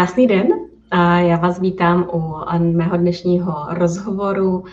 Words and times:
Krásný 0.00 0.26
den. 0.26 0.48
Já 1.18 1.36
vás 1.36 1.60
vítám 1.60 2.08
u 2.12 2.34
mého 2.58 2.96
dnešního 2.96 3.66
rozhovoru 3.70 4.64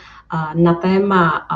na 0.55 0.73
téma 0.73 1.47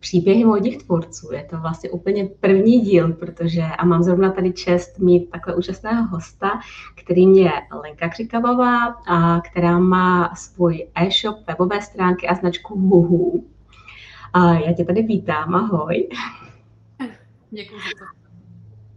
příběhy 0.00 0.44
modních 0.44 0.84
tvůrců. 0.84 1.32
Je 1.32 1.44
to 1.50 1.58
vlastně 1.58 1.90
úplně 1.90 2.28
první 2.40 2.80
díl, 2.80 3.12
protože 3.12 3.62
a 3.62 3.84
mám 3.84 4.02
zrovna 4.02 4.32
tady 4.32 4.52
čest 4.52 4.98
mít 4.98 5.30
takhle 5.30 5.54
úžasného 5.54 6.06
hosta, 6.06 6.60
kterým 6.96 7.32
je 7.34 7.50
Lenka 7.82 8.08
Křikavová, 8.08 8.86
a 8.86 9.40
která 9.40 9.78
má 9.78 10.34
svůj 10.34 10.88
e-shop, 10.94 11.36
webové 11.48 11.82
stránky 11.82 12.28
a 12.28 12.34
značku 12.34 12.78
Huhu. 12.78 13.44
A 14.32 14.54
já 14.54 14.72
tě 14.72 14.84
tady 14.84 15.02
vítám, 15.02 15.54
ahoj. 15.54 16.08
Děkuji 17.50 17.78
za 17.78 18.06
to. 18.06 18.21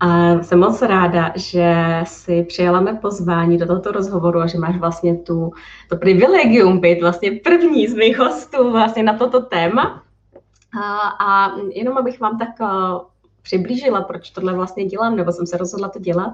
A 0.05 0.44
jsem 0.44 0.59
moc 0.59 0.82
ráda, 0.82 1.34
že 1.36 1.76
si 2.04 2.44
přijala 2.44 2.82
mé 2.82 2.94
pozvání 2.94 3.58
do 3.58 3.66
tohoto 3.66 3.91
rozhovoru 3.91 4.40
a 4.40 4.48
že 4.48 4.58
máš 4.58 4.77
vlastně 4.77 5.16
tu, 5.16 5.52
to 5.90 5.98
privilegium 5.98 6.80
být 6.80 7.02
vlastně 7.02 7.32
první 7.32 7.88
z 7.88 7.96
mých 7.96 8.18
hostů 8.18 8.72
vlastně 8.72 9.04
na 9.04 9.18
toto 9.18 9.41
téma. 9.41 10.04
A, 10.84 11.08
a 11.26 11.52
jenom 11.72 11.98
abych 11.98 12.20
vám 12.20 12.40
tak 12.40 12.49
přiblížila, 13.41 14.02
proč 14.02 14.30
tohle 14.30 14.54
vlastně 14.54 14.86
dělám, 14.86 15.16
nebo 15.16 15.32
jsem 15.32 15.46
se 15.48 15.58
rozhodla 15.58 15.90
to 15.90 15.99
dělat, 15.99 16.34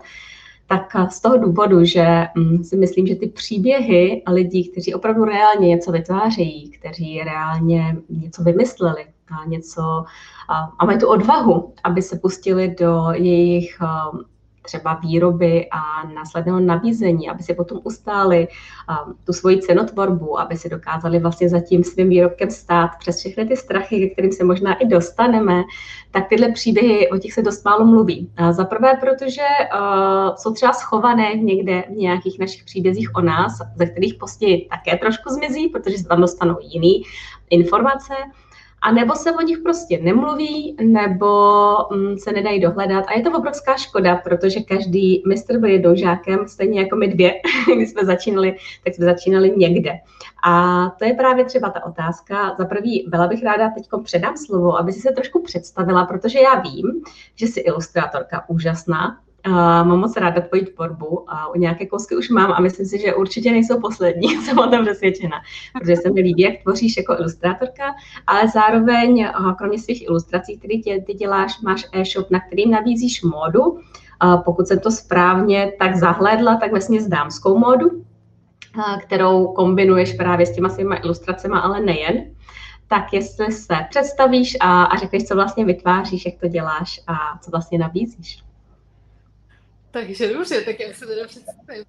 tak 0.67 1.12
z 1.12 1.21
toho 1.21 1.38
důvodu, 1.38 1.85
že 1.85 2.27
mm, 2.35 2.63
si 2.63 2.77
myslím, 2.77 3.07
že 3.07 3.15
ty 3.15 3.27
příběhy 3.27 4.23
lidí, 4.27 4.71
kteří 4.71 4.93
opravdu 4.93 5.26
reálně 5.26 5.67
něco 5.67 5.91
vytvářejí, 5.91 6.71
kteří 6.71 7.21
reálně 7.23 7.98
něco 8.09 8.43
vymysleli, 8.43 9.05
a 9.41 9.46
něco 9.46 10.05
a 10.79 10.85
mají 10.85 10.99
tu 10.99 11.07
odvahu, 11.07 11.74
aby 11.84 12.01
se 12.01 12.20
pustili 12.20 12.76
do 12.79 13.07
jejich 13.12 13.79
třeba 14.63 14.93
výroby 14.93 15.68
a 15.71 16.07
následného 16.13 16.60
nabízení, 16.60 17.29
aby 17.29 17.43
si 17.43 17.54
potom 17.54 17.79
ustáli 17.84 18.48
tu 19.23 19.34
svoji 19.34 19.62
cenotvorbu, 19.62 20.40
aby 20.40 20.57
si 20.57 20.70
dokázali 20.70 21.20
vlastně 21.20 21.49
za 21.49 21.60
tím 21.60 21.84
svým 21.84 22.10
výrobkem 22.10 22.49
stát 22.49 22.91
přes 22.99 23.20
všechny 23.20 23.46
ty 23.46 23.57
strachy, 23.57 23.99
ke 23.99 24.13
kterým 24.13 24.32
se 24.32 24.43
možná 24.43 24.73
i 24.73 24.88
dostaneme, 24.88 25.63
tak 26.12 26.27
tyhle 26.29 26.51
příběhy, 26.51 27.10
o 27.10 27.18
těch 27.18 27.34
se 27.34 27.41
dost 27.41 27.66
málo 27.66 27.85
mluví. 27.85 28.32
Za 28.51 28.66
prvé, 28.66 28.98
protože 28.99 29.41
uh, 29.41 30.35
jsou 30.35 30.54
třeba 30.54 30.73
schované 30.73 31.35
někde 31.35 31.84
v 31.90 31.91
nějakých 31.91 32.40
našich 32.40 32.63
příbězích 32.63 33.16
o 33.16 33.21
nás, 33.21 33.57
ze 33.76 33.85
kterých 33.85 34.13
později 34.13 34.68
také 34.70 34.98
trošku 34.98 35.29
zmizí, 35.29 35.70
protože 35.70 35.98
se 35.98 36.07
tam 36.07 36.21
dostanou 36.21 36.57
jiný 36.62 37.04
informace 37.49 38.13
a 38.82 38.91
nebo 38.91 39.15
se 39.15 39.32
o 39.32 39.41
nich 39.41 39.60
prostě 39.60 39.99
nemluví, 40.01 40.76
nebo 40.82 41.27
mm, 41.91 42.18
se 42.18 42.32
nedají 42.32 42.60
dohledat. 42.60 43.05
A 43.07 43.18
je 43.18 43.21
to 43.23 43.38
obrovská 43.38 43.77
škoda, 43.77 44.15
protože 44.15 44.60
každý 44.60 45.23
mistr 45.27 45.57
byl 45.57 45.70
jednou 45.70 45.96
žákem, 45.96 46.48
stejně 46.48 46.79
jako 46.79 46.96
my 46.96 47.07
dvě, 47.07 47.34
když 47.76 47.90
jsme 47.90 48.05
začínali, 48.05 48.55
tak 48.84 48.93
jsme 48.93 49.05
začínali 49.05 49.54
někde. 49.57 49.91
A 50.43 50.85
to 50.99 51.05
je 51.05 51.13
právě 51.13 51.46
třeba 51.46 51.70
ta 51.70 51.85
otázka. 51.85 52.55
Za 52.60 52.65
prvý, 52.65 53.05
byla 53.07 53.27
bych 53.27 53.43
ráda 53.43 53.70
teď 53.70 53.88
předám 54.04 54.38
slovo, 54.38 54.77
aby 54.77 54.93
si 54.93 54.99
se 54.99 55.12
trošku 55.12 55.41
představila, 55.43 56.05
protože 56.05 56.40
já 56.40 56.60
vím, 56.60 57.04
že 57.35 57.48
jsi 57.48 57.60
ilustrátorka 57.60 58.49
úžasná, 58.49 59.18
Uh, 59.47 59.53
mám 59.53 59.99
moc 59.99 60.17
ráda 60.17 60.41
tvoji 60.41 60.65
tvorbu 60.65 61.25
a 61.27 61.47
u 61.55 61.59
nějaké 61.59 61.85
kousky 61.85 62.15
už 62.15 62.29
mám 62.29 62.51
a 62.51 62.59
myslím 62.59 62.85
si, 62.85 62.99
že 62.99 63.15
určitě 63.15 63.51
nejsou 63.51 63.81
poslední, 63.81 64.28
jsem 64.45 64.59
o 64.59 64.67
tom 64.67 64.85
přesvědčena, 64.85 65.41
protože 65.73 65.95
se 65.95 66.11
mi 66.11 66.22
líbí, 66.22 66.41
jak 66.41 66.61
tvoříš 66.63 66.97
jako 66.97 67.13
ilustrátorka, 67.13 67.83
ale 68.28 68.47
zároveň, 68.47 69.29
uh, 69.39 69.53
kromě 69.53 69.79
svých 69.79 70.01
ilustrací, 70.01 70.57
které 70.57 70.78
tě, 70.78 71.03
ty 71.07 71.13
děláš, 71.13 71.61
máš 71.61 71.85
e-shop, 71.94 72.31
na 72.31 72.39
kterým 72.39 72.71
nabízíš 72.71 73.23
módu. 73.23 73.61
Uh, 73.61 74.43
pokud 74.45 74.67
jsem 74.67 74.79
to 74.79 74.91
správně 74.91 75.73
tak 75.79 75.95
zahledla, 75.95 76.55
tak 76.55 76.71
vlastně 76.71 76.99
dámskou 77.07 77.57
módu, 77.57 77.89
uh, 77.89 78.99
kterou 78.99 79.47
kombinuješ 79.47 80.13
právě 80.13 80.45
s 80.45 80.55
těma 80.55 80.69
svýma 80.69 80.95
ilustracemi, 80.95 81.55
ale 81.61 81.79
nejen. 81.79 82.25
Tak 82.87 83.13
jestli 83.13 83.51
se 83.51 83.75
představíš 83.89 84.57
a, 84.59 84.83
a 84.83 84.97
řekneš, 84.97 85.23
co 85.23 85.35
vlastně 85.35 85.66
vytváříš, 85.66 86.25
jak 86.25 86.35
to 86.39 86.47
děláš 86.47 87.01
a 87.07 87.39
co 87.41 87.51
vlastně 87.51 87.77
nabízíš. 87.77 88.43
Takže 89.91 90.34
dobře, 90.34 90.62
tak 90.62 90.79
já 90.79 90.94
se 90.94 91.06
teda 91.06 91.28
představím. 91.28 91.85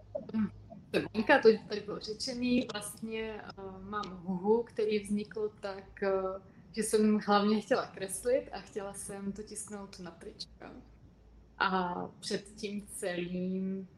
Semínka, 0.94 1.38
to 1.38 1.48
tady 1.68 1.80
bylo 1.80 2.00
řečený, 2.00 2.66
vlastně 2.72 3.42
uh, 3.58 3.82
mám 3.88 4.22
huhu, 4.24 4.62
který 4.62 4.98
vznikl 4.98 5.52
tak, 5.60 5.84
uh, 6.02 6.42
že 6.72 6.82
jsem 6.82 7.18
hlavně 7.26 7.60
chtěla 7.60 7.86
kreslit 7.86 8.48
a 8.52 8.60
chtěla 8.60 8.94
jsem 8.94 9.32
to 9.32 9.42
tisknout 9.42 10.00
na 10.00 10.10
trička. 10.10 10.72
A 11.58 11.94
před 12.20 12.44
tím 12.56 12.86
celým 12.86 13.88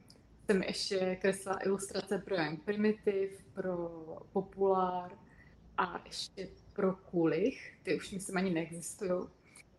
jsem 0.46 0.62
ještě 0.62 1.16
kreslila 1.20 1.64
ilustrace 1.64 2.18
pro 2.18 2.36
Young 2.36 2.62
Primitive, 2.62 3.32
pro 3.54 3.88
Popular 4.32 5.12
a 5.76 6.02
ještě 6.06 6.48
pro 6.72 6.94
Kulich, 6.96 7.74
ty 7.82 7.96
už 7.96 8.10
myslím 8.10 8.36
ani 8.36 8.50
neexistují. 8.50 9.28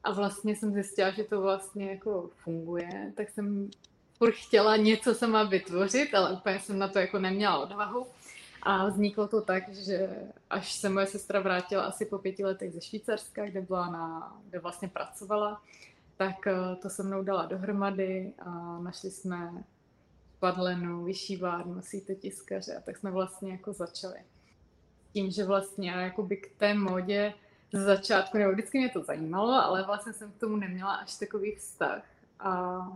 A 0.03 0.11
vlastně 0.11 0.55
jsem 0.55 0.73
zjistila, 0.73 1.11
že 1.11 1.23
to 1.23 1.41
vlastně 1.41 1.89
jako 1.89 2.29
funguje, 2.43 3.13
tak 3.15 3.29
jsem 3.29 3.69
furt 4.17 4.33
chtěla 4.35 4.77
něco 4.77 5.15
sama 5.15 5.43
vytvořit, 5.43 6.15
ale 6.15 6.33
úplně 6.33 6.59
jsem 6.59 6.79
na 6.79 6.87
to 6.87 6.99
jako 6.99 7.19
neměla 7.19 7.57
odvahu. 7.57 8.07
A 8.63 8.87
vzniklo 8.87 9.27
to 9.27 9.41
tak, 9.41 9.73
že 9.73 10.09
až 10.49 10.73
se 10.73 10.89
moje 10.89 11.07
sestra 11.07 11.39
vrátila 11.39 11.83
asi 11.83 12.05
po 12.05 12.17
pěti 12.17 12.45
letech 12.45 12.73
ze 12.73 12.81
Švýcarska, 12.81 13.45
kde, 13.45 13.61
byla 13.61 13.91
na, 13.91 14.37
kde 14.49 14.59
vlastně 14.59 14.87
pracovala, 14.87 15.61
tak 16.17 16.47
eh, 16.47 16.75
to 16.81 16.89
se 16.89 17.03
mnou 17.03 17.23
dala 17.23 17.45
dohromady 17.45 18.33
a 18.39 18.79
našli 18.79 19.11
jsme 19.11 19.63
padlenu, 20.39 21.03
vyšívárnu, 21.03 21.81
síte 21.81 22.15
tiskaře 22.15 22.75
a 22.75 22.81
tak 22.81 22.97
jsme 22.97 23.11
vlastně 23.11 23.51
jako 23.51 23.73
začali. 23.73 24.17
Tím, 25.13 25.31
že 25.31 25.43
vlastně 25.43 25.91
jakoby 25.91 26.37
k 26.37 26.51
té 26.57 26.73
modě 26.73 27.33
z 27.73 27.79
začátku, 27.79 28.37
nebo 28.37 28.51
vždycky 28.51 28.77
mě 28.77 28.89
to 28.89 29.03
zajímalo, 29.03 29.53
ale 29.53 29.83
vlastně 29.83 30.13
jsem 30.13 30.31
k 30.31 30.39
tomu 30.39 30.55
neměla 30.55 30.95
až 30.95 31.17
takový 31.17 31.55
vztah. 31.55 32.03
A 32.39 32.87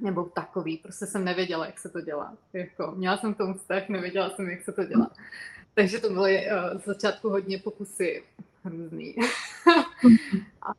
nebo 0.00 0.24
takový, 0.24 0.76
prostě 0.76 1.06
jsem 1.06 1.24
nevěděla, 1.24 1.66
jak 1.66 1.78
se 1.78 1.88
to 1.88 2.00
dělá. 2.00 2.34
Jako, 2.52 2.92
měla 2.96 3.18
jsem 3.18 3.34
tomu 3.34 3.54
vztah, 3.54 3.88
nevěděla 3.88 4.30
jsem, 4.30 4.50
jak 4.50 4.62
se 4.62 4.72
to 4.72 4.84
dělá. 4.84 5.10
Takže 5.74 5.98
to 5.98 6.10
byly 6.10 6.46
uh, 6.46 6.80
z 6.80 6.84
začátku 6.84 7.28
hodně 7.28 7.58
pokusy 7.58 8.22
různý. 8.64 9.16
a 10.62 10.72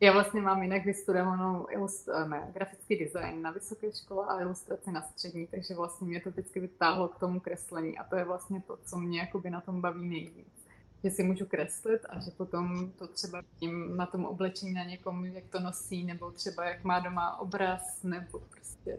já 0.00 0.12
vlastně 0.12 0.40
mám 0.40 0.62
jinak 0.62 0.84
vystudovanou 0.84 1.66
ilust- 1.66 2.28
ne, 2.28 2.50
grafický 2.52 2.96
design 2.96 3.42
na 3.42 3.50
vysoké 3.50 3.92
škole 3.92 4.26
a 4.28 4.40
ilustraci 4.40 4.92
na 4.92 5.02
střední, 5.02 5.46
takže 5.46 5.74
vlastně 5.74 6.06
mě 6.06 6.20
to 6.20 6.30
vždycky 6.30 6.60
vytáhlo 6.60 7.08
k 7.08 7.18
tomu 7.18 7.40
kreslení 7.40 7.98
a 7.98 8.04
to 8.04 8.16
je 8.16 8.24
vlastně 8.24 8.62
to, 8.66 8.78
co 8.84 8.96
mě 8.96 9.28
na 9.50 9.60
tom 9.60 9.80
baví 9.80 10.08
nejvíc 10.08 10.59
že 11.04 11.10
si 11.10 11.22
můžu 11.22 11.46
kreslit 11.46 12.00
a 12.08 12.20
že 12.20 12.30
potom 12.30 12.92
to 12.98 13.06
třeba 13.06 13.42
vidím 13.52 13.96
na 13.96 14.06
tom 14.06 14.24
oblečení 14.24 14.72
na 14.72 14.84
někom, 14.84 15.24
jak 15.24 15.44
to 15.50 15.60
nosí, 15.60 16.04
nebo 16.04 16.30
třeba 16.30 16.64
jak 16.64 16.84
má 16.84 16.98
doma 16.98 17.40
obraz, 17.40 18.02
nebo 18.02 18.38
prostě 18.50 18.98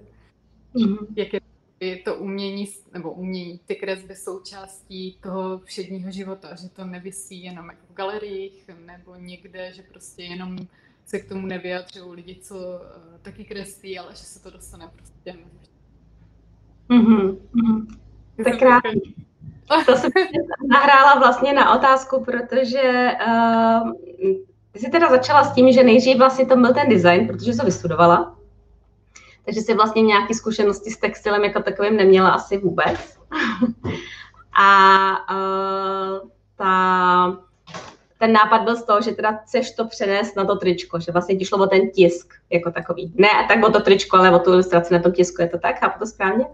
mm-hmm. 0.76 1.08
jak 1.16 1.44
je 1.80 1.98
to 1.98 2.16
umění, 2.16 2.68
nebo 2.94 3.12
umění, 3.12 3.60
ty 3.66 3.76
kresby 3.76 4.16
součástí 4.16 5.18
toho 5.24 5.60
všedního 5.60 6.12
života, 6.12 6.56
že 6.56 6.70
to 6.70 6.86
nevisí 6.86 7.44
jenom 7.44 7.66
jako 7.70 7.86
v 7.90 7.96
galeriích 7.96 8.70
nebo 8.86 9.16
někde, 9.16 9.74
že 9.74 9.82
prostě 9.82 10.24
jenom 10.24 10.58
se 11.06 11.20
k 11.20 11.30
tomu 11.30 11.48
nevyjadřují 11.48 12.12
lidi, 12.12 12.36
co 12.42 12.56
uh, 12.56 13.18
taky 13.22 13.46
kreslí, 13.46 14.00
ale 14.00 14.12
že 14.12 14.24
se 14.24 14.44
to 14.44 14.50
dostane 14.50 14.92
prostě 14.96 15.36
Mm-hmm. 16.92 17.38
mm-hmm. 17.54 17.86
Tak 18.44 18.60
krásný. 18.60 19.16
To 19.86 19.96
jsem 19.96 20.12
nahrála 20.70 21.20
vlastně 21.20 21.54
na 21.54 21.76
otázku, 21.76 22.24
protože 22.26 23.12
uh, 23.28 23.92
ty 24.72 24.80
jsi 24.80 24.90
teda 24.90 25.10
začala 25.10 25.44
s 25.44 25.54
tím, 25.54 25.72
že 25.72 25.84
nejdřív 25.84 26.18
vlastně 26.18 26.46
to 26.46 26.56
byl 26.56 26.74
ten 26.74 26.90
design, 26.90 27.28
protože 27.28 27.54
jsi 27.54 27.66
vystudovala. 27.66 28.36
Takže 29.46 29.62
jsi 29.62 29.74
vlastně 29.74 30.02
nějaké 30.02 30.34
zkušenosti 30.34 30.92
s 30.92 30.98
textilem 30.98 31.44
jako 31.44 31.62
takovým 31.62 31.98
neměla 31.98 32.30
asi 32.30 32.58
vůbec. 32.58 33.18
A 34.54 35.10
uh, 35.32 36.30
ta, 36.56 37.38
ten 38.20 38.34
nápad 38.34 38.62
byl 38.62 38.76
z 38.76 38.84
toho, 38.84 39.02
že 39.02 39.12
teda 39.12 39.32
chceš 39.32 39.72
to 39.72 39.86
přenést 39.86 40.36
na 40.36 40.46
to 40.46 40.56
tričko, 40.56 41.00
že 41.00 41.12
vlastně 41.12 41.36
ti 41.36 41.46
šlo 41.46 41.64
o 41.64 41.68
ten 41.68 41.90
tisk 41.90 42.34
jako 42.50 42.72
takový. 42.72 43.14
Ne 43.16 43.30
tak 43.48 43.64
o 43.64 43.72
to 43.72 43.82
tričko, 43.82 44.18
ale 44.18 44.32
o 44.32 44.40
tu 44.40 44.52
ilustraci 44.52 44.94
na 44.94 45.00
tom 45.00 45.12
tisku, 45.12 45.42
je 45.42 45.50
to 45.50 45.60
tak? 45.60 45.80
Chápu 45.80 46.00
to 46.00 46.06
správně? 46.06 46.46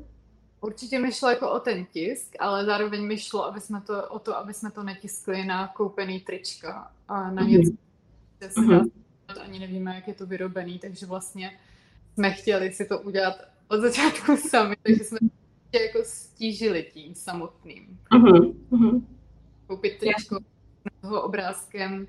Určitě 0.61 0.99
mi 0.99 1.11
šlo 1.11 1.29
jako 1.29 1.51
o 1.51 1.59
ten 1.59 1.85
tisk, 1.85 2.35
ale 2.39 2.65
zároveň 2.65 3.07
mi 3.07 3.17
šlo 3.17 3.45
aby 3.45 3.61
jsme 3.61 3.81
to, 3.81 4.07
o 4.07 4.19
to, 4.19 4.37
aby 4.37 4.53
jsme 4.53 4.71
to 4.71 4.83
netiskli 4.83 5.45
na 5.45 5.67
koupený 5.67 6.19
trička 6.19 6.91
a 7.07 7.31
na 7.31 7.43
mhm. 7.43 7.51
něco, 7.51 7.71
kde 8.37 8.49
se 8.49 8.61
dá 8.67 8.81
ani 9.41 9.59
nevíme, 9.59 9.95
jak 9.95 10.07
je 10.07 10.13
to 10.13 10.25
vyrobený, 10.25 10.79
takže 10.79 11.05
vlastně 11.05 11.59
jsme 12.13 12.31
chtěli 12.31 12.73
si 12.73 12.85
to 12.85 12.99
udělat 12.99 13.35
od 13.67 13.81
začátku 13.81 14.37
sami, 14.49 14.75
takže 14.83 15.03
jsme 15.03 15.19
tě 15.71 15.79
jako 15.83 15.99
stížili 16.03 16.85
tím 16.93 17.15
samotným. 17.15 17.99
Uh-huh. 18.11 19.03
Koupit 19.67 19.97
tričko 19.99 20.39
s 20.97 21.01
toho 21.01 21.21
obrázkem 21.21 22.07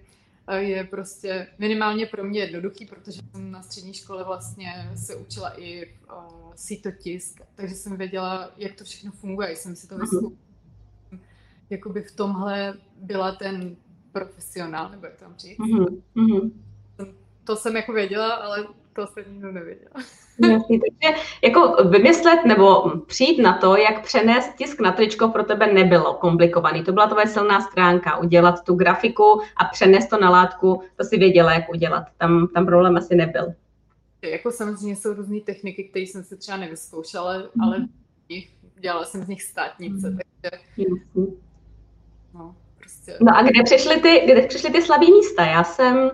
je 0.56 0.84
prostě 0.84 1.46
minimálně 1.58 2.06
pro 2.06 2.24
mě 2.24 2.40
jednoduchý, 2.40 2.86
protože 2.86 3.20
jsem 3.32 3.50
na 3.50 3.62
střední 3.62 3.94
škole 3.94 4.24
vlastně 4.24 4.90
se 4.96 5.16
učila 5.16 5.60
i 5.60 5.86
uh, 5.86 6.52
sítotisk, 6.54 7.40
takže 7.54 7.74
jsem 7.74 7.96
věděla, 7.96 8.50
jak 8.56 8.74
to 8.74 8.84
všechno 8.84 9.12
funguje, 9.12 9.56
jsem 9.56 9.76
si 9.76 9.88
to 9.88 9.98
vyzkoušela. 9.98 10.32
Jakoby 11.70 12.02
v 12.02 12.16
tomhle 12.16 12.74
byla 12.96 13.32
ten 13.32 13.76
profesionál, 14.12 14.90
nebo 14.90 15.06
jak 15.06 15.16
tam 15.16 15.34
říct. 15.36 15.58
Mm-hmm. 15.58 16.52
To 17.44 17.56
jsem 17.56 17.76
jako 17.76 17.92
věděla, 17.92 18.34
ale 18.34 18.66
to 18.98 19.06
jsem 19.06 19.24
nikdo 19.32 19.52
nevěděla. 19.52 19.90
Jasný, 20.50 20.80
takže 20.80 21.16
jako 21.42 21.88
vymyslet 21.88 22.44
nebo 22.44 22.90
přijít 23.06 23.42
na 23.42 23.58
to, 23.58 23.76
jak 23.76 24.04
přenést 24.04 24.54
tisk 24.54 24.80
na 24.80 24.92
tričko 24.92 25.28
pro 25.28 25.44
tebe 25.44 25.72
nebylo 25.72 26.14
komplikovaný. 26.14 26.84
To 26.84 26.92
byla 26.92 27.06
tvoje 27.06 27.26
silná 27.26 27.60
stránka, 27.60 28.18
udělat 28.18 28.64
tu 28.64 28.74
grafiku 28.74 29.40
a 29.56 29.64
přenést 29.64 30.08
to 30.08 30.20
na 30.20 30.30
látku, 30.30 30.82
to 30.96 31.04
si 31.04 31.18
věděla, 31.18 31.52
jak 31.52 31.70
udělat. 31.70 32.04
Tam, 32.18 32.48
tam 32.54 32.66
problém 32.66 32.96
asi 32.96 33.14
nebyl. 33.14 33.54
Jako 34.22 34.50
samozřejmě 34.50 34.96
jsou 34.96 35.14
různé 35.14 35.40
techniky, 35.40 35.84
které 35.84 36.02
jsem 36.02 36.24
si 36.24 36.36
třeba 36.36 36.58
nevyzkoušela, 36.58 37.30
ale, 37.30 37.48
mm. 37.54 37.62
ale 37.62 37.86
dělala 38.80 39.04
jsem 39.04 39.24
z 39.24 39.28
nich 39.28 39.42
státnice, 39.42 40.10
mm. 40.10 40.18
takže... 40.40 40.90
No, 42.34 42.56
prostě... 42.78 43.16
no 43.20 43.36
a 43.36 43.42
kde 43.42 43.62
přišly 43.64 44.00
ty, 44.00 44.22
kde 44.32 44.46
přišly 44.46 44.70
ty 44.70 44.82
slabé 44.82 45.06
místa? 45.06 45.44
Já 45.44 45.64
jsem 45.64 46.10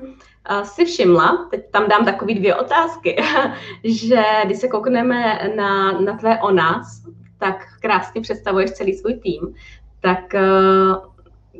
si 0.63 0.85
všimla, 0.85 1.49
teď 1.51 1.71
tam 1.71 1.89
dám 1.89 2.05
takový 2.05 2.35
dvě 2.35 2.55
otázky, 2.55 3.17
že 3.85 4.23
když 4.45 4.59
se 4.59 4.69
koukneme 4.69 5.39
na, 5.57 5.93
na 5.93 6.17
tvé 6.17 6.41
o 6.41 6.51
nás, 6.51 7.03
tak 7.39 7.57
krásně 7.81 8.21
představuješ 8.21 8.71
celý 8.71 8.95
svůj 8.95 9.15
tým, 9.15 9.55
tak 10.01 10.35
eh, 10.35 10.45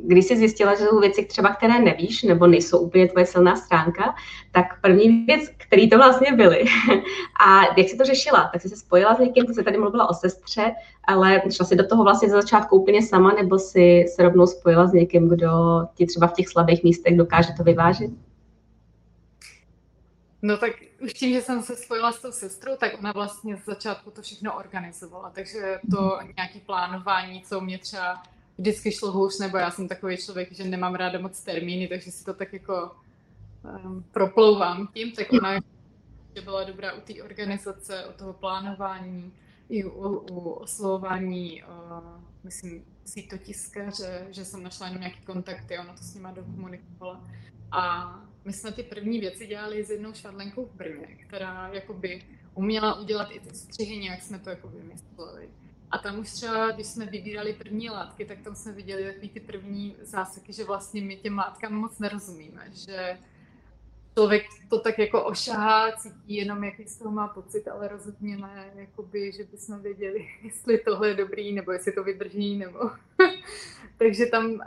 když 0.03 0.25
jsi 0.25 0.37
zjistila, 0.37 0.75
že 0.75 0.85
jsou 0.85 0.99
věci 0.99 1.25
třeba, 1.25 1.49
které 1.49 1.79
nevíš, 1.79 2.23
nebo 2.23 2.47
nejsou 2.47 2.79
úplně 2.79 3.07
tvoje 3.07 3.25
silná 3.25 3.55
stránka, 3.55 4.15
tak 4.51 4.81
první 4.81 5.25
věc, 5.25 5.49
který 5.57 5.89
to 5.89 5.97
vlastně 5.97 6.31
byly. 6.31 6.63
A 7.47 7.61
jak 7.77 7.89
jsi 7.89 7.97
to 7.97 8.03
řešila? 8.03 8.49
Tak 8.53 8.61
jsi 8.61 8.69
se 8.69 8.75
spojila 8.75 9.15
s 9.15 9.19
někým, 9.19 9.45
ty 9.45 9.53
jsi 9.53 9.63
tady 9.63 9.77
mluvila 9.77 10.09
o 10.09 10.13
sestře, 10.13 10.71
ale 11.03 11.41
šla 11.51 11.65
jsi 11.65 11.75
do 11.75 11.87
toho 11.87 12.03
vlastně 12.03 12.29
ze 12.29 12.35
začátku 12.35 12.77
úplně 12.77 13.01
sama, 13.01 13.33
nebo 13.33 13.59
si 13.59 14.05
se 14.15 14.23
rovnou 14.23 14.47
spojila 14.47 14.87
s 14.87 14.93
někým, 14.93 15.29
kdo 15.29 15.51
ti 15.95 16.05
třeba 16.05 16.27
v 16.27 16.33
těch 16.33 16.49
slabých 16.49 16.83
místech 16.83 17.17
dokáže 17.17 17.53
to 17.57 17.63
vyvážit? 17.63 18.11
No 20.45 20.57
tak 20.57 20.71
už 21.01 21.13
tím, 21.13 21.33
že 21.33 21.41
jsem 21.41 21.63
se 21.63 21.75
spojila 21.75 22.11
s 22.11 22.21
tou 22.21 22.31
sestrou, 22.31 22.75
tak 22.75 22.99
ona 22.99 23.11
vlastně 23.11 23.57
z 23.57 23.65
začátku 23.65 24.11
to 24.11 24.21
všechno 24.21 24.57
organizovala, 24.57 25.29
takže 25.29 25.79
to 25.91 26.19
nějaký 26.37 26.59
plánování, 26.59 27.41
co 27.41 27.61
mě 27.61 27.77
třeba 27.77 28.23
vždycky 28.57 28.91
šlo 28.91 29.11
hůř, 29.11 29.39
nebo 29.39 29.57
já 29.57 29.71
jsem 29.71 29.87
takový 29.87 30.17
člověk, 30.17 30.51
že 30.51 30.63
nemám 30.63 30.95
ráda 30.95 31.19
moc 31.19 31.41
termíny, 31.41 31.87
takže 31.87 32.11
si 32.11 32.25
to 32.25 32.33
tak 32.33 32.53
jako 32.53 32.95
um, 33.85 34.05
proplouvám 34.11 34.87
tím, 34.93 35.11
tak 35.11 35.33
ona 35.33 35.59
že 36.35 36.41
byla 36.41 36.63
dobrá 36.63 36.93
u 36.93 37.01
té 37.01 37.23
organizace, 37.23 38.05
u 38.05 38.13
toho 38.17 38.33
plánování, 38.33 39.33
i 39.69 39.83
u, 39.83 40.09
u 40.19 40.49
oslovování, 40.49 41.63
uh, 41.63 42.21
myslím, 42.43 42.85
sítotiskaře, 43.05 44.27
že 44.29 44.45
jsem 44.45 44.63
našla 44.63 44.87
jenom 44.87 45.01
nějaký 45.01 45.21
kontakty, 45.21 45.77
ona 45.77 45.93
to 45.93 46.03
s 46.03 46.15
nima 46.15 46.31
dokomunikovala. 46.31 47.27
A 47.71 48.13
my 48.45 48.53
jsme 48.53 48.71
ty 48.71 48.83
první 48.83 49.19
věci 49.19 49.47
dělali 49.47 49.83
s 49.83 49.89
jednou 49.89 50.13
švadlenkou 50.13 50.65
v 50.65 50.75
Brně, 50.75 51.17
která 51.27 51.69
jakoby 51.73 52.23
uměla 52.53 52.99
udělat 52.99 53.31
i 53.31 53.39
ty 53.39 53.55
střihy, 53.55 53.97
nějak 53.97 54.21
jsme 54.21 54.39
to 54.39 54.49
jako 54.49 54.67
vymysleli. 54.67 55.49
A 55.91 55.97
tam 55.97 56.19
už 56.19 56.31
třeba, 56.31 56.71
když 56.71 56.87
jsme 56.87 57.05
vybírali 57.05 57.53
první 57.53 57.89
látky, 57.89 58.25
tak 58.25 58.41
tam 58.41 58.55
jsme 58.55 58.71
viděli 58.71 59.03
takový 59.03 59.29
ty 59.29 59.39
první 59.39 59.95
záseky, 60.01 60.53
že 60.53 60.63
vlastně 60.63 61.01
my 61.01 61.15
těm 61.17 61.37
látkám 61.37 61.73
moc 61.73 61.99
nerozumíme, 61.99 62.69
že 62.73 63.17
člověk 64.15 64.43
to 64.69 64.79
tak 64.79 64.99
jako 64.99 65.23
ošahá, 65.23 65.91
cítí 65.91 66.35
jenom, 66.35 66.63
jaký 66.63 66.87
z 66.87 66.97
toho 66.97 67.11
má 67.11 67.27
pocit, 67.27 67.67
ale 67.67 67.87
rozhodně 67.87 68.37
ne, 68.37 68.71
jakoby, 68.75 69.31
že 69.31 69.43
bychom 69.43 69.79
věděli, 69.79 70.27
jestli 70.43 70.77
tohle 70.77 71.07
je 71.07 71.15
dobrý, 71.15 71.53
nebo 71.53 71.71
jestli 71.71 71.91
to 71.91 72.03
vydrží, 72.03 72.57
nebo... 72.57 72.79
Takže 73.97 74.25
tam, 74.25 74.45
uh, 74.45 74.59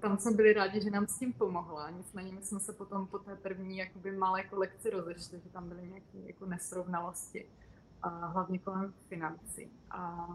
tam 0.00 0.18
jsme 0.18 0.30
byli 0.30 0.52
rádi, 0.52 0.80
že 0.80 0.90
nám 0.90 1.06
s 1.06 1.18
tím 1.18 1.32
pomohla. 1.32 1.90
Nicméně 1.90 2.32
my 2.32 2.42
jsme 2.42 2.60
se 2.60 2.72
potom 2.72 3.06
po 3.06 3.18
té 3.18 3.36
první 3.36 3.78
jakoby, 3.78 4.12
malé 4.12 4.42
kolekci 4.42 4.90
rozešli, 4.90 5.40
že 5.44 5.50
tam 5.52 5.68
byly 5.68 5.82
nějaké 5.88 6.18
jako 6.26 6.46
nesrovnalosti, 6.46 7.46
a 8.02 8.26
hlavně 8.26 8.58
kolem 8.58 8.94
financí. 9.08 9.68
A 9.90 10.28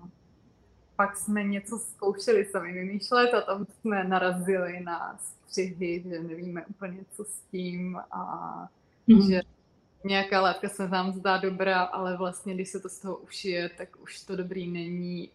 pak 1.00 1.18
jsme 1.18 1.44
něco 1.44 1.80
zkoušeli 1.80 2.46
sami 2.46 2.74
vymýšlet 2.74 3.34
a 3.34 3.42
tam 3.42 3.66
jsme 3.66 4.04
narazili 4.04 4.80
na 4.80 5.18
střihy, 5.18 6.04
že 6.08 6.20
nevíme 6.20 6.66
úplně, 6.66 7.06
co 7.12 7.24
s 7.24 7.42
tím 7.52 7.98
a 8.12 8.68
mm. 9.08 9.22
že 9.22 9.42
nějaká 10.04 10.42
látka 10.42 10.70
se 10.70 10.88
nám 10.88 11.12
zdá 11.12 11.38
dobrá, 11.38 11.82
ale 11.82 12.18
vlastně, 12.18 12.54
když 12.54 12.70
se 12.70 12.80
to 12.80 12.90
z 12.90 13.00
toho 13.00 13.18
ušije, 13.18 13.70
tak 13.70 13.90
už 14.02 14.24
to 14.24 14.36
dobrý 14.36 14.68
není. 14.68 15.32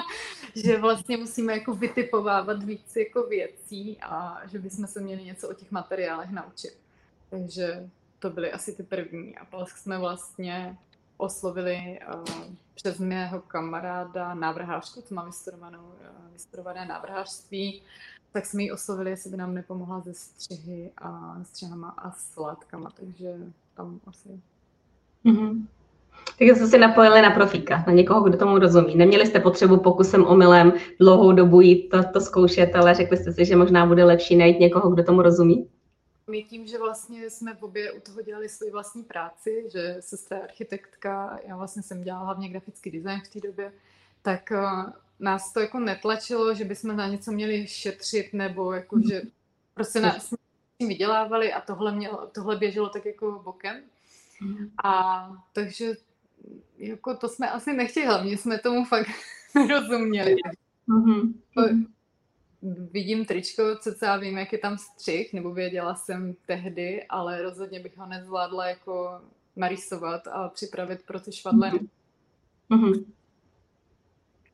že 0.64 0.78
vlastně 0.78 1.16
musíme 1.16 1.52
jako 1.52 1.74
vytipovávat 1.74 2.62
víc 2.62 2.96
jako 2.96 3.22
věcí 3.26 3.98
a 4.02 4.40
že 4.52 4.58
bychom 4.58 4.86
se 4.86 5.00
měli 5.00 5.22
něco 5.22 5.48
o 5.48 5.54
těch 5.54 5.70
materiálech 5.70 6.30
naučit. 6.30 6.78
Takže 7.30 7.90
to 8.18 8.30
byly 8.30 8.52
asi 8.52 8.72
ty 8.72 8.82
první. 8.82 9.38
A 9.38 9.44
pak 9.44 9.70
jsme 9.70 9.98
vlastně 9.98 10.76
oslovili 11.16 11.98
uh, 12.14 12.24
přes 12.74 12.98
mého 12.98 13.40
kamaráda 13.40 14.34
návrhářku, 14.34 15.02
co 15.02 15.14
má 15.14 15.24
vystudovanou, 15.24 15.78
uh, 15.78 16.32
vystudované 16.32 16.86
návrhářství, 16.86 17.82
tak 18.32 18.46
jsme 18.46 18.62
ji 18.62 18.72
oslovili, 18.72 19.10
jestli 19.10 19.30
by 19.30 19.36
nám 19.36 19.54
nepomohla 19.54 20.00
ze 20.00 20.14
střihy 20.14 20.90
a 20.98 21.36
střihama 21.42 21.94
a 21.98 22.10
sladkama, 22.10 22.90
takže 22.96 23.34
tam 23.74 24.00
asi. 24.06 24.40
Mm-hmm. 25.24 25.66
Takže 26.38 26.54
jste 26.54 26.66
si 26.66 26.78
napojili 26.78 27.22
na 27.22 27.30
profíka, 27.30 27.84
na 27.86 27.92
někoho, 27.92 28.20
kdo 28.20 28.38
tomu 28.38 28.58
rozumí. 28.58 28.96
Neměli 28.96 29.26
jste 29.26 29.40
potřebu 29.40 29.76
pokusem 29.76 30.24
omylem 30.24 30.72
dlouhou 31.00 31.32
dobu 31.32 31.60
jít 31.60 31.88
to, 31.88 32.04
to 32.12 32.20
zkoušet, 32.20 32.76
ale 32.76 32.94
řekli 32.94 33.16
jste 33.16 33.32
si, 33.32 33.44
že 33.44 33.56
možná 33.56 33.86
bude 33.86 34.04
lepší 34.04 34.36
najít 34.36 34.60
někoho, 34.60 34.90
kdo 34.90 35.04
tomu 35.04 35.22
rozumí? 35.22 35.68
My 36.30 36.42
tím, 36.42 36.66
že 36.66 36.78
vlastně 36.78 37.30
jsme 37.30 37.54
v 37.54 37.62
obě 37.62 37.92
u 37.92 38.00
toho 38.00 38.22
dělali 38.22 38.48
svoji 38.48 38.72
vlastní 38.72 39.04
práci, 39.04 39.68
že 39.72 39.96
sestra 40.00 40.38
architektka, 40.38 41.38
já 41.46 41.56
vlastně 41.56 41.82
jsem 41.82 42.02
dělala 42.02 42.24
hlavně 42.24 42.48
grafický 42.48 42.90
design 42.90 43.20
v 43.20 43.28
té 43.28 43.40
době, 43.48 43.72
tak 44.22 44.52
uh, 44.52 44.92
nás 45.20 45.52
to 45.52 45.60
jako 45.60 45.78
netlačilo, 45.78 46.54
že 46.54 46.64
bychom 46.64 46.96
na 46.96 47.08
něco 47.08 47.32
měli 47.32 47.66
šetřit, 47.66 48.32
nebo 48.32 48.72
jako, 48.72 49.00
že 49.10 49.22
prostě 49.74 50.00
nás 50.00 50.34
tím 50.78 50.88
vydělávali 50.88 51.52
a 51.52 51.60
tohle, 51.60 51.92
mělo, 51.92 52.30
tohle 52.34 52.56
běželo 52.56 52.88
tak 52.88 53.06
jako 53.06 53.40
bokem. 53.44 53.82
A 54.84 55.28
takže 55.52 55.92
jako 56.78 57.16
to 57.16 57.28
jsme 57.28 57.50
asi 57.50 57.72
nechtěli, 57.72 58.06
hlavně 58.06 58.38
jsme 58.38 58.58
tomu 58.58 58.84
fakt 58.84 59.08
nerozuměli. 59.54 60.36
Mm-hmm 60.88 61.86
vidím 62.92 63.24
tričko, 63.24 63.62
já 64.02 64.16
vím, 64.16 64.38
jak 64.38 64.52
je 64.52 64.58
tam 64.58 64.78
střih, 64.78 65.32
nebo 65.32 65.54
věděla 65.54 65.94
jsem 65.94 66.34
tehdy, 66.46 67.04
ale 67.08 67.42
rozhodně 67.42 67.80
bych 67.80 67.96
ho 67.96 68.06
nezvládla 68.06 68.68
jako 68.68 69.20
narýsovat 69.56 70.26
a 70.26 70.48
připravit 70.48 71.06
pro 71.06 71.20
ty 71.20 71.32
švadleny. 71.32 71.80
Mm-hmm. 72.70 73.04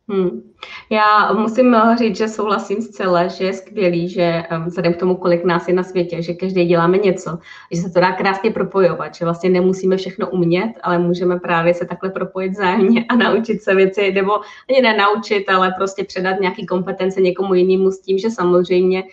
Hmm. 0.08 0.52
Já 0.90 1.32
musím 1.32 1.76
říct, 1.98 2.16
že 2.16 2.28
souhlasím 2.28 2.82
zcela, 2.82 3.26
že 3.26 3.44
je 3.44 3.52
skvělý, 3.52 4.08
že 4.08 4.42
um, 4.56 4.64
vzhledem 4.64 4.94
k 4.94 4.96
tomu, 4.96 5.16
kolik 5.16 5.44
nás 5.44 5.68
je 5.68 5.74
na 5.74 5.82
světě, 5.82 6.22
že 6.22 6.34
každý 6.34 6.64
děláme 6.64 6.98
něco, 6.98 7.38
že 7.72 7.80
se 7.80 7.90
to 7.90 8.00
dá 8.00 8.12
krásně 8.12 8.50
propojovat, 8.50 9.14
že 9.14 9.24
vlastně 9.24 9.50
nemusíme 9.50 9.96
všechno 9.96 10.30
umět, 10.30 10.72
ale 10.82 10.98
můžeme 10.98 11.40
právě 11.40 11.74
se 11.74 11.84
takhle 11.84 12.10
propojit 12.10 12.56
zájemně 12.56 13.04
a 13.08 13.16
naučit 13.16 13.62
se 13.62 13.74
věci, 13.74 14.12
nebo 14.12 14.32
ani 14.70 14.82
nenaučit, 14.82 15.48
ale 15.48 15.74
prostě 15.78 16.04
předat 16.04 16.40
nějaký 16.40 16.66
kompetence 16.66 17.20
někomu 17.20 17.54
jinému 17.54 17.90
s 17.90 18.00
tím, 18.00 18.18
že 18.18 18.30
samozřejmě 18.30 19.04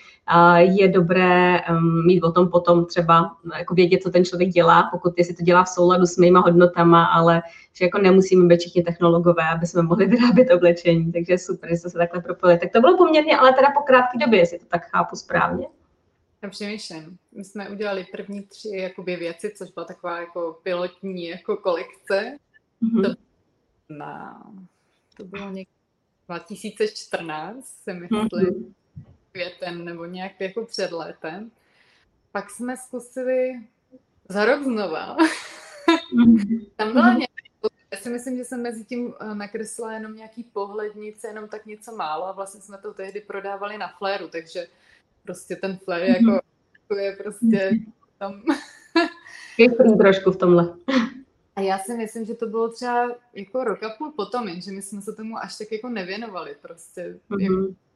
je 0.57 0.88
dobré 0.88 1.62
mít 2.05 2.24
o 2.24 2.31
tom 2.31 2.50
potom 2.50 2.86
třeba 2.86 3.38
jako 3.57 3.74
vědět, 3.74 4.03
co 4.03 4.09
ten 4.09 4.25
člověk 4.25 4.50
dělá, 4.50 4.89
pokud 4.91 5.13
jestli 5.17 5.36
to 5.36 5.43
dělá 5.43 5.63
v 5.63 5.69
souladu 5.69 6.05
s 6.05 6.17
mýma 6.17 6.39
hodnotama, 6.39 7.05
ale 7.05 7.41
že 7.74 7.86
jako 7.86 7.98
nemusíme 7.98 8.48
být 8.48 8.59
všichni 8.59 8.83
technologové, 8.83 9.50
aby 9.50 9.67
jsme 9.67 9.81
mohli 9.81 10.05
vyrábět 10.07 10.53
oblečení, 10.53 11.12
takže 11.12 11.38
super, 11.38 11.69
že 11.69 11.77
jste 11.77 11.89
se 11.89 11.98
takhle 11.98 12.21
propojili. 12.21 12.59
Tak 12.59 12.71
to 12.71 12.81
bylo 12.81 12.98
poměrně, 12.98 13.38
ale 13.38 13.53
teda 13.53 13.67
po 13.77 13.81
krátké 13.81 14.17
době, 14.25 14.39
jestli 14.39 14.59
to 14.59 14.65
tak 14.65 14.86
chápu 14.86 15.15
správně. 15.15 15.67
Já 16.41 16.50
přemýšlím. 16.50 17.17
My 17.31 17.43
jsme 17.43 17.69
udělali 17.69 18.05
první 18.12 18.41
tři 18.41 18.69
jakoby, 18.74 19.15
věci, 19.15 19.53
což 19.55 19.71
byla 19.71 19.86
taková 19.86 20.19
jako 20.19 20.59
pilotní 20.63 21.27
jako 21.27 21.57
kolekce. 21.57 22.38
Mm-hmm. 22.83 23.03
To, 23.03 23.15
na, 23.89 24.43
to 25.17 25.24
bylo 25.24 25.50
někdy 25.50 25.71
2014, 26.27 27.65
se 27.83 27.93
myslím. 27.93 28.19
Mm-hmm 28.19 28.74
květen 29.39 29.86
nebo 29.86 30.05
nějak 30.05 30.41
jako 30.41 30.65
před 30.65 30.91
létem. 30.91 31.51
Pak 32.31 32.50
jsme 32.50 32.77
zkusili 32.77 33.60
za 34.29 34.46
rok 34.46 34.63
znova. 34.63 35.17
Tam 36.75 36.93
byla 36.93 37.13
nějaká 37.13 37.34
já 37.93 38.00
si 38.00 38.10
myslím, 38.10 38.38
že 38.38 38.46
jsem 38.46 38.62
mezi 38.62 38.86
tím 38.86 39.13
eh, 39.19 39.36
nakreslila 39.36 39.93
jenom 39.93 40.15
nějaký 40.15 40.43
pohlednice, 40.43 41.27
jenom 41.27 41.48
tak 41.48 41.65
něco 41.65 41.96
málo 41.96 42.25
a 42.25 42.31
vlastně 42.31 42.62
jsme 42.62 42.77
to 42.77 42.93
tehdy 42.93 43.22
prodávali 43.22 43.77
na 43.77 43.88
fléru, 43.88 44.27
takže 44.27 44.67
prostě 45.24 45.55
ten 45.55 45.77
flér 45.77 46.01
je 46.01 46.10
jako 46.10 46.39
to 46.88 46.96
je 46.96 47.15
prostě 47.15 47.72
tam... 48.17 48.41
Je 49.58 49.69
trošku 49.98 50.31
v 50.31 50.38
tomhle. 50.38 50.75
A 51.55 51.62
já 51.62 51.79
si 51.79 51.93
myslím, 51.93 52.25
že 52.25 52.34
to 52.34 52.48
bylo 52.48 52.69
třeba 52.69 53.15
jako 53.34 53.63
rok 53.63 53.84
a 53.84 53.89
půl 53.89 54.12
potom, 54.12 54.50
že 54.62 54.72
my 54.72 54.81
jsme 54.81 55.01
se 55.01 55.13
tomu 55.13 55.38
až 55.38 55.58
tak 55.58 55.72
jako 55.72 55.89
nevěnovali 55.89 56.55
prostě. 56.62 57.19
Mm-hmm. 57.29 57.67
To 57.67 57.88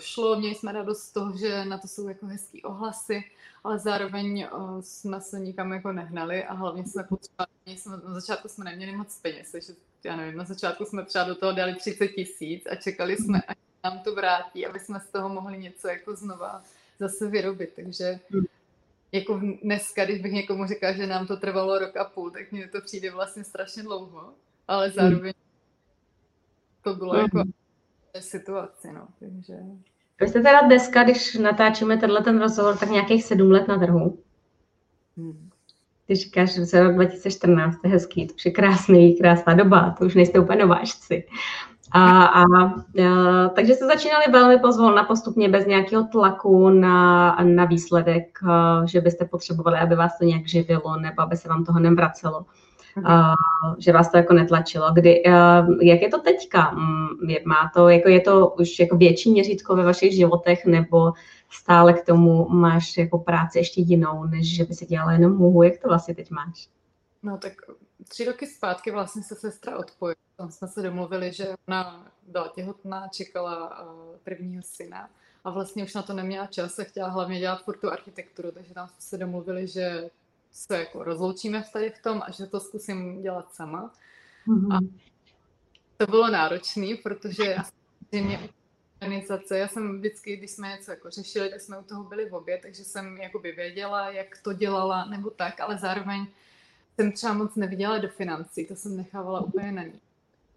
šlo, 0.00 0.38
měli 0.38 0.54
jsme 0.54 0.72
radost 0.72 1.02
z 1.02 1.12
toho, 1.12 1.36
že 1.36 1.64
na 1.64 1.78
to 1.78 1.88
jsou 1.88 2.08
jako 2.08 2.26
hezký 2.26 2.62
ohlasy, 2.62 3.24
ale 3.64 3.78
zároveň 3.78 4.46
o, 4.52 4.82
jsme 4.82 5.20
se 5.20 5.40
nikam 5.40 5.72
jako 5.72 5.92
nehnali 5.92 6.44
a 6.44 6.54
hlavně 6.54 6.84
jsme 6.86 7.04
potřebovali, 7.04 7.50
jsme, 7.66 7.96
na 7.96 8.20
začátku 8.20 8.48
jsme 8.48 8.64
neměli 8.64 8.96
moc 8.96 9.18
peněz, 9.20 9.52
takže 9.52 9.72
já 10.04 10.16
nevím, 10.16 10.36
na 10.38 10.44
začátku 10.44 10.84
jsme 10.84 11.04
třeba 11.04 11.24
do 11.24 11.34
toho 11.34 11.52
dali 11.52 11.74
30 11.74 12.08
tisíc 12.08 12.66
a 12.66 12.74
čekali 12.74 13.16
jsme, 13.16 13.42
až 13.42 13.56
nám 13.84 13.98
to 13.98 14.14
vrátí, 14.14 14.66
aby 14.66 14.80
jsme 14.80 15.00
z 15.00 15.12
toho 15.12 15.28
mohli 15.28 15.58
něco 15.58 15.88
jako 15.88 16.16
znova 16.16 16.62
zase 16.98 17.26
vyrobit, 17.28 17.72
takže 17.76 18.20
jako 19.12 19.40
dneska, 19.62 20.04
když 20.04 20.22
bych 20.22 20.32
někomu 20.32 20.66
říkal, 20.66 20.94
že 20.94 21.06
nám 21.06 21.26
to 21.26 21.36
trvalo 21.36 21.78
rok 21.78 21.96
a 21.96 22.04
půl, 22.04 22.30
tak 22.30 22.52
mně 22.52 22.68
to 22.68 22.80
přijde 22.80 23.10
vlastně 23.10 23.44
strašně 23.44 23.82
dlouho, 23.82 24.32
ale 24.68 24.90
zároveň 24.90 25.32
to 26.82 26.94
bylo 26.94 27.14
mm. 27.14 27.20
jako 27.20 27.42
situaci, 28.20 28.92
no, 28.92 29.06
takže... 29.20 29.54
Vy 30.20 30.28
jste 30.28 30.40
teda 30.40 30.60
dneska, 30.60 31.02
když 31.02 31.34
natáčíme 31.34 31.96
tenhle 31.96 32.22
ten 32.22 32.40
rozhovor, 32.40 32.76
tak 32.76 32.90
nějakých 32.90 33.24
sedm 33.24 33.50
let 33.50 33.68
na 33.68 33.78
trhu. 33.78 34.18
Hmm. 35.16 35.48
Ty 36.06 36.14
říkáš, 36.14 36.54
že 36.54 36.66
se 36.66 36.82
rok 36.82 36.94
2014 36.94 37.78
je 37.84 37.90
hezký, 37.90 38.26
to 38.26 38.34
je 38.44 38.50
krásný, 38.50 39.16
krásná 39.16 39.54
doba, 39.54 39.94
to 39.98 40.04
už 40.04 40.14
nejste 40.14 40.38
úplně 40.38 40.58
nováčci. 40.58 41.24
A, 41.92 42.24
a, 42.24 42.42
a, 42.42 42.78
takže 43.54 43.74
jste 43.74 43.86
začínali 43.86 44.24
velmi 44.32 44.58
pozvolna, 44.58 45.04
postupně, 45.04 45.48
bez 45.48 45.66
nějakého 45.66 46.04
tlaku 46.04 46.70
na, 46.70 47.36
na 47.42 47.64
výsledek, 47.64 48.38
že 48.84 49.00
byste 49.00 49.24
potřebovali, 49.24 49.78
aby 49.78 49.96
vás 49.96 50.18
to 50.18 50.24
nějak 50.24 50.48
živilo, 50.48 50.96
nebo 51.00 51.22
aby 51.22 51.36
se 51.36 51.48
vám 51.48 51.64
toho 51.64 51.80
nevracelo. 51.80 52.46
Uh, 52.96 53.34
že 53.78 53.92
vás 53.92 54.10
to 54.10 54.16
jako 54.16 54.34
netlačilo. 54.34 54.92
Kdy, 54.92 55.22
uh, 55.26 55.82
jak 55.82 56.02
je 56.02 56.08
to 56.08 56.20
teďka? 56.20 56.70
Mm, 56.70 57.08
má 57.44 57.70
to, 57.74 57.88
jako 57.88 58.08
je 58.08 58.20
to 58.20 58.48
už 58.48 58.78
jako 58.78 58.96
větší 58.96 59.30
měřítko 59.30 59.76
ve 59.76 59.84
vašich 59.84 60.12
životech, 60.12 60.66
nebo 60.66 61.12
stále 61.50 61.92
k 61.92 62.04
tomu 62.04 62.48
máš 62.48 62.98
jako 62.98 63.18
práci 63.18 63.58
ještě 63.58 63.80
jinou, 63.80 64.24
než 64.24 64.56
že 64.56 64.64
by 64.64 64.74
si 64.74 64.86
dělala 64.86 65.12
jenom 65.12 65.36
muhu? 65.36 65.62
Jak 65.62 65.78
to 65.78 65.88
vlastně 65.88 66.14
teď 66.14 66.30
máš? 66.30 66.68
No 67.22 67.38
tak 67.38 67.52
tři 68.08 68.24
roky 68.24 68.46
zpátky 68.46 68.90
vlastně 68.90 69.22
se 69.22 69.34
sestra 69.34 69.78
odpojila. 69.78 70.16
Tam 70.36 70.50
jsme 70.50 70.68
se 70.68 70.82
domluvili, 70.82 71.32
že 71.32 71.48
ona 71.68 72.06
byla 72.28 72.48
těhotná, 72.48 73.08
čekala 73.08 73.86
prvního 74.24 74.62
syna 74.62 75.08
a 75.44 75.50
vlastně 75.50 75.84
už 75.84 75.94
na 75.94 76.02
to 76.02 76.12
neměla 76.12 76.46
čas 76.46 76.78
a 76.78 76.84
chtěla 76.84 77.08
hlavně 77.08 77.40
dělat 77.40 77.62
furt 77.62 77.80
tu 77.80 77.92
architekturu, 77.92 78.50
takže 78.50 78.74
tam 78.74 78.88
jsme 78.88 78.96
se 78.98 79.18
domluvili, 79.18 79.66
že 79.66 80.10
se 80.56 80.78
jako 80.78 81.04
rozloučíme 81.04 81.64
tady 81.72 81.90
v 81.90 82.02
tom 82.02 82.22
a 82.26 82.30
že 82.30 82.46
to 82.46 82.60
zkusím 82.60 83.22
dělat 83.22 83.54
sama. 83.54 83.92
Mm-hmm. 84.48 84.76
A 84.76 84.78
to 85.96 86.06
bylo 86.06 86.30
náročné, 86.30 86.86
protože 87.02 87.44
já 87.44 87.64
samozřejmě 87.64 88.48
organizace, 89.02 89.58
já 89.58 89.68
jsem 89.68 89.98
vždycky, 89.98 90.36
když 90.36 90.50
jsme 90.50 90.68
něco 90.68 90.90
jako 90.90 91.10
řešili, 91.10 91.50
tak 91.50 91.60
jsme 91.60 91.78
u 91.78 91.82
toho 91.82 92.04
byli 92.04 92.28
v 92.28 92.34
obě, 92.34 92.58
takže 92.62 92.84
jsem 92.84 93.16
jakoby 93.16 93.52
věděla, 93.52 94.10
jak 94.10 94.38
to 94.42 94.52
dělala 94.52 95.04
nebo 95.04 95.30
tak, 95.30 95.60
ale 95.60 95.78
zároveň 95.78 96.26
jsem 96.94 97.12
třeba 97.12 97.32
moc 97.32 97.54
neviděla 97.54 97.98
do 97.98 98.08
financí, 98.08 98.66
to 98.66 98.76
jsem 98.76 98.96
nechávala 98.96 99.40
úplně 99.40 99.72
na 99.72 99.82
ní. 99.82 100.00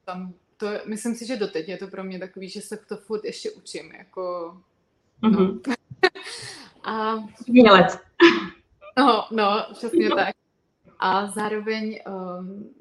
Tam 0.05 0.33
to, 0.57 0.67
myslím 0.85 1.15
si, 1.15 1.25
že 1.25 1.37
doteď 1.37 1.69
je 1.69 1.77
to 1.77 1.87
pro 1.87 2.03
mě 2.03 2.19
takový, 2.19 2.49
že 2.49 2.61
se 2.61 2.77
to 2.77 2.97
furt 2.97 3.25
ještě 3.25 3.51
učím, 3.51 3.91
jako, 3.91 4.57
no. 5.21 5.29
Mm-hmm. 5.29 5.75
A... 6.83 7.15
No, 8.97 9.27
no, 9.31 9.65
přesně 9.73 10.09
tak. 10.09 10.35
A 10.99 11.27
zároveň 11.27 11.99
um, 12.07 12.73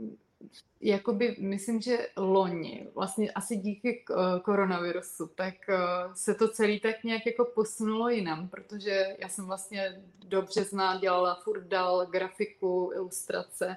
jakoby, 0.81 1.37
myslím, 1.39 1.81
že 1.81 2.09
loni, 2.17 2.89
vlastně 2.95 3.31
asi 3.31 3.57
díky 3.57 4.05
uh, 4.11 4.39
koronavirusu, 4.39 5.27
tak 5.27 5.55
uh, 5.69 6.15
se 6.15 6.35
to 6.35 6.49
celý 6.49 6.81
tak 6.81 7.05
nějak 7.05 7.27
jako 7.27 7.45
posunulo 7.45 8.09
jinam, 8.09 8.49
protože 8.49 9.17
já 9.19 9.29
jsem 9.29 9.47
vlastně 9.47 10.03
do 10.25 10.43
března 10.43 10.99
dělala 10.99 11.35
furt 11.35 11.65
dál 11.65 12.07
grafiku, 12.07 12.91
ilustrace 12.95 13.77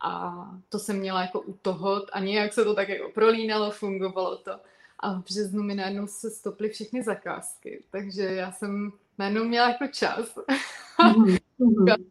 a 0.00 0.34
to 0.68 0.78
jsem 0.78 0.98
měla 0.98 1.20
jako 1.22 1.40
u 1.40 1.52
toho 1.52 2.02
a 2.12 2.20
nějak 2.20 2.52
se 2.52 2.64
to 2.64 2.74
tak 2.74 2.88
jako 2.88 3.10
prolínalo, 3.10 3.70
fungovalo 3.70 4.36
to. 4.36 4.52
A 5.00 5.12
v 5.12 5.24
březnu 5.24 5.62
mi 5.62 5.74
najednou 5.74 6.06
se 6.06 6.30
stoply 6.30 6.68
všechny 6.68 7.02
zakázky, 7.02 7.82
takže 7.90 8.22
já 8.22 8.52
jsem 8.52 8.92
najednou 9.18 9.44
měla 9.44 9.68
jako 9.68 9.86
čas. 9.86 10.38
Mm-hmm. 11.60 12.04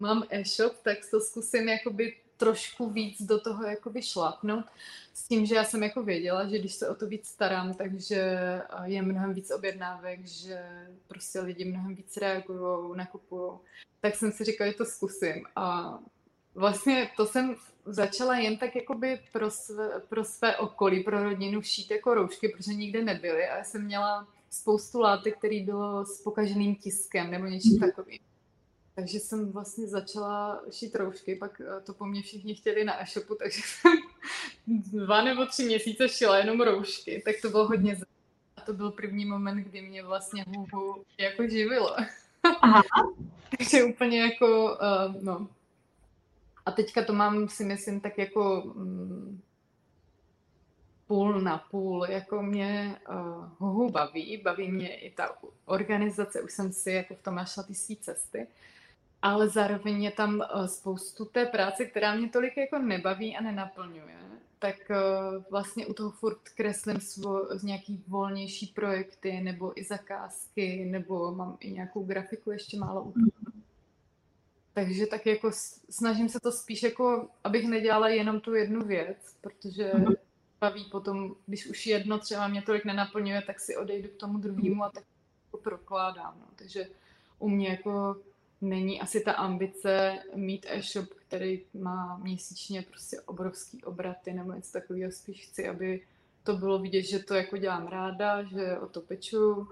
Mám 0.00 0.24
e-shop, 0.30 0.72
tak 0.82 0.98
to 1.10 1.20
zkusím 1.20 1.68
jakoby 1.68 2.16
trošku 2.36 2.90
víc 2.90 3.22
do 3.22 3.40
toho 3.40 3.64
jakoby 3.64 4.02
šlápnout. 4.02 4.64
S 5.14 5.28
tím, 5.28 5.46
že 5.46 5.54
já 5.54 5.64
jsem 5.64 5.82
jako 5.82 6.02
věděla, 6.02 6.48
že 6.48 6.58
když 6.58 6.74
se 6.74 6.88
o 6.88 6.94
to 6.94 7.06
víc 7.06 7.28
starám, 7.28 7.74
takže 7.74 8.38
je 8.84 9.02
mnohem 9.02 9.34
víc 9.34 9.50
objednávek, 9.50 10.26
že 10.26 10.64
prostě 11.08 11.40
lidi 11.40 11.64
mnohem 11.64 11.94
víc 11.94 12.16
reagují, 12.16 12.96
nakupují. 12.96 13.52
Tak 14.00 14.14
jsem 14.14 14.32
si 14.32 14.44
říkala, 14.44 14.70
že 14.70 14.76
to 14.76 14.84
zkusím. 14.84 15.46
A 15.56 15.98
vlastně 16.54 17.10
to 17.16 17.26
jsem 17.26 17.56
začala 17.86 18.38
jen 18.38 18.58
tak 18.58 18.76
jakoby 18.76 19.20
pro 19.32 19.50
své, 19.50 20.00
pro 20.08 20.24
své 20.24 20.56
okolí, 20.56 21.04
pro 21.04 21.24
rodinu 21.24 21.62
šít 21.62 21.90
jako 21.90 22.14
roušky, 22.14 22.48
protože 22.48 22.74
nikde 22.74 23.02
nebyly 23.04 23.48
a 23.48 23.56
já 23.56 23.64
jsem 23.64 23.84
měla 23.84 24.28
spoustu 24.50 25.00
látek, 25.00 25.38
které 25.38 25.62
bylo 25.64 26.04
s 26.04 26.22
pokaženým 26.22 26.76
tiskem 26.76 27.30
nebo 27.30 27.46
něčím 27.46 27.72
mm. 27.72 27.80
takovým. 27.80 28.18
Takže 28.94 29.20
jsem 29.20 29.52
vlastně 29.52 29.88
začala 29.88 30.62
šít 30.70 30.94
roušky, 30.94 31.36
pak 31.36 31.60
eh, 31.60 31.80
to 31.80 31.94
po 31.94 32.06
mně 32.06 32.22
všichni 32.22 32.54
chtěli 32.54 32.84
na 32.84 33.02
e-shopu, 33.02 33.34
takže 33.34 33.60
jsem 33.64 33.92
dva 34.66 35.22
nebo 35.22 35.46
tři 35.46 35.64
měsíce 35.64 36.08
šila 36.08 36.38
jenom 36.38 36.60
roušky, 36.60 37.22
tak 37.24 37.36
to 37.42 37.50
bylo 37.50 37.68
hodně 37.68 37.98
a 38.56 38.60
to 38.60 38.72
byl 38.72 38.90
první 38.90 39.24
moment, 39.24 39.62
kdy 39.62 39.82
mě 39.82 40.02
vlastně 40.02 40.44
Huhu 40.48 41.04
jako 41.18 41.48
živilo. 41.48 41.96
Aha. 42.60 42.82
takže 43.58 43.84
úplně 43.84 44.20
jako, 44.20 44.64
uh, 44.64 45.22
no. 45.22 45.48
A 46.66 46.70
teďka 46.70 47.04
to 47.04 47.12
mám 47.12 47.48
si 47.48 47.64
myslím 47.64 48.00
tak 48.00 48.18
jako 48.18 48.62
um, 48.62 49.42
půl 51.06 51.40
na 51.40 51.58
půl, 51.58 52.06
jako 52.08 52.42
mě 52.42 53.00
uh, 53.08 53.48
Huhu 53.58 53.90
baví, 53.90 54.36
baví 54.36 54.72
mě 54.72 55.00
i 55.00 55.10
ta 55.10 55.36
organizace, 55.64 56.42
už 56.42 56.52
jsem 56.52 56.72
si 56.72 56.90
jako 56.90 57.14
v 57.14 57.22
tom 57.22 57.34
našla 57.34 57.62
ty 57.62 57.74
cesty, 57.74 58.46
ale 59.22 59.48
zároveň 59.48 60.02
je 60.02 60.10
tam 60.10 60.42
eh, 60.42 60.68
spoustu 60.68 61.24
té 61.24 61.46
práce, 61.46 61.84
která 61.84 62.14
mě 62.14 62.28
tolik 62.28 62.56
jako 62.56 62.78
nebaví 62.78 63.36
a 63.36 63.42
nenaplňuje. 63.42 64.18
Tak 64.58 64.90
eh, 64.90 64.96
vlastně 65.50 65.86
u 65.86 65.92
toho 65.92 66.10
furt 66.10 66.48
kreslím 66.54 67.00
svo, 67.00 67.48
nějaký 67.62 68.04
volnější 68.08 68.66
projekty 68.66 69.40
nebo 69.40 69.80
i 69.80 69.84
zakázky, 69.84 70.84
nebo 70.84 71.34
mám 71.34 71.56
i 71.60 71.72
nějakou 71.72 72.04
grafiku 72.04 72.50
ještě 72.50 72.78
málo 72.78 73.02
u 73.02 73.12
toho. 73.12 73.52
Takže 74.74 75.06
tak 75.06 75.26
jako 75.26 75.50
snažím 75.90 76.28
se 76.28 76.40
to 76.40 76.52
spíš 76.52 76.82
jako, 76.82 77.28
abych 77.44 77.68
nedělala 77.68 78.08
jenom 78.08 78.40
tu 78.40 78.54
jednu 78.54 78.80
věc, 78.80 79.36
protože 79.40 79.90
mhm. 79.94 80.14
baví 80.60 80.84
potom, 80.84 81.34
když 81.46 81.66
už 81.66 81.86
jedno 81.86 82.18
třeba 82.18 82.48
mě 82.48 82.62
tolik 82.62 82.84
nenaplňuje, 82.84 83.42
tak 83.42 83.60
si 83.60 83.76
odejdu 83.76 84.08
k 84.08 84.20
tomu 84.20 84.38
druhému 84.38 84.84
a 84.84 84.90
tak 84.90 85.04
jako 85.44 85.58
prokládám. 85.58 86.36
No. 86.40 86.46
Takže 86.56 86.88
u 87.38 87.48
mě 87.48 87.68
jako 87.68 88.16
není 88.62 89.00
asi 89.00 89.20
ta 89.20 89.32
ambice 89.32 90.18
mít 90.34 90.66
e-shop, 90.68 91.08
který 91.26 91.64
má 91.74 92.18
měsíčně 92.22 92.82
prostě 92.82 93.20
obrovský 93.20 93.84
obraty 93.84 94.32
nebo 94.32 94.52
něco 94.52 94.72
takového. 94.72 95.12
Spíš 95.12 95.46
chci, 95.46 95.68
aby 95.68 96.00
to 96.42 96.56
bylo 96.56 96.78
vidět, 96.78 97.02
že 97.02 97.18
to 97.18 97.34
jako 97.34 97.56
dělám 97.56 97.86
ráda, 97.86 98.42
že 98.42 98.78
o 98.78 98.86
to 98.86 99.00
peču 99.00 99.68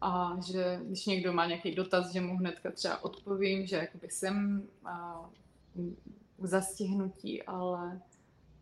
a 0.00 0.36
že 0.46 0.80
když 0.84 1.06
někdo 1.06 1.32
má 1.32 1.46
nějaký 1.46 1.74
dotaz, 1.74 2.12
že 2.12 2.20
mu 2.20 2.36
hnedka 2.36 2.70
třeba 2.70 3.04
odpovím, 3.04 3.66
že 3.66 3.76
jakoby 3.76 4.08
jsem 4.10 4.68
a, 4.84 5.24
k 6.38 6.44
zastihnutí, 6.44 7.42
ale 7.42 8.00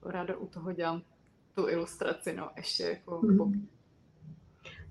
ráda 0.03 0.37
u 0.37 0.47
toho 0.47 0.73
dělám 0.73 1.03
tu 1.55 1.69
ilustraci, 1.69 2.33
no 2.33 2.51
ještě 2.57 2.83
jako 2.83 3.21
mm-hmm. 3.21 3.67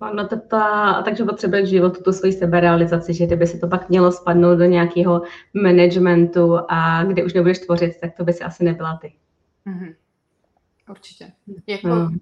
No 0.10 0.28
to 0.28 0.40
ta, 0.40 1.02
takže 1.02 1.24
potřebuješ 1.24 1.70
v 1.70 1.72
životu 1.72 2.04
tu 2.04 2.14
svoji 2.14 2.34
seberealizaci, 2.34 3.14
že 3.14 3.26
kdyby 3.26 3.48
se 3.48 3.58
to 3.58 3.68
pak 3.68 3.90
mělo 3.90 4.12
spadnout 4.12 4.58
do 4.58 4.66
nějakého 4.66 5.22
managementu 5.54 6.58
a 6.70 7.04
kde 7.04 7.24
už 7.24 7.34
nebudeš 7.34 7.60
tvořit, 7.60 8.00
tak 8.02 8.16
to 8.18 8.24
by 8.24 8.34
si 8.34 8.44
asi 8.44 8.64
nebyla 8.64 8.98
ty. 8.98 9.14
Mm-hmm. 9.68 9.96
Určitě. 10.90 11.32
Jako, 11.68 11.88
mm. 11.88 12.20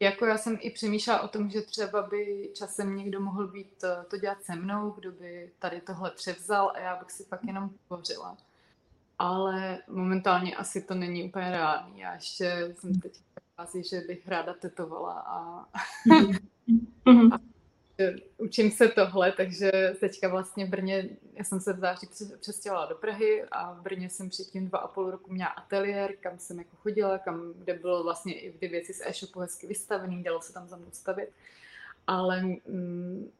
jako 0.00 0.26
já 0.26 0.38
jsem 0.38 0.58
i 0.60 0.70
přemýšlela 0.70 1.20
o 1.20 1.28
tom, 1.28 1.50
že 1.50 1.60
třeba 1.60 2.02
by 2.02 2.50
časem 2.54 2.96
někdo 2.96 3.20
mohl 3.20 3.46
být 3.46 3.84
eh, 3.84 4.04
to 4.10 4.16
dělat 4.16 4.42
se 4.42 4.56
mnou, 4.56 4.90
kdo 4.90 5.12
by 5.12 5.50
tady 5.58 5.80
tohle 5.80 6.10
převzal 6.10 6.72
a 6.74 6.78
já 6.78 6.96
bych 6.96 7.10
si 7.10 7.24
pak 7.24 7.44
jenom 7.44 7.70
tvořila. 7.86 8.36
Ale 9.18 9.78
momentálně 9.88 10.56
asi 10.56 10.82
to 10.82 10.94
není 10.94 11.24
úplně 11.24 11.50
reálný. 11.50 12.00
Já 12.00 12.14
ještě 12.14 12.74
jsem 12.78 13.00
teď 13.00 13.12
v 13.12 13.56
fázi, 13.56 13.82
že 13.84 14.00
bych 14.00 14.28
ráda 14.28 14.54
tetovala 14.54 15.12
a 15.12 15.64
mm-hmm. 17.12 17.34
A 17.34 17.38
učím 18.36 18.70
se 18.70 18.88
tohle, 18.88 19.32
takže 19.32 19.72
teďka 20.00 20.28
vlastně 20.28 20.66
v 20.66 20.68
Brně, 20.68 21.08
já 21.34 21.44
jsem 21.44 21.60
se 21.60 21.72
v 21.72 21.78
září 21.78 22.08
přestěhovala 22.40 22.86
do 22.86 22.94
Prahy 22.94 23.44
a 23.50 23.72
v 23.72 23.82
Brně 23.82 24.10
jsem 24.10 24.28
předtím 24.28 24.68
dva 24.68 24.78
a 24.78 24.88
půl 24.88 25.10
roku 25.10 25.32
měla 25.32 25.50
ateliér, 25.50 26.16
kam 26.20 26.38
jsem 26.38 26.58
jako 26.58 26.76
chodila, 26.76 27.18
kam, 27.18 27.52
kde 27.52 27.74
bylo 27.74 28.02
vlastně 28.02 28.40
i 28.40 28.52
ty 28.52 28.68
věci 28.68 28.94
z 28.94 29.00
e-shopu 29.04 29.40
hezky 29.40 29.66
vystavený, 29.66 30.22
dalo 30.22 30.42
se 30.42 30.52
tam 30.52 30.68
za 30.68 30.76
mnou 30.76 30.88
stavit. 30.92 31.28
Ale 32.06 32.42
mm, 32.42 33.30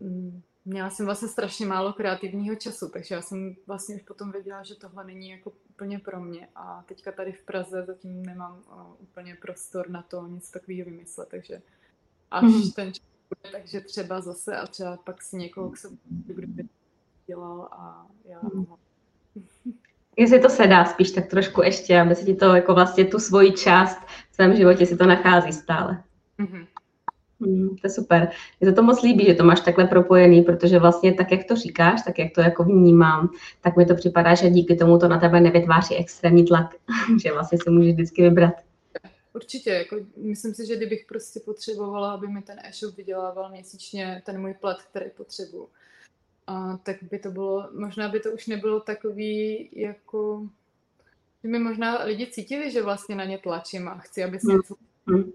mm, 0.00 0.42
měla 0.64 0.90
jsem 0.90 1.06
vlastně 1.06 1.28
strašně 1.28 1.66
málo 1.66 1.92
kreativního 1.92 2.56
času, 2.56 2.88
takže 2.88 3.14
já 3.14 3.22
jsem 3.22 3.56
vlastně 3.66 3.94
už 3.94 4.02
potom 4.02 4.32
věděla, 4.32 4.62
že 4.62 4.74
tohle 4.74 5.04
není 5.04 5.30
jako 5.30 5.52
úplně 5.70 5.98
pro 5.98 6.20
mě 6.20 6.48
a 6.54 6.84
teďka 6.86 7.12
tady 7.12 7.32
v 7.32 7.42
Praze 7.42 7.84
zatím 7.86 8.26
nemám 8.26 8.62
uh, 8.72 8.82
úplně 8.98 9.36
prostor 9.42 9.90
na 9.90 10.02
to 10.02 10.26
něco 10.26 10.52
takového 10.52 10.84
vymyslet, 10.90 11.28
takže 11.28 11.62
až 12.30 12.42
mm. 12.42 12.70
ten 12.70 12.92
čas 12.92 13.09
bude, 13.30 13.52
takže 13.52 13.80
třeba 13.80 14.20
zase 14.20 14.56
a 14.56 14.66
třeba 14.66 14.96
pak 14.96 15.22
si 15.22 15.36
někoho 15.36 15.70
k 15.70 15.76
sobě, 15.76 15.98
kdo 16.26 16.46
by 16.46 16.64
dělal 17.26 17.68
a 17.72 18.06
já 18.24 18.38
mm. 18.54 18.66
Jestli 20.16 20.40
to 20.40 20.48
se 20.48 20.66
dá 20.66 20.84
spíš 20.84 21.10
tak 21.10 21.26
trošku 21.26 21.62
ještě, 21.62 22.00
aby 22.00 22.14
si 22.14 22.24
ti 22.24 22.34
to 22.34 22.54
jako 22.54 22.74
vlastně 22.74 23.04
tu 23.04 23.18
svoji 23.18 23.52
část 23.52 23.98
v 24.30 24.34
svém 24.34 24.56
životě 24.56 24.86
si 24.86 24.96
to 24.96 25.06
nachází 25.06 25.52
stále. 25.52 26.02
Mm-hmm. 26.38 26.66
Hmm, 27.40 27.68
to 27.68 27.80
je 27.84 27.90
super. 27.90 28.28
Mně 28.60 28.70
se 28.70 28.76
to 28.76 28.82
moc 28.82 29.02
líbí, 29.02 29.24
že 29.24 29.34
to 29.34 29.44
máš 29.44 29.60
takhle 29.60 29.86
propojený, 29.86 30.42
protože 30.42 30.78
vlastně 30.78 31.14
tak, 31.14 31.32
jak 31.32 31.44
to 31.44 31.56
říkáš, 31.56 32.02
tak 32.02 32.18
jak 32.18 32.32
to 32.34 32.40
jako 32.40 32.64
vnímám, 32.64 33.28
tak 33.60 33.76
mi 33.76 33.86
to 33.86 33.94
připadá, 33.94 34.34
že 34.34 34.50
díky 34.50 34.76
tomu 34.76 34.98
to 34.98 35.08
na 35.08 35.18
tebe 35.18 35.40
nevytváří 35.40 35.96
extrémní 35.96 36.44
tlak, 36.44 36.74
že 37.22 37.32
vlastně 37.32 37.58
si 37.62 37.70
můžeš 37.70 37.92
vždycky 37.92 38.22
vybrat. 38.22 38.54
Určitě, 39.32 39.70
jako 39.70 39.96
myslím 40.16 40.54
si, 40.54 40.66
že 40.66 40.76
kdybych 40.76 41.04
prostě 41.06 41.40
potřebovala, 41.40 42.12
aby 42.12 42.28
mi 42.28 42.42
ten 42.42 42.58
e-shop 42.64 42.96
vydělával 42.96 43.50
měsíčně 43.50 44.22
ten 44.26 44.40
můj 44.40 44.54
plat, 44.54 44.82
který 44.82 45.10
potřebuju, 45.10 45.68
a 46.46 46.76
tak 46.76 46.96
by 47.02 47.18
to 47.18 47.30
bylo, 47.30 47.68
možná 47.72 48.08
by 48.08 48.20
to 48.20 48.32
už 48.32 48.46
nebylo 48.46 48.80
takový, 48.80 49.68
jako, 49.72 50.48
že 51.42 51.48
mi 51.48 51.58
možná 51.58 52.04
lidi 52.04 52.26
cítili, 52.26 52.70
že 52.70 52.82
vlastně 52.82 53.14
na 53.14 53.24
ně 53.24 53.38
tlačím 53.38 53.88
a 53.88 53.98
chci, 53.98 54.24
aby 54.24 54.40
se 54.40 54.46
hmm. 54.46 54.56
něco 54.56 54.74
hmm 55.06 55.32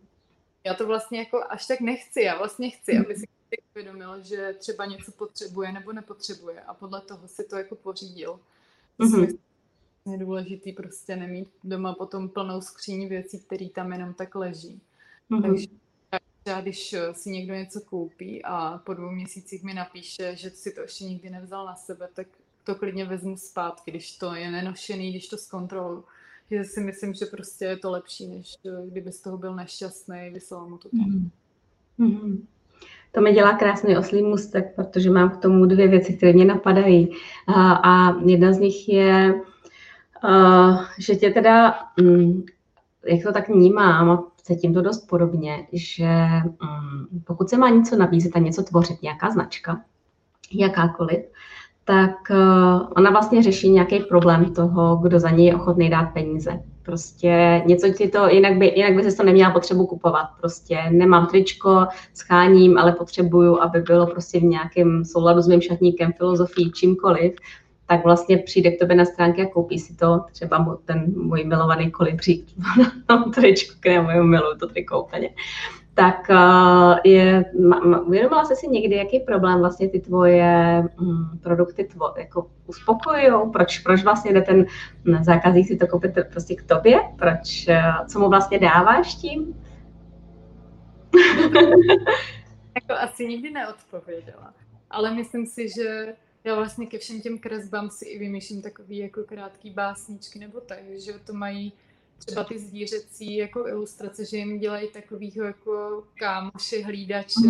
já 0.66 0.74
to 0.74 0.88
vlastně 0.88 1.20
jako 1.20 1.44
až 1.50 1.68
tak 1.68 1.82
nechci. 1.82 2.22
Já 2.22 2.38
vlastně 2.38 2.70
chci, 2.70 2.94
mhm. 2.94 3.06
aby 3.06 3.16
si 3.16 3.26
uvědomil, 3.72 4.24
že 4.24 4.56
třeba 4.60 4.86
něco 4.86 5.12
potřebuje 5.12 5.72
nebo 5.72 5.94
nepotřebuje 5.94 6.62
a 6.62 6.74
podle 6.74 7.02
toho 7.02 7.28
si 7.28 7.44
to 7.44 7.58
jako 7.58 7.76
pořídil. 7.76 8.40
Mm-hmm. 9.00 9.38
Je 10.12 10.18
důležitý 10.18 10.74
prostě 10.74 11.16
nemít 11.16 11.48
doma 11.64 11.94
potom 11.94 12.30
plnou 12.30 12.62
skříň 12.62 13.08
věcí, 13.08 13.40
které 13.40 13.70
tam 13.70 13.92
jenom 13.92 14.14
tak 14.14 14.36
leží. 14.36 14.82
Mm-hmm. 15.32 15.42
Takže 15.42 15.68
třeba 16.44 16.62
když 16.62 16.96
si 17.12 17.30
někdo 17.30 17.54
něco 17.54 17.82
koupí 17.82 18.42
a 18.44 18.82
po 18.86 18.94
dvou 18.94 19.12
měsících 19.12 19.64
mi 19.64 19.74
napíše, 19.74 20.36
že 20.36 20.50
si 20.50 20.72
to 20.72 20.82
ještě 20.82 21.06
nikdy 21.06 21.30
nevzal 21.30 21.66
na 21.66 21.76
sebe, 21.76 22.10
tak 22.14 22.28
to 22.64 22.76
klidně 22.76 23.06
vezmu 23.06 23.38
zpátky, 23.38 23.92
když 23.92 24.18
to 24.18 24.36
je 24.36 24.52
nenošený, 24.52 25.12
když 25.12 25.28
to 25.28 25.38
zkontroluji 25.38 26.04
že 26.52 26.64
si 26.64 26.82
myslím, 26.82 27.14
že 27.14 27.26
prostě 27.26 27.66
je 27.66 27.78
to 27.78 27.92
lepší, 27.92 28.28
než 28.28 28.56
eh, 28.66 28.88
kdyby 28.88 29.12
z 29.12 29.22
toho 29.22 29.38
byl 29.38 29.56
nešťastný, 29.56 30.30
vyslal 30.34 30.70
mu 30.70 30.78
to 30.78 30.90
tam. 30.90 31.32
Mm-hmm. 32.00 32.40
To 33.12 33.22
mi 33.22 33.34
dělá 33.34 33.54
krásný 33.54 33.98
oslý 33.98 34.22
mustek, 34.24 34.76
protože 34.76 35.10
mám 35.10 35.30
k 35.30 35.38
tomu 35.38 35.66
dvě 35.66 35.88
věci, 35.88 36.14
které 36.14 36.34
mě 36.34 36.46
napadají. 36.46 37.12
A, 37.48 37.72
a 37.74 38.20
jedna 38.26 38.54
z 38.54 38.60
nich 38.60 38.90
je, 38.90 39.42
že 41.00 41.16
tě 41.16 41.30
teda, 41.30 41.76
um, 42.02 42.46
jak 43.06 43.24
to 43.24 43.34
tak 43.34 43.50
vnímám, 43.50 44.10
a 44.10 44.24
cítím 44.44 44.74
to 44.74 44.82
dost 44.82 45.08
podobně, 45.08 45.68
že 45.74 46.16
um, 46.46 47.08
pokud 47.26 47.50
se 47.50 47.58
má 47.58 47.70
něco 47.70 47.96
nabízet 47.96 48.36
a 48.36 48.40
něco 48.40 48.64
tvořit, 48.64 49.02
nějaká 49.02 49.32
značka, 49.32 49.82
jakákoliv, 50.52 51.26
tak 51.86 52.32
eh, 52.32 52.36
ona 52.98 53.12
vlastně 53.12 53.44
řeší 53.44 53.70
nějaký 53.70 54.00
problém 54.00 54.54
toho, 54.54 54.96
kdo 54.96 55.20
za 55.20 55.30
něj 55.30 55.46
je 55.46 55.56
ochotný 55.56 55.90
dát 55.90 56.06
peníze. 56.06 56.60
Prostě 56.82 57.64
něco 57.66 57.90
ti 57.90 58.08
to, 58.08 58.28
jinak 58.28 58.58
by, 58.58 58.74
jinak 58.76 58.94
by 58.94 59.12
se 59.12 59.18
to 59.18 59.24
neměla 59.24 59.52
potřebu 59.52 59.88
kupovat. 59.88 60.28
Prostě 60.42 60.78
nemám 60.90 61.28
tričko, 61.28 61.88
scháním, 62.14 62.78
ale 62.78 62.92
potřebuju, 62.92 63.62
aby 63.62 63.82
bylo 63.82 64.08
prostě 64.08 64.40
v 64.40 64.44
nějakém 64.44 65.06
souladu 65.06 65.42
s 65.42 65.48
mým 65.48 65.62
šatníkem, 65.62 66.14
filozofií, 66.14 66.72
čímkoliv, 66.72 67.36
tak 67.88 68.04
vlastně 68.04 68.38
přijde 68.38 68.72
k 68.72 68.80
tobě 68.80 68.96
na 68.96 69.06
stránky 69.06 69.42
a 69.42 69.50
koupí 69.50 69.80
si 69.80 69.96
to, 69.96 70.22
třeba 70.32 70.78
ten 70.86 71.14
můj 71.18 71.44
milovaný 71.44 71.92
kolibřík, 71.92 72.46
tričko, 73.34 73.76
které 73.80 74.02
miluju, 74.02 74.58
to 74.60 74.68
triko 74.68 75.04
úplně 75.04 75.30
tak 75.96 76.30
uh, 76.30 76.98
je, 77.04 77.46
uvědomila 78.06 78.46
jsi 78.46 78.56
si 78.56 78.68
někdy, 78.68 78.96
jaký 78.96 79.20
problém 79.20 79.60
vlastně 79.60 79.90
ty 79.90 80.00
tvoje 80.00 80.84
um, 81.02 81.40
produkty 81.44 81.84
tvo, 81.84 82.14
jako 82.18 82.48
uspokojují? 82.68 83.52
Proč, 83.52 83.80
proč 83.80 84.04
vlastně 84.04 84.34
jde 84.34 84.42
ten 84.42 84.66
zákazník 85.22 85.68
si 85.68 85.78
to 85.78 85.88
koupit 85.88 86.14
prostě 86.32 86.56
k 86.56 86.64
tobě? 86.64 87.00
Proč, 87.16 87.68
uh, 87.68 88.06
co 88.08 88.20
mu 88.20 88.30
vlastně 88.30 88.60
dáváš 88.60 89.16
tím? 89.16 89.62
jako 92.76 92.94
asi 93.02 93.28
nikdy 93.28 93.52
neodpověděla. 93.52 94.54
Ale 94.90 95.14
myslím 95.14 95.46
si, 95.46 95.68
že 95.70 96.14
já 96.46 96.56
vlastně 96.56 96.86
ke 96.86 96.98
všem 96.98 97.22
těm 97.22 97.40
kresbám 97.40 97.90
si 97.90 98.06
i 98.06 98.20
vymýšlím 98.20 98.62
takový 98.62 98.98
jako 98.98 99.24
krátký 99.24 99.70
básničky 99.70 100.40
nebo 100.40 100.62
tak, 100.62 100.80
že 100.96 101.14
to 101.14 101.34
mají 101.34 101.74
třeba 102.18 102.44
ty 102.44 102.60
zvířecí 102.60 103.36
jako 103.36 103.68
ilustrace, 103.68 104.26
že 104.26 104.38
jim 104.38 104.60
dělají 104.60 104.90
takovýho 104.90 105.46
jako 105.46 106.04
kámoše, 106.20 106.84
hlídače, 106.84 107.48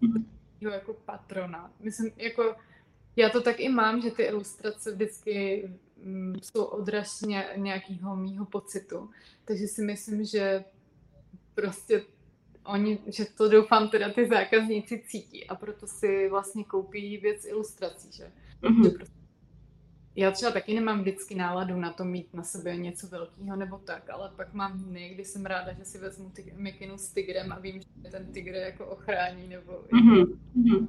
mm. 0.00 0.22
jako 0.60 0.94
patrona. 0.94 1.72
Myslím, 1.80 2.10
jako 2.16 2.54
já 3.16 3.28
to 3.28 3.40
tak 3.40 3.60
i 3.60 3.68
mám, 3.68 4.00
že 4.00 4.10
ty 4.10 4.22
ilustrace 4.22 4.92
vždycky 4.92 5.64
mm, 6.04 6.34
jsou 6.42 6.64
odraz 6.64 7.22
nějakého 7.56 8.16
mýho 8.16 8.44
pocitu. 8.44 9.10
Takže 9.44 9.66
si 9.66 9.82
myslím, 9.82 10.24
že 10.24 10.64
prostě 11.54 12.02
oni, 12.64 12.98
že 13.06 13.24
to 13.24 13.48
doufám 13.48 13.88
teda 13.88 14.12
ty 14.12 14.28
zákazníci 14.28 15.02
cítí 15.06 15.46
a 15.46 15.54
proto 15.54 15.86
si 15.86 16.28
vlastně 16.30 16.64
koupí 16.64 17.18
věc 17.18 17.44
ilustrací, 17.44 18.12
že, 18.12 18.32
mm-hmm. 18.62 18.84
že 18.84 18.90
prostě 18.90 19.22
já 20.16 20.30
třeba 20.30 20.52
taky 20.52 20.74
nemám 20.74 21.00
vždycky 21.00 21.34
náladu 21.34 21.76
na 21.76 21.92
to 21.92 22.04
mít 22.04 22.34
na 22.34 22.42
sebe 22.42 22.76
něco 22.76 23.06
velkého 23.06 23.56
nebo 23.56 23.78
tak, 23.78 24.10
ale 24.10 24.30
pak 24.36 24.54
mám 24.54 24.84
dny, 24.84 25.10
kdy 25.14 25.24
jsem 25.24 25.46
ráda, 25.46 25.72
že 25.72 25.84
si 25.84 25.98
vezmu 25.98 26.30
ty, 26.30 26.52
mikinu 26.56 26.98
s 26.98 27.12
tigrem 27.12 27.52
a 27.52 27.58
vím, 27.58 27.80
že 27.80 28.10
ten 28.10 28.32
tigr 28.32 28.54
jako 28.54 28.86
ochrání 28.86 29.48
nebo... 29.48 29.72
Mm-hmm. 29.72 30.88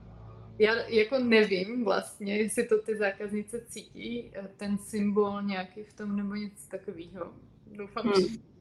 Já 0.59 0.75
jako 0.87 1.19
nevím 1.19 1.83
vlastně, 1.83 2.37
jestli 2.37 2.67
to 2.67 2.81
ty 2.81 2.97
zákaznice 2.97 3.65
cítí, 3.67 4.31
ten 4.57 4.77
symbol 4.77 5.41
nějaký 5.41 5.83
v 5.83 5.93
tom 5.93 6.15
nebo 6.15 6.35
něco 6.35 6.69
takového. 6.69 7.33
Doufám, 7.67 8.05
mm. 8.05 8.13
že 8.21 8.52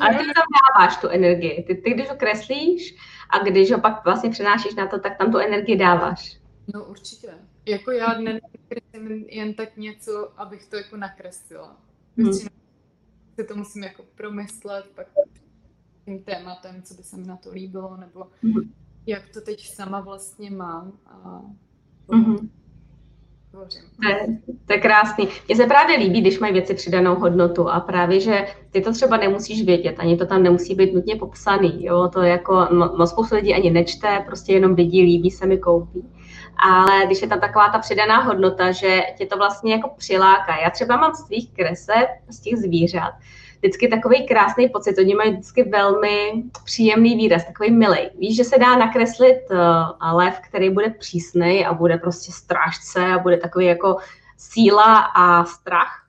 ale 0.00 0.18
ty 0.18 0.24
tam 0.24 0.44
dáváš 0.74 0.96
tu 0.96 1.08
energii. 1.08 1.62
Ty, 1.62 1.74
ty, 1.74 1.90
když 1.90 2.08
ho 2.08 2.16
kreslíš 2.16 2.96
a 3.30 3.38
když 3.38 3.72
ho 3.72 3.80
pak 3.80 4.04
vlastně 4.04 4.30
přenášíš 4.30 4.74
na 4.74 4.86
to, 4.86 4.98
tak 4.98 5.18
tam 5.18 5.32
tu 5.32 5.38
energii 5.38 5.76
dáváš. 5.76 6.40
No 6.74 6.84
určitě. 6.84 7.34
Jako 7.66 7.90
já 7.90 8.14
dnes 8.14 8.40
jen 9.26 9.54
tak 9.54 9.76
něco, 9.76 10.32
abych 10.36 10.66
to 10.66 10.76
jako 10.76 10.96
nakreslila. 10.96 11.76
Hmm. 12.18 12.32
si 12.32 13.44
to 13.48 13.56
musím 13.56 13.82
jako 13.82 14.02
promyslet, 14.14 14.86
pak 14.94 15.06
tím 16.04 16.22
tématem, 16.22 16.82
co 16.82 16.94
by 16.94 17.02
se 17.02 17.16
mi 17.16 17.26
na 17.26 17.36
to 17.36 17.52
líbilo, 17.52 17.96
nebo 17.96 18.26
hmm. 18.42 18.72
jak 19.06 19.28
to 19.28 19.40
teď 19.40 19.68
sama 19.68 20.00
vlastně 20.00 20.50
mám 20.50 20.98
a 21.06 21.42
hmm. 23.60 23.68
To 24.02 24.08
je, 24.08 24.26
to 24.66 24.72
je 24.72 24.80
krásný. 24.80 25.28
Mně 25.48 25.56
se 25.56 25.66
právě 25.66 25.98
líbí, 25.98 26.20
když 26.20 26.38
mají 26.38 26.52
věci 26.52 26.74
přidanou 26.74 27.14
hodnotu 27.14 27.68
a 27.68 27.80
právě, 27.80 28.20
že 28.20 28.46
ty 28.70 28.80
to 28.80 28.92
třeba 28.92 29.16
nemusíš 29.16 29.64
vědět, 29.64 29.96
ani 29.98 30.16
to 30.16 30.26
tam 30.26 30.42
nemusí 30.42 30.74
být 30.74 30.94
nutně 30.94 31.16
popsaný. 31.16 31.84
Jo? 31.84 32.10
To 32.12 32.22
jako 32.22 32.68
moc 32.98 33.10
spoustu 33.10 33.34
lidí 33.34 33.54
ani 33.54 33.70
nečte, 33.70 34.22
prostě 34.26 34.52
jenom 34.52 34.74
vidí, 34.74 35.02
líbí 35.02 35.30
se 35.30 35.46
mi, 35.46 35.58
koupí 35.58 36.04
ale 36.56 37.06
když 37.06 37.22
je 37.22 37.28
tam 37.28 37.40
taková 37.40 37.68
ta 37.68 37.78
přidaná 37.78 38.20
hodnota, 38.20 38.72
že 38.72 39.02
tě 39.18 39.26
to 39.26 39.36
vlastně 39.36 39.72
jako 39.72 39.90
přiláká. 39.96 40.56
Já 40.62 40.70
třeba 40.70 40.96
mám 40.96 41.14
z 41.14 41.24
tvých 41.24 41.52
kreseb, 41.52 42.08
z 42.28 42.40
těch 42.40 42.56
zvířat, 42.56 43.12
vždycky 43.58 43.88
takový 43.88 44.26
krásný 44.26 44.68
pocit. 44.68 44.98
Oni 44.98 45.14
mají 45.14 45.32
vždycky 45.32 45.62
velmi 45.62 46.42
příjemný 46.64 47.16
výraz, 47.16 47.44
takový 47.44 47.70
milý. 47.70 48.10
Víš, 48.18 48.36
že 48.36 48.44
se 48.44 48.58
dá 48.58 48.76
nakreslit 48.76 49.38
uh, 49.50 50.16
lev, 50.16 50.40
který 50.48 50.70
bude 50.70 50.90
přísný 50.90 51.66
a 51.66 51.74
bude 51.74 51.98
prostě 51.98 52.32
strážce 52.32 53.06
a 53.06 53.18
bude 53.18 53.36
takový 53.36 53.66
jako 53.66 53.96
síla 54.36 54.96
a 54.98 55.44
strach. 55.44 56.02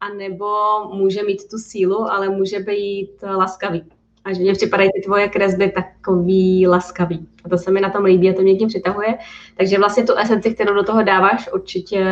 A 0.00 0.08
nebo 0.08 0.54
může 0.92 1.22
mít 1.22 1.48
tu 1.50 1.58
sílu, 1.58 2.10
ale 2.10 2.28
může 2.28 2.58
být 2.58 3.22
laskavý 3.22 3.84
a 4.28 4.32
že 4.32 4.40
mě 4.40 4.52
připadají 4.52 4.90
ty 4.92 5.00
tvoje 5.00 5.28
kresby 5.28 5.72
takový 5.72 6.66
laskavý. 6.66 7.28
A 7.44 7.48
to 7.48 7.58
se 7.58 7.70
mi 7.70 7.80
na 7.80 7.90
tom 7.90 8.04
líbí 8.04 8.30
a 8.30 8.32
to 8.32 8.42
mě 8.42 8.56
tím 8.56 8.68
přitahuje. 8.68 9.18
Takže 9.56 9.78
vlastně 9.78 10.04
tu 10.04 10.14
esenci, 10.14 10.54
kterou 10.54 10.74
do 10.74 10.82
toho 10.82 11.02
dáváš, 11.02 11.48
určitě 11.52 12.04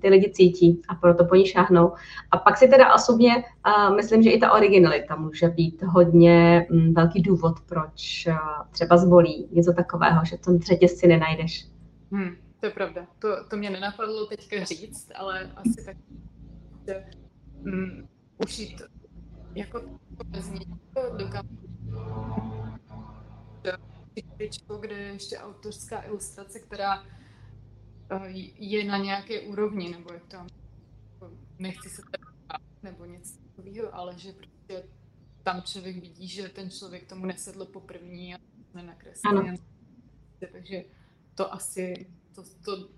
ty 0.00 0.08
lidi 0.08 0.30
cítí 0.30 0.82
a 0.88 0.94
proto 0.94 1.24
po 1.24 1.34
ní 1.34 1.46
šáhnou. 1.46 1.92
A 2.30 2.38
pak 2.38 2.56
si 2.56 2.68
teda 2.68 2.94
osobně 2.94 3.44
uh, 3.66 3.96
myslím, 3.96 4.22
že 4.22 4.30
i 4.30 4.38
ta 4.38 4.52
originalita 4.52 5.16
může 5.16 5.48
být 5.48 5.82
hodně 5.82 6.66
um, 6.70 6.94
velký 6.94 7.22
důvod, 7.22 7.60
proč 7.68 8.26
uh, 8.28 8.34
třeba 8.70 8.96
zvolí 8.96 9.48
něco 9.52 9.72
takového, 9.72 10.24
že 10.24 10.36
v 10.36 10.40
tom 10.40 10.58
řetězci 10.58 11.06
nenajdeš. 11.06 11.66
Hmm, 12.12 12.36
to 12.60 12.66
je 12.66 12.72
pravda. 12.72 13.06
To, 13.18 13.28
to 13.50 13.56
mě 13.56 13.70
nenapadlo 13.70 14.26
teďka 14.26 14.64
říct, 14.64 15.12
ale 15.16 15.50
asi 15.56 15.84
tak, 15.86 15.96
že 16.86 17.04
um, 17.64 18.08
ušít 18.44 18.82
jako 19.54 19.82
bez 20.24 20.50
něčeho 20.50 21.16
dokam 21.18 21.48
kde 24.80 24.94
je 24.96 25.12
ještě 25.12 25.38
autorská 25.38 26.02
ilustrace, 26.02 26.60
která 26.60 27.04
eh, 28.10 28.28
je 28.58 28.84
na 28.84 28.98
nějaké 28.98 29.40
úrovni, 29.40 29.88
nebo 29.88 30.12
jak 30.12 30.26
to 30.26 30.36
nechci 31.58 31.88
se 31.88 32.02
tady 32.02 32.30
nebo 32.82 33.04
něco 33.04 33.38
takového, 33.38 33.94
ale 33.94 34.18
že 34.18 34.32
prostě 34.32 34.88
tam 35.42 35.62
člověk 35.62 35.96
vidí, 35.96 36.28
že 36.28 36.48
ten 36.48 36.70
člověk 36.70 37.08
tomu 37.08 37.26
nesedl 37.26 37.64
po 37.64 37.80
první 37.80 38.34
a 38.34 38.38
nenakreslil. 38.74 39.56
Takže 40.52 40.84
to 41.34 41.54
asi, 41.54 42.06
to, 42.34 42.42
to 42.64 42.88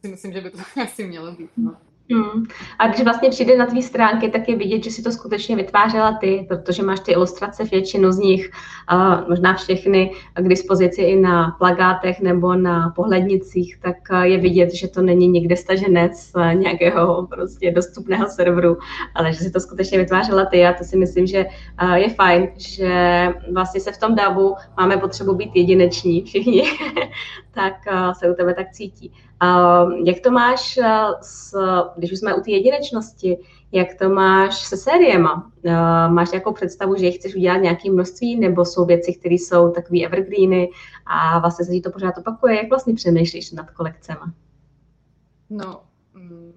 si 0.00 0.08
myslím, 0.08 0.32
že 0.32 0.40
by 0.40 0.50
to 0.50 0.58
asi 0.82 1.06
mělo 1.06 1.32
být. 1.32 1.50
No. 1.56 1.80
Hmm. 2.10 2.44
A 2.78 2.88
když 2.88 3.04
vlastně 3.04 3.30
přijde 3.30 3.56
na 3.56 3.66
tvý 3.66 3.82
stránky, 3.82 4.28
tak 4.28 4.48
je 4.48 4.56
vidět, 4.56 4.84
že 4.84 4.90
si 4.90 5.02
to 5.02 5.12
skutečně 5.12 5.56
vytvářela 5.56 6.12
ty, 6.12 6.46
protože 6.48 6.82
máš 6.82 7.00
ty 7.00 7.12
ilustrace, 7.12 7.64
většinu 7.64 8.12
z 8.12 8.18
nich, 8.18 8.50
uh, 8.92 9.28
možná 9.28 9.54
všechny 9.54 10.12
k 10.34 10.48
dispozici 10.48 11.02
i 11.02 11.20
na 11.20 11.50
plagátech 11.58 12.20
nebo 12.20 12.54
na 12.54 12.92
pohlednicích, 12.96 13.78
tak 13.82 13.96
uh, 14.10 14.20
je 14.22 14.38
vidět, 14.38 14.74
že 14.74 14.88
to 14.88 15.02
není 15.02 15.28
někde 15.28 15.56
stažené 15.56 16.10
z 16.14 16.34
uh, 16.34 16.54
nějakého 16.54 17.26
prostě 17.26 17.72
dostupného 17.72 18.26
serveru, 18.28 18.78
ale 19.14 19.32
že 19.32 19.38
si 19.38 19.50
to 19.50 19.60
skutečně 19.60 19.98
vytvářela 19.98 20.44
ty 20.44 20.66
a 20.66 20.72
to 20.72 20.84
si 20.84 20.96
myslím, 20.96 21.26
že 21.26 21.46
uh, 21.82 21.94
je 21.94 22.10
fajn, 22.10 22.48
že 22.56 23.28
vlastně 23.52 23.80
se 23.80 23.92
v 23.92 23.98
tom 23.98 24.14
davu 24.14 24.54
máme 24.76 24.96
potřebu 24.96 25.34
být 25.34 25.50
jedineční 25.54 26.22
všichni, 26.22 26.62
tak 27.54 27.74
uh, 27.92 28.12
se 28.12 28.30
u 28.30 28.34
tebe 28.34 28.54
tak 28.54 28.70
cítí. 28.70 29.12
Jak 30.04 30.20
to 30.20 30.30
máš, 30.30 30.78
uh, 30.78 31.20
s, 31.20 31.56
když 31.96 32.12
už 32.12 32.18
jsme 32.18 32.34
u 32.34 32.40
té 32.40 32.50
jedinečnosti, 32.50 33.38
jak 33.72 33.94
to 33.94 34.08
máš 34.08 34.64
se 34.64 34.76
sériema? 34.76 35.52
Uh, 35.64 35.72
máš 36.14 36.30
nějakou 36.30 36.52
představu, 36.52 36.96
že 36.96 37.06
jich 37.06 37.16
chceš 37.16 37.36
udělat 37.36 37.56
nějaké 37.56 37.90
množství, 37.90 38.36
nebo 38.36 38.64
jsou 38.64 38.84
věci, 38.84 39.14
které 39.14 39.34
jsou 39.34 39.70
takový 39.70 40.06
evergreeny 40.06 40.70
a 41.06 41.38
vlastně 41.38 41.64
se 41.64 41.72
ti 41.72 41.80
to 41.80 41.90
pořád 41.90 42.18
opakuje? 42.18 42.56
Jak 42.56 42.68
vlastně 42.68 42.94
přemýšlíš 42.94 43.52
nad 43.52 43.70
kolekcemi? 43.70 44.20
No, 45.50 45.82
mm, 46.14 46.52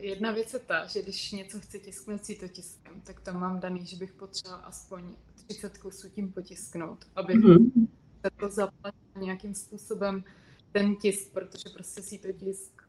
jedna 0.00 0.32
věc 0.32 0.52
je 0.52 0.58
ta, 0.58 0.86
že 0.86 1.02
když 1.02 1.32
něco 1.32 1.60
chci 1.60 1.80
tisknout 1.80 2.24
si 2.24 2.34
to 2.34 2.48
tiskem, 2.48 3.00
tak 3.04 3.20
tam 3.20 3.40
mám 3.40 3.60
daný, 3.60 3.86
že 3.86 3.96
bych 3.96 4.12
potřeboval 4.12 4.60
aspoň 4.64 5.02
30 5.48 5.78
kusů 5.78 6.08
tím 6.08 6.32
potisknout, 6.32 7.04
aby 7.16 7.34
mm-hmm. 7.34 7.86
se 8.24 8.30
to 8.40 8.48
zaplatilo 8.48 9.24
nějakým 9.24 9.54
způsobem 9.54 10.24
ten 10.74 10.96
tisk, 10.96 11.32
protože 11.32 11.68
prostě 11.74 12.02
si 12.02 12.18
to 12.18 12.32
tisk 12.32 12.82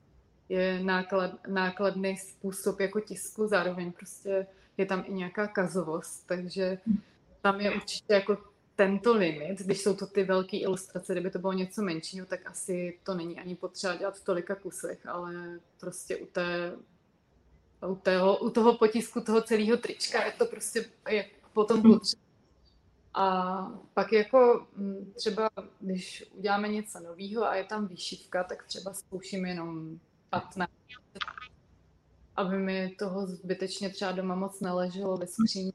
je 0.49 0.83
náklad, 0.83 1.47
nákladný 1.47 2.17
způsob 2.17 2.79
jako 2.79 2.99
tisku, 2.99 3.47
zároveň 3.47 3.91
prostě 3.91 4.47
je 4.77 4.85
tam 4.85 5.03
i 5.07 5.13
nějaká 5.13 5.47
kazovost, 5.47 6.27
takže 6.27 6.77
tam 7.41 7.61
je 7.61 7.75
určitě 7.75 8.13
jako 8.13 8.37
tento 8.75 9.13
limit, 9.13 9.59
když 9.59 9.81
jsou 9.81 9.95
to 9.95 10.07
ty 10.07 10.23
velké 10.23 10.57
ilustrace, 10.57 11.13
kdyby 11.13 11.29
to 11.31 11.39
bylo 11.39 11.53
něco 11.53 11.81
menšího, 11.81 12.25
tak 12.25 12.49
asi 12.49 12.99
to 13.03 13.13
není 13.13 13.39
ani 13.39 13.55
potřeba 13.55 13.95
dělat 13.95 14.17
v 14.17 14.23
tolika 14.23 14.55
kusech, 14.55 15.05
ale 15.07 15.59
prostě 15.79 16.17
u 16.17 16.25
té 16.25 16.73
u, 17.87 17.95
tého, 17.95 18.37
u 18.37 18.49
toho 18.49 18.77
potisku 18.77 19.21
toho 19.21 19.41
celého 19.41 19.77
trička 19.77 20.25
je 20.25 20.31
to 20.31 20.45
prostě 20.45 20.85
je 21.09 21.25
potom 21.53 21.81
potřeba 21.81 22.24
a 23.15 23.57
pak 23.93 24.13
jako 24.13 24.67
mm, 24.75 25.13
třeba, 25.15 25.49
když 25.79 26.25
uděláme 26.33 26.67
něco 26.67 26.99
nového 26.99 27.45
a 27.45 27.55
je 27.55 27.63
tam 27.63 27.87
výšivka, 27.87 28.43
tak 28.43 28.63
třeba 28.63 28.93
zkouším 28.93 29.45
jenom 29.45 29.99
15, 30.29 30.71
aby 32.35 32.57
mi 32.57 32.95
toho 32.99 33.27
zbytečně 33.27 33.89
třeba 33.89 34.11
doma 34.11 34.35
moc 34.35 34.59
neleželo 34.59 35.17
ve 35.17 35.27
skříni 35.27 35.73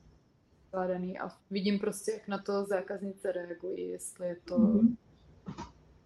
skládaný 0.68 1.18
a 1.18 1.28
vidím 1.50 1.78
prostě, 1.78 2.12
jak 2.12 2.28
na 2.28 2.38
to 2.38 2.64
zákaznice 2.64 3.32
reagují, 3.32 3.88
jestli 3.88 4.26
je 4.26 4.36
to... 4.44 4.58
Mm-hmm. 4.58 4.96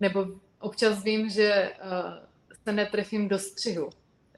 Nebo 0.01 0.27
občas 0.61 1.05
vím, 1.05 1.29
že 1.29 1.73
uh, 1.85 2.27
se 2.65 2.73
netrefím 2.73 3.29
do 3.29 3.39
střihu. 3.39 3.87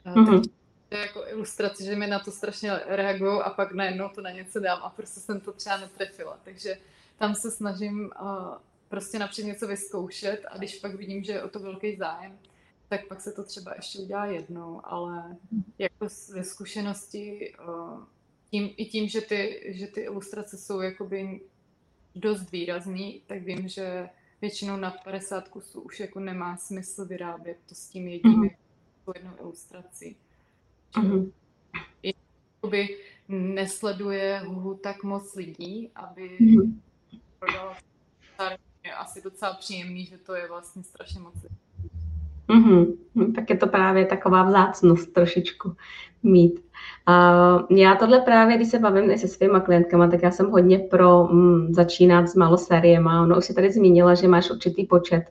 Uh, 0.07 0.15
mm-hmm 0.15 0.56
jako 0.91 1.29
ilustraci, 1.29 1.85
že 1.85 1.97
mi 1.97 2.07
na 2.07 2.19
to 2.19 2.31
strašně 2.31 2.81
reagují 2.87 3.41
a 3.43 3.51
pak 3.51 3.73
najednou 3.73 4.09
to 4.09 4.21
na 4.21 4.31
něco 4.31 4.61
dám 4.61 4.81
a 4.83 4.91
prostě 4.91 5.21
jsem 5.21 5.41
to 5.41 5.53
třeba 5.53 5.77
netrefila. 5.77 6.39
Takže 6.45 6.79
tam 7.19 7.35
se 7.35 7.51
snažím 7.51 8.11
uh, 8.21 8.55
prostě 8.89 9.19
napřed 9.19 9.43
něco 9.43 9.67
vyzkoušet 9.67 10.47
a 10.51 10.59
když 10.59 10.79
pak 10.79 10.95
vidím, 10.95 11.25
že 11.25 11.33
je 11.33 11.43
o 11.43 11.49
to 11.49 11.59
velký 11.59 11.97
zájem, 11.97 12.39
tak 12.89 13.09
pak 13.09 13.21
se 13.21 13.33
to 13.33 13.45
třeba 13.45 13.75
ještě 13.77 13.99
udělá 13.99 14.27
jednou, 14.27 14.81
ale 14.85 15.37
jako 15.79 16.09
ze 16.09 16.45
zkušenosti 16.45 17.55
uh, 17.69 18.05
tím, 18.51 18.71
i 18.77 18.85
tím, 18.85 19.09
že 19.09 19.21
ty, 19.21 19.63
že 19.67 19.87
ty 19.87 20.01
ilustrace 20.01 20.59
jsou 20.59 20.81
jakoby 20.81 21.41
dost 22.15 22.53
výrazný, 22.53 23.23
tak 23.27 23.43
vím, 23.43 23.69
že 23.69 24.09
většinou 24.41 24.77
na 24.77 24.91
50 24.91 25.49
kusů 25.49 25.81
už 25.81 26.01
jako 26.01 26.21
nemá 26.21 26.57
smysl 26.57 27.05
vyrábět 27.05 27.59
to 27.69 27.75
s 27.75 27.89
tím 27.89 28.09
jedním 28.09 28.43
mm-hmm. 28.43 29.13
jednou 29.15 29.33
ilustrací. 29.41 30.17
Mm-hmm. 30.97 31.33
Jakoby 32.03 32.99
nesleduje 33.29 34.43
Huhu 34.47 34.75
tak 34.75 35.03
moc 35.03 35.35
lidí, 35.35 35.91
aby 35.95 36.39
mm-hmm. 36.41 36.81
prodala 37.39 37.77
je 38.85 38.95
asi 38.95 39.23
docela 39.23 39.55
příjemný, 39.55 40.07
že 40.07 40.19
to 40.19 40.35
je 40.35 40.49
vlastně 40.49 40.83
strašně 40.83 41.21
moc 41.21 41.35
lidí. 41.43 41.66
Mm-hmm. 42.49 43.33
Tak 43.35 43.51
je 43.51 43.57
to 43.57 43.67
právě 43.67 44.07
taková 44.07 44.43
vzácnost 44.43 45.13
trošičku 45.13 45.73
mít. 46.23 46.61
Uh, 47.09 47.79
já 47.79 47.95
tohle 47.95 48.21
právě, 48.21 48.57
když 48.57 48.69
se 48.69 48.79
bavím 48.79 49.11
i 49.11 49.19
se 49.19 49.29
svýma 49.29 49.61
klientkama, 49.61 50.09
tak 50.09 50.23
já 50.23 50.31
jsem 50.31 50.51
hodně 50.51 50.79
pro 50.79 51.29
mm, 51.33 51.75
začínat 51.75 52.29
s 52.29 52.35
malo 52.35 52.57
sériema. 52.57 53.23
Ono 53.23 53.39
už 53.39 53.45
si 53.45 53.55
tady 53.55 53.73
zmínila, 53.73 54.15
že 54.15 54.29
máš 54.29 54.51
určitý 54.51 54.87
počet, 54.87 55.23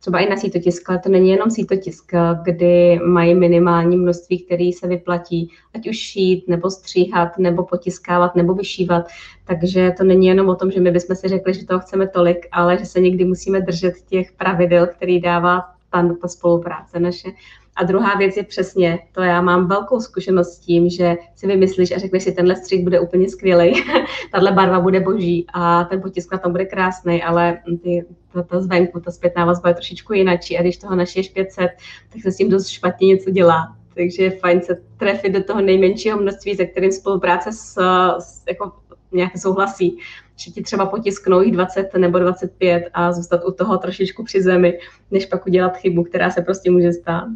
třeba 0.00 0.18
i 0.18 0.30
na 0.30 0.36
sítotisk, 0.36 0.90
ale 0.90 0.98
to 0.98 1.08
není 1.08 1.30
jenom 1.30 1.50
sítotisk, 1.50 2.12
kdy 2.42 3.00
mají 3.06 3.34
minimální 3.34 3.96
množství, 3.96 4.44
který 4.44 4.72
se 4.72 4.88
vyplatí, 4.88 5.50
ať 5.74 5.88
už 5.88 5.96
šít, 5.96 6.48
nebo 6.48 6.70
stříhat, 6.70 7.38
nebo 7.38 7.64
potiskávat, 7.64 8.36
nebo 8.36 8.54
vyšívat. 8.54 9.04
Takže 9.44 9.94
to 9.98 10.04
není 10.04 10.26
jenom 10.26 10.48
o 10.48 10.54
tom, 10.54 10.70
že 10.70 10.80
my 10.80 10.90
bychom 10.90 11.16
si 11.16 11.28
řekli, 11.28 11.54
že 11.54 11.66
toho 11.66 11.80
chceme 11.80 12.08
tolik, 12.08 12.46
ale 12.52 12.78
že 12.78 12.84
se 12.84 13.00
někdy 13.00 13.24
musíme 13.24 13.60
držet 13.60 13.94
těch 14.08 14.32
pravidel, 14.32 14.86
který 14.86 15.20
dává 15.20 15.73
ta, 15.94 16.14
ta 16.22 16.28
spolupráce 16.28 17.00
naše. 17.00 17.28
A 17.76 17.84
druhá 17.84 18.14
věc 18.14 18.36
je 18.36 18.42
přesně, 18.42 18.98
to 19.12 19.22
já 19.22 19.40
mám 19.40 19.68
velkou 19.68 20.00
zkušenost 20.00 20.52
s 20.52 20.58
tím, 20.58 20.90
že 20.90 21.16
si 21.34 21.46
vymyslíš 21.46 21.92
a 21.92 21.98
řekneš 21.98 22.22
si, 22.22 22.32
tenhle 22.32 22.56
střih 22.56 22.82
bude 22.82 23.00
úplně 23.00 23.28
skvělý, 23.28 23.82
tahle 24.32 24.52
barva 24.52 24.80
bude 24.80 25.00
boží 25.00 25.46
a 25.52 25.84
ten 25.84 26.02
potisk 26.02 26.32
na 26.32 26.38
tom 26.38 26.52
bude 26.52 26.64
krásný, 26.64 27.22
ale 27.22 27.58
ty, 27.82 28.04
to, 28.32 28.42
to 28.42 28.62
zvenku, 28.62 29.00
ta 29.00 29.10
zpětná 29.10 29.44
vazba 29.44 29.68
je 29.68 29.74
trošičku 29.74 30.12
jinačí 30.12 30.58
a 30.58 30.62
když 30.62 30.76
toho 30.76 30.96
našiješ 30.96 31.28
500, 31.28 31.70
tak 32.12 32.22
se 32.22 32.32
s 32.32 32.36
tím 32.36 32.50
dost 32.50 32.68
špatně 32.68 33.06
něco 33.06 33.30
dělá. 33.30 33.76
Takže 33.94 34.22
je 34.22 34.30
fajn 34.30 34.62
se 34.62 34.76
trefit 34.96 35.32
do 35.32 35.44
toho 35.44 35.60
nejmenšího 35.60 36.18
množství, 36.18 36.56
se 36.56 36.66
kterým 36.66 36.92
spolupráce 36.92 37.52
s, 37.52 37.74
s, 38.18 38.42
jako 38.48 38.72
nějak 39.14 39.38
souhlasí 39.38 39.98
že 40.36 40.50
ti 40.50 40.62
třeba 40.62 40.86
potisknou 40.86 41.40
jich 41.40 41.52
20 41.52 41.94
nebo 41.94 42.18
25 42.18 42.90
a 42.94 43.12
zůstat 43.12 43.44
u 43.44 43.52
toho 43.52 43.78
trošičku 43.78 44.24
při 44.24 44.42
zemi, 44.42 44.78
než 45.10 45.26
pak 45.26 45.46
udělat 45.46 45.76
chybu, 45.76 46.04
která 46.04 46.30
se 46.30 46.42
prostě 46.42 46.70
může 46.70 46.92
stát. 46.92 47.28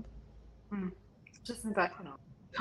Hmm, 0.71 0.91
přesně 1.43 1.71
tak, 1.75 1.91
no. 2.05 2.11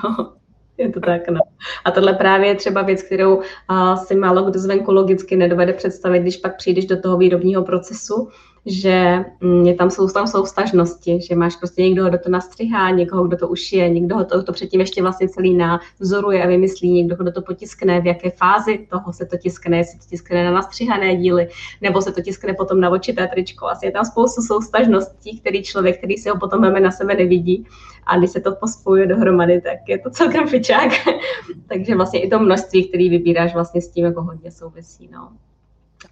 no. 0.18 0.34
Je 0.78 0.88
to 0.88 1.00
tak, 1.00 1.28
no. 1.28 1.40
A 1.84 1.90
tohle 1.90 2.12
právě 2.12 2.48
je 2.48 2.54
třeba 2.54 2.82
věc, 2.82 3.02
kterou 3.02 3.36
uh, 3.36 3.94
si 3.94 4.14
málo 4.14 4.50
kdo 4.50 4.60
zvenku 4.60 4.92
logicky 4.92 5.36
nedovede 5.36 5.72
představit, 5.72 6.20
když 6.20 6.36
pak 6.36 6.56
přijdeš 6.56 6.86
do 6.86 7.00
toho 7.00 7.16
výrobního 7.16 7.64
procesu 7.64 8.28
že 8.66 9.24
mm, 9.40 9.66
je 9.66 9.74
tam 9.74 9.90
jsou 9.90 10.08
tam 10.08 10.26
soustažnosti, 10.26 11.20
že 11.28 11.34
máš 11.34 11.56
prostě 11.56 11.82
někdo, 11.82 12.08
kdo 12.08 12.18
to 12.18 12.30
nastřihá, 12.30 12.90
někoho, 12.90 13.24
kdo 13.24 13.36
to 13.36 13.48
ušije, 13.48 13.88
někdo 13.88 14.24
to, 14.24 14.42
to 14.42 14.52
předtím 14.52 14.80
ještě 14.80 15.02
vlastně 15.02 15.28
celý 15.28 15.54
názoruje 15.54 16.44
a 16.44 16.46
vymyslí, 16.46 16.92
někdo, 16.92 17.16
kdo 17.16 17.32
to 17.32 17.42
potiskne, 17.42 18.00
v 18.00 18.06
jaké 18.06 18.30
fázi 18.30 18.86
toho 18.90 19.12
se 19.12 19.26
to 19.26 19.36
tiskne, 19.36 19.76
jestli 19.76 19.98
to 19.98 20.04
tiskne 20.08 20.44
na 20.44 20.50
nastřihané 20.50 21.16
díly, 21.16 21.48
nebo 21.80 22.02
se 22.02 22.12
to 22.12 22.22
tiskne 22.22 22.54
potom 22.54 22.80
na 22.80 22.90
očité 22.90 23.28
tričko. 23.28 23.66
Asi 23.66 23.86
je 23.86 23.92
tam 23.92 24.04
spoustu 24.04 24.42
soustažností, 24.42 25.40
který 25.40 25.62
člověk, 25.62 25.98
který 25.98 26.16
si 26.16 26.28
ho 26.28 26.38
potom 26.38 26.60
meme 26.60 26.80
na 26.80 26.90
sebe 26.90 27.14
nevidí 27.14 27.66
a 28.06 28.18
když 28.18 28.30
se 28.30 28.40
to 28.40 28.52
pospojuje 28.52 29.06
dohromady, 29.06 29.60
tak 29.60 29.78
je 29.88 29.98
to 29.98 30.10
celkem 30.10 30.48
fičák. 30.48 30.90
Takže 31.68 31.94
vlastně 31.94 32.20
i 32.20 32.30
to 32.30 32.38
množství, 32.38 32.88
který 32.88 33.08
vybíráš, 33.08 33.54
vlastně 33.54 33.82
s 33.82 33.88
tím 33.88 34.04
jako 34.04 34.22
hodně 34.22 34.50
souvisí. 34.50 35.08
No. 35.12 35.28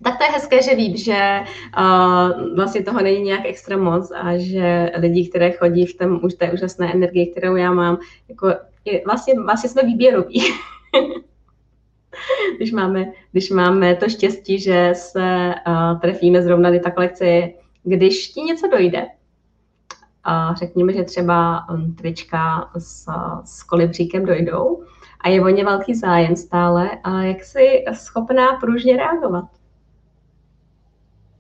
Tak 0.03 0.19
to 0.19 0.25
je 0.25 0.31
hezké, 0.31 0.63
že 0.63 0.75
vím, 0.75 0.97
že 0.97 1.41
uh, 1.79 2.57
vlastně 2.57 2.83
toho 2.83 3.03
není 3.03 3.23
nějak 3.23 3.41
extra 3.45 3.77
moc 3.77 4.13
a 4.15 4.37
že 4.37 4.93
lidi, 4.97 5.29
které 5.29 5.53
chodí 5.53 5.87
v 5.87 5.99
tom 5.99 6.21
už 6.23 6.35
té 6.35 6.53
úžasné 6.53 6.93
energii, 6.93 7.27
kterou 7.27 7.57
já 7.57 7.73
mám, 7.73 7.99
jako 8.29 8.49
je, 8.85 9.03
vlastně, 9.07 9.41
vlastně 9.41 9.71
jsme 9.71 9.83
výběroví. 9.83 10.43
když, 12.57 12.73
máme, 12.73 13.13
když 13.33 13.51
máme 13.51 13.95
to 13.95 14.09
štěstí, 14.09 14.59
že 14.59 14.91
se 14.95 15.55
uh, 15.67 16.01
trefíme 16.01 16.43
zrovna, 16.43 16.71
kdy 16.71 16.81
ta 16.81 16.91
kolekce 16.91 17.49
když 17.87 18.29
ti 18.29 18.41
něco 18.41 18.69
dojde, 18.69 19.07
řekněme, 20.55 20.93
že 20.93 21.05
třeba 21.05 21.69
um, 21.71 21.95
trička 21.95 22.71
s, 22.79 23.07
s 23.45 23.63
kolibříkem 23.63 24.25
dojdou 24.25 24.85
a 25.21 25.29
je 25.29 25.43
o 25.43 25.49
ně 25.49 25.65
velký 25.65 25.95
zájem 25.95 26.37
stále, 26.37 26.91
a 27.05 27.23
jak 27.23 27.45
jsi 27.45 27.85
schopná 27.93 28.57
pružně 28.61 28.97
reagovat? 28.97 29.45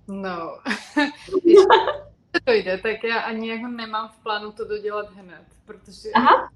No, 0.08 0.58
když 1.42 1.56
to 2.44 2.52
jde, 2.52 2.78
tak 2.78 3.04
já 3.04 3.20
ani 3.20 3.48
jako 3.48 3.66
nemám 3.66 4.08
v 4.08 4.22
plánu 4.22 4.52
to 4.52 4.64
dodělat 4.64 5.12
hned, 5.12 5.44
protože 5.64 6.08
Aha. 6.14 6.52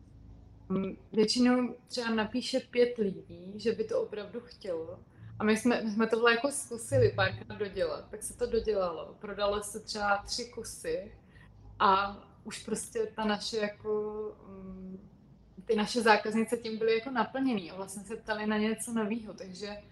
většinou 1.12 1.74
třeba 1.88 2.10
napíše 2.10 2.60
pět 2.60 2.98
lidí, 2.98 3.52
že 3.56 3.72
by 3.72 3.84
to 3.84 4.02
opravdu 4.02 4.40
chtělo 4.40 4.98
a 5.40 5.44
my 5.44 5.56
jsme, 5.56 5.82
my 5.82 5.90
jsme 5.90 6.06
tohle 6.06 6.34
jako 6.34 6.50
zkusili 6.50 7.12
párkrát 7.16 7.58
dodělat, 7.58 8.04
tak 8.10 8.22
se 8.22 8.36
to 8.36 8.46
dodělalo. 8.46 9.14
Prodalo 9.20 9.62
se 9.62 9.80
třeba 9.80 10.22
tři 10.26 10.44
kusy 10.44 11.12
a 11.78 12.18
už 12.44 12.64
prostě 12.64 13.12
ta 13.16 13.24
naše 13.24 13.56
jako, 13.56 14.22
mm, 14.48 15.08
ty 15.64 15.76
naše 15.76 16.02
zákaznice 16.02 16.56
tím 16.56 16.78
byly 16.78 16.94
jako 16.94 17.10
naplněný 17.10 17.70
a 17.70 17.76
vlastně 17.76 18.04
se 18.04 18.16
ptali 18.16 18.46
na 18.46 18.58
něco 18.58 18.92
nového, 18.92 19.34
takže 19.34 19.66
eh, 19.68 19.82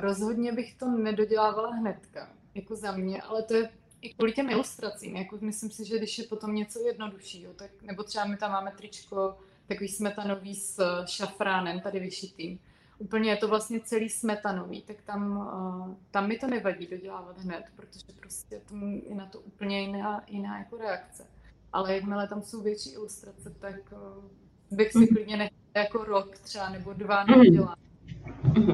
rozhodně 0.00 0.52
bych 0.52 0.74
to 0.74 0.88
nedodělávala 0.88 1.70
hnedka, 1.70 2.28
jako 2.60 2.76
za 2.76 2.92
mě, 2.92 3.22
ale 3.22 3.42
to 3.42 3.54
je 3.54 3.70
i 4.00 4.14
kvůli 4.14 4.32
těm 4.32 4.50
ilustracím, 4.50 5.16
jako 5.16 5.38
myslím 5.40 5.70
si, 5.70 5.84
že 5.84 5.98
když 5.98 6.18
je 6.18 6.24
potom 6.24 6.54
něco 6.54 6.80
jednoduššího, 6.80 7.54
tak, 7.54 7.70
nebo 7.82 8.02
třeba 8.02 8.24
my 8.24 8.36
tam 8.36 8.52
máme 8.52 8.72
tričko 8.76 9.38
takový 9.66 9.88
smetanový 9.88 10.54
s 10.54 10.78
eh, 10.78 11.06
šafránem 11.06 11.80
tady 11.80 12.00
vyšitým, 12.00 12.58
úplně 12.98 13.30
je 13.30 13.36
to 13.36 13.48
vlastně 13.48 13.80
celý 13.80 14.08
smetanový, 14.08 14.82
tak 14.82 14.96
tam, 15.02 15.36
uh, 15.36 15.94
tam 16.10 16.28
mi 16.28 16.38
to 16.38 16.46
nevadí 16.46 16.86
dodělávat 16.86 17.38
hned, 17.38 17.64
protože 17.76 18.06
prostě 18.20 18.60
tam 18.68 18.82
je 18.82 19.14
na 19.14 19.26
to 19.26 19.40
úplně 19.40 19.80
jiná, 19.80 20.24
jiná 20.26 20.58
jako 20.58 20.76
reakce. 20.76 21.26
Ale 21.72 21.94
jakmile 21.94 22.28
tam 22.28 22.42
jsou 22.42 22.62
větší 22.62 22.90
ilustrace, 22.90 23.54
tak 23.58 23.74
uh, 23.92 24.76
bych 24.76 24.92
si 24.92 25.06
klidně 25.06 25.36
nechala 25.36 25.58
jako 25.74 26.04
rok 26.04 26.38
třeba 26.38 26.68
nebo 26.68 26.92
dva 26.92 27.24
nedělat. 27.24 27.78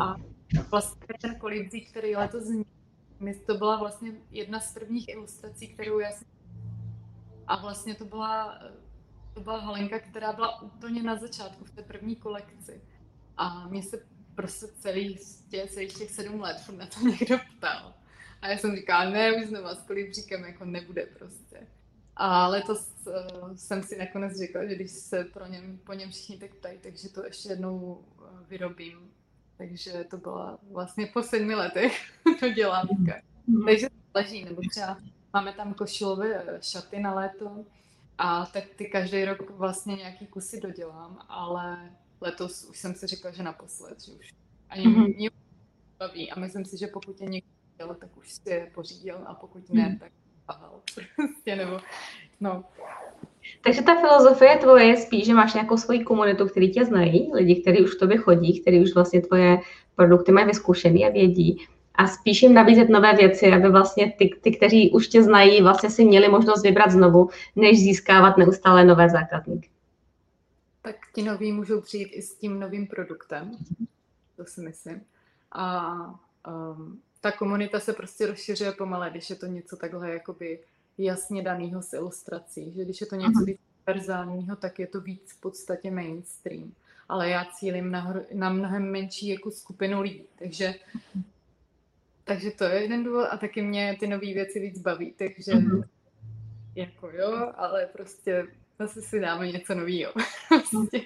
A 0.03 0.17
vlastně 0.71 1.07
ten 1.21 1.35
kolibří, 1.39 1.81
který 1.81 2.17
letos 2.17 2.43
zní, 2.43 2.65
to 3.47 3.55
byla 3.55 3.77
vlastně 3.77 4.13
jedna 4.31 4.61
z 4.61 4.75
prvních 4.75 5.09
ilustrací, 5.09 5.69
kterou 5.69 5.99
já 5.99 6.11
jsem 6.11 6.35
a 7.47 7.57
vlastně 7.61 7.95
to 7.95 8.05
byla, 8.05 8.59
to 9.35 9.41
byla 9.41 9.59
Halenka, 9.59 9.99
která 9.99 10.33
byla 10.33 10.63
úplně 10.63 11.03
na 11.03 11.17
začátku 11.17 11.65
v 11.65 11.71
té 11.71 11.83
první 11.83 12.17
kolekci. 12.17 12.83
A 13.37 13.69
mě 13.69 13.83
se 13.83 14.07
prostě 14.35 14.67
celý, 14.67 15.19
tě, 15.49 15.67
celých 15.71 15.99
těch 15.99 16.11
sedm 16.11 16.41
let 16.41 16.57
na 16.77 16.87
to 16.87 17.01
někdo 17.09 17.39
ptal. 17.57 17.95
A 18.43 18.49
já 18.49 18.59
jsem 18.59 18.77
říkala, 18.77 19.11
ne, 19.11 19.33
už 19.33 19.47
znovu 19.47 19.69
s 19.69 19.83
kolibříkem 19.83 20.45
jako 20.45 20.65
nebude 20.65 21.07
prostě. 21.07 21.67
A 22.17 22.49
letos 22.49 22.93
uh, 23.07 23.57
jsem 23.57 23.83
si 23.83 23.99
nakonec 23.99 24.39
řekla, 24.39 24.65
že 24.65 24.75
když 24.75 24.91
se 24.91 25.25
pro 25.25 25.47
něm, 25.47 25.79
po 25.79 25.93
něm 25.93 26.11
všichni 26.11 26.39
tak 26.39 26.55
ptají, 26.55 26.79
takže 26.79 27.09
to 27.09 27.25
ještě 27.25 27.49
jednou 27.49 27.77
uh, 27.77 28.25
vyrobím. 28.49 29.14
Takže 29.59 30.05
to 30.11 30.17
byla 30.17 30.59
vlastně 30.71 31.07
po 31.07 31.23
sedmi 31.23 31.55
letech 31.55 31.93
dodělávka. 32.41 32.95
Mm-hmm. 33.49 33.65
Takže 33.65 33.89
to 33.89 33.97
leží, 34.15 34.45
nebo 34.45 34.61
třeba 34.71 34.99
máme 35.33 35.53
tam 35.53 35.75
košilové 35.75 36.35
eh, 36.35 36.59
šaty 36.63 37.01
na 37.01 37.15
léto 37.15 37.65
a 38.19 38.47
tak 38.47 38.65
ty 38.77 38.87
každý 38.87 39.25
rok 39.25 39.51
vlastně 39.51 39.97
nějaký 39.97 40.27
kusy 40.27 40.61
dodělám, 40.61 41.19
ale 41.29 41.93
letos 42.21 42.65
už 42.65 42.79
jsem 42.79 42.95
si 42.95 43.07
řekla, 43.07 43.31
že 43.31 43.43
naposled, 43.43 44.01
že 44.01 44.13
už 44.13 44.35
ani 44.69 44.87
mm-hmm. 44.87 45.17
mě 45.17 45.31
baví 45.99 46.31
a 46.31 46.41
myslím 46.41 46.65
si, 46.65 46.79
že 46.79 46.87
pokud 46.87 47.21
je 47.21 47.29
někdo 47.29 47.49
chtěl, 47.75 47.95
tak 47.95 48.17
už 48.17 48.33
si 48.33 48.51
je 48.51 48.71
pořídil 48.75 49.25
a 49.27 49.35
pokud 49.35 49.71
ne, 49.71 49.83
mm-hmm. 49.83 49.99
tak 49.99 50.13
pahal 50.47 50.81
prostě, 50.95 51.57
nebo 51.57 51.79
no. 52.41 52.65
Takže 53.65 53.83
ta 53.83 54.01
filozofie 54.01 54.57
tvoje 54.57 54.85
je 54.85 54.97
spíš, 54.97 55.27
že 55.27 55.35
máš 55.35 55.55
nějakou 55.55 55.77
svoji 55.77 56.05
komunitu, 56.05 56.47
který 56.47 56.71
tě 56.71 56.85
znají, 56.85 57.31
lidi, 57.35 57.61
kteří 57.61 57.85
už 57.85 57.95
k 57.95 57.99
tobě 57.99 58.17
chodí, 58.17 58.61
kteří 58.61 58.81
už 58.81 58.95
vlastně 58.95 59.21
tvoje 59.21 59.59
produkty 59.97 60.33
mají 60.33 60.47
vyzkoušený 60.47 61.07
a 61.07 61.11
vědí. 61.11 61.67
A 61.95 62.07
spíš 62.07 62.43
jim 62.43 62.55
nabízet 62.55 62.89
nové 62.89 63.15
věci, 63.15 63.53
aby 63.53 63.71
vlastně 63.71 64.15
ty, 64.19 64.31
ty, 64.41 64.57
kteří 64.57 64.91
už 64.91 65.09
tě 65.09 65.23
znají, 65.23 65.63
vlastně 65.63 65.91
si 65.91 66.05
měli 66.05 66.29
možnost 66.29 66.63
vybrat 66.63 66.91
znovu, 66.91 67.29
než 67.57 67.79
získávat 67.79 68.37
neustále 68.37 68.85
nové 68.85 69.09
zákazníky 69.09 69.69
tak 70.85 70.97
ti 71.15 71.23
noví 71.23 71.53
můžou 71.53 71.81
přijít 71.81 72.11
i 72.13 72.23
s 72.23 72.35
tím 72.35 72.61
novým 72.61 72.87
produktem, 72.87 73.59
to 74.37 74.45
si 74.45 74.61
myslím. 74.61 75.05
A 75.53 75.95
um, 76.49 77.01
ta 77.21 77.33
komunita 77.33 77.81
se 77.81 77.93
prostě 77.93 78.27
rozšiřuje 78.27 78.73
pomale, 78.73 79.11
když 79.11 79.31
je 79.31 79.37
to 79.37 79.47
něco 79.47 79.77
takhle 79.77 80.11
jakoby 80.11 80.61
jasně 80.99 81.43
daného 81.43 81.83
s 81.83 81.93
ilustrací, 81.93 82.73
že 82.77 82.85
když 82.85 83.01
je 83.01 83.07
to 83.07 83.17
něco 83.17 83.45
víc 83.45 83.61
univerzálního, 83.87 84.57
tak 84.57 84.79
je 84.79 84.87
to 84.87 85.01
víc 85.01 85.33
v 85.33 85.41
podstatě 85.41 85.91
mainstream. 85.91 86.73
Ale 87.09 87.29
já 87.29 87.45
cílím 87.45 87.91
na, 87.91 88.15
na 88.33 88.51
mnohem 88.51 88.91
menší 88.91 89.29
jako 89.29 89.51
skupinu 89.51 90.01
lidí, 90.01 90.23
takže 90.39 90.75
takže 92.25 92.51
to 92.51 92.65
je 92.65 92.83
jeden 92.83 93.05
důvod 93.05 93.29
a 93.31 93.37
taky 93.37 93.63
mě 93.63 93.97
ty 94.01 94.07
nové 94.07 94.27
věci 94.27 94.61
víc 94.61 94.79
baví, 94.79 95.15
takže 95.19 95.53
mm-hmm. 95.53 95.85
jako 96.75 97.11
jo, 97.11 97.53
ale 97.57 97.87
prostě 97.87 98.47
zase 98.79 99.03
si 99.03 99.21
dáme 99.21 99.53
něco 99.53 99.75
nového. 99.75 100.13
Prostě. 100.49 101.01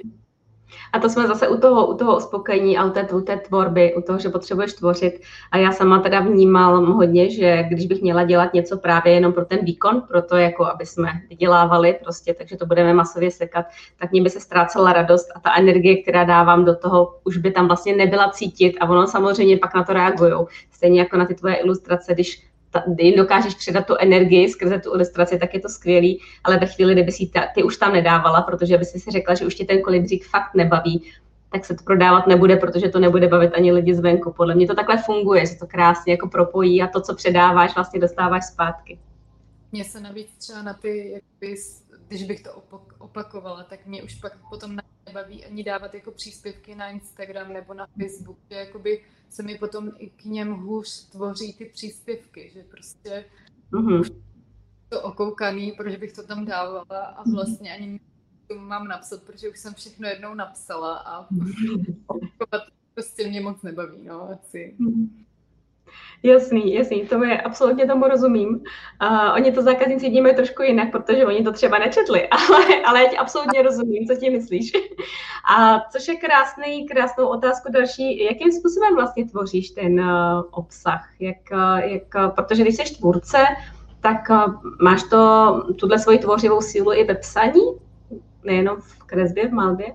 A 0.92 0.98
to 0.98 1.08
jsme 1.08 1.26
zase 1.26 1.48
u 1.48 1.56
toho, 1.60 1.86
u 1.86 1.96
toho 1.96 2.16
uspokojení 2.16 2.78
a 2.78 2.84
u 2.84 2.90
té, 2.90 3.08
u 3.12 3.20
té 3.20 3.36
tvorby, 3.36 3.94
u 3.94 4.02
toho, 4.02 4.18
že 4.18 4.28
potřebuješ 4.28 4.72
tvořit. 4.72 5.20
A 5.52 5.58
já 5.58 5.72
sama 5.72 5.98
teda 5.98 6.20
vnímal 6.20 6.86
hodně, 6.86 7.30
že 7.30 7.62
když 7.62 7.86
bych 7.86 8.02
měla 8.02 8.24
dělat 8.24 8.54
něco 8.54 8.76
právě 8.76 9.12
jenom 9.12 9.32
pro 9.32 9.44
ten 9.44 9.58
výkon, 9.64 10.02
pro 10.08 10.22
to, 10.22 10.36
jako 10.36 10.66
aby 10.66 10.86
jsme 10.86 11.08
vydělávali 11.28 11.98
prostě, 12.02 12.34
takže 12.34 12.56
to 12.56 12.66
budeme 12.66 12.94
masově 12.94 13.30
sekat, 13.30 13.66
tak 13.98 14.10
mě 14.12 14.22
by 14.22 14.30
se 14.30 14.40
ztrácela 14.40 14.92
radost 14.92 15.28
a 15.34 15.40
ta 15.40 15.56
energie, 15.56 16.02
která 16.02 16.24
dávám 16.24 16.64
do 16.64 16.76
toho, 16.76 17.14
už 17.24 17.36
by 17.36 17.50
tam 17.50 17.66
vlastně 17.66 17.96
nebyla 17.96 18.30
cítit 18.30 18.76
a 18.80 18.88
ono 18.88 19.06
samozřejmě 19.06 19.56
pak 19.56 19.74
na 19.74 19.84
to 19.84 19.92
reagují. 19.92 20.32
Stejně 20.70 21.00
jako 21.00 21.16
na 21.16 21.26
ty 21.26 21.34
tvoje 21.34 21.54
ilustrace, 21.54 22.14
když 22.14 22.47
jim 22.98 23.16
dokážeš 23.16 23.54
předat 23.54 23.86
tu 23.86 23.94
energii 23.98 24.48
skrze 24.48 24.78
tu 24.78 24.94
ilustraci, 24.94 25.38
tak 25.38 25.54
je 25.54 25.60
to 25.60 25.68
skvělý, 25.68 26.20
ale 26.44 26.58
ve 26.58 26.66
chvíli, 26.66 26.92
kdyby 26.92 27.12
si 27.12 27.26
ta, 27.26 27.46
ty 27.54 27.62
už 27.62 27.76
tam 27.76 27.92
nedávala, 27.92 28.42
protože 28.42 28.78
by 28.78 28.84
si 28.84 29.00
si 29.00 29.10
řekla, 29.10 29.34
že 29.34 29.46
už 29.46 29.54
tě 29.54 29.64
ten 29.64 29.82
kolibřík 29.82 30.26
fakt 30.26 30.54
nebaví, 30.54 31.04
tak 31.52 31.64
se 31.64 31.74
to 31.74 31.84
prodávat 31.84 32.26
nebude, 32.26 32.56
protože 32.56 32.88
to 32.88 32.98
nebude 32.98 33.28
bavit 33.28 33.54
ani 33.54 33.72
lidi 33.72 33.94
zvenku. 33.94 34.32
Podle 34.32 34.54
mě 34.54 34.66
to 34.66 34.74
takhle 34.74 35.02
funguje, 35.02 35.46
že 35.46 35.54
to 35.54 35.66
krásně 35.66 36.12
jako 36.12 36.28
propojí 36.28 36.82
a 36.82 36.86
to, 36.86 37.00
co 37.00 37.14
předáváš, 37.14 37.74
vlastně 37.74 38.00
dostáváš 38.00 38.46
zpátky. 38.46 38.98
Mně 39.72 39.84
se 39.84 40.00
navíc 40.00 40.28
třeba 40.38 40.62
na 40.62 40.74
ty, 40.74 41.10
jakby, 41.12 41.56
když 42.08 42.22
bych 42.22 42.42
to 42.42 42.50
opakovala, 42.98 43.62
tak 43.62 43.86
mě 43.86 44.02
už 44.02 44.14
pak 44.14 44.32
potom 44.50 44.76
nebaví 45.08 45.44
ani 45.44 45.64
dávat 45.64 45.94
jako 45.94 46.10
příspěvky 46.10 46.74
na 46.74 46.88
Instagram 46.88 47.52
nebo 47.52 47.74
na 47.74 47.86
Facebook, 47.86 48.38
že 48.50 48.56
jakoby 48.56 49.04
se 49.30 49.42
mi 49.42 49.58
potom 49.58 49.90
i 49.98 50.10
k 50.10 50.24
něm 50.24 50.52
hůř 50.52 51.08
tvoří 51.08 51.52
ty 51.52 51.64
příspěvky, 51.64 52.50
že 52.54 52.62
prostě 52.62 53.24
mm-hmm. 53.72 54.22
to 54.88 55.02
okoukaný, 55.02 55.72
proč 55.72 55.96
bych 55.96 56.12
to 56.12 56.26
tam 56.26 56.44
dávala 56.44 57.00
a 57.00 57.22
mhm. 57.22 57.34
vlastně 57.34 57.74
ani 57.74 58.00
to 58.48 58.54
mám 58.54 58.88
napsat, 58.88 59.22
protože 59.22 59.48
už 59.48 59.58
jsem 59.58 59.74
všechno 59.74 60.08
jednou 60.08 60.34
napsala 60.34 60.96
a 60.96 61.28
prostě 62.94 63.28
mě 63.28 63.40
moc 63.40 63.62
nebaví, 63.62 64.04
no, 64.04 64.30
asi. 64.30 64.76
Mm-hmm. 64.80 65.24
Jasný, 66.22 66.74
jasný, 66.74 67.06
to 67.06 67.24
je 67.24 67.40
absolutně 67.40 67.86
tomu 67.86 68.08
rozumím. 68.08 68.48
Uh, 68.48 69.34
oni 69.34 69.52
to 69.52 69.62
zákazníci 69.62 70.08
vnímají 70.08 70.34
trošku 70.34 70.62
jinak, 70.62 70.90
protože 70.92 71.26
oni 71.26 71.44
to 71.44 71.52
třeba 71.52 71.78
nečetli, 71.78 72.28
ale, 72.50 72.64
ale 72.86 73.02
já 73.02 73.10
ti 73.10 73.16
absolutně 73.16 73.62
rozumím, 73.62 74.06
co 74.06 74.14
ti 74.14 74.30
myslíš. 74.30 74.72
A 75.56 75.80
což 75.90 76.08
je 76.08 76.16
krásný, 76.16 76.88
krásnou 76.88 77.26
otázku 77.26 77.72
další, 77.72 78.24
jakým 78.24 78.52
způsobem 78.52 78.94
vlastně 78.94 79.26
tvoříš 79.26 79.70
ten 79.70 80.00
uh, 80.00 80.42
obsah? 80.50 81.08
Jak, 81.20 81.36
uh, 81.52 81.78
jak, 81.78 82.34
protože 82.34 82.62
když 82.62 82.76
jsi 82.76 82.94
tvůrce, 82.94 83.38
tak 84.00 84.30
uh, 84.30 84.54
máš 84.82 85.02
to, 85.02 85.62
tuhle 85.78 85.98
svoji 85.98 86.18
tvořivou 86.18 86.60
sílu 86.60 86.92
i 86.92 87.04
ve 87.04 87.14
psaní? 87.14 87.62
Nejenom 88.44 88.80
v 88.80 88.98
kresbě, 88.98 89.48
v 89.48 89.52
malbě? 89.52 89.86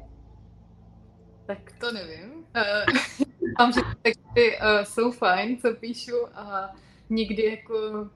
Tak 1.46 1.58
to 1.80 1.92
nevím. 1.92 2.46
Mám, 3.60 3.74
že 3.74 3.82
texty 4.02 4.58
uh, 4.58 4.84
jsou 4.84 5.12
fajn, 5.12 5.58
co 5.58 5.76
píšu 5.76 6.16
a 6.34 6.76
někdy 7.10 7.46
jako 7.46 8.10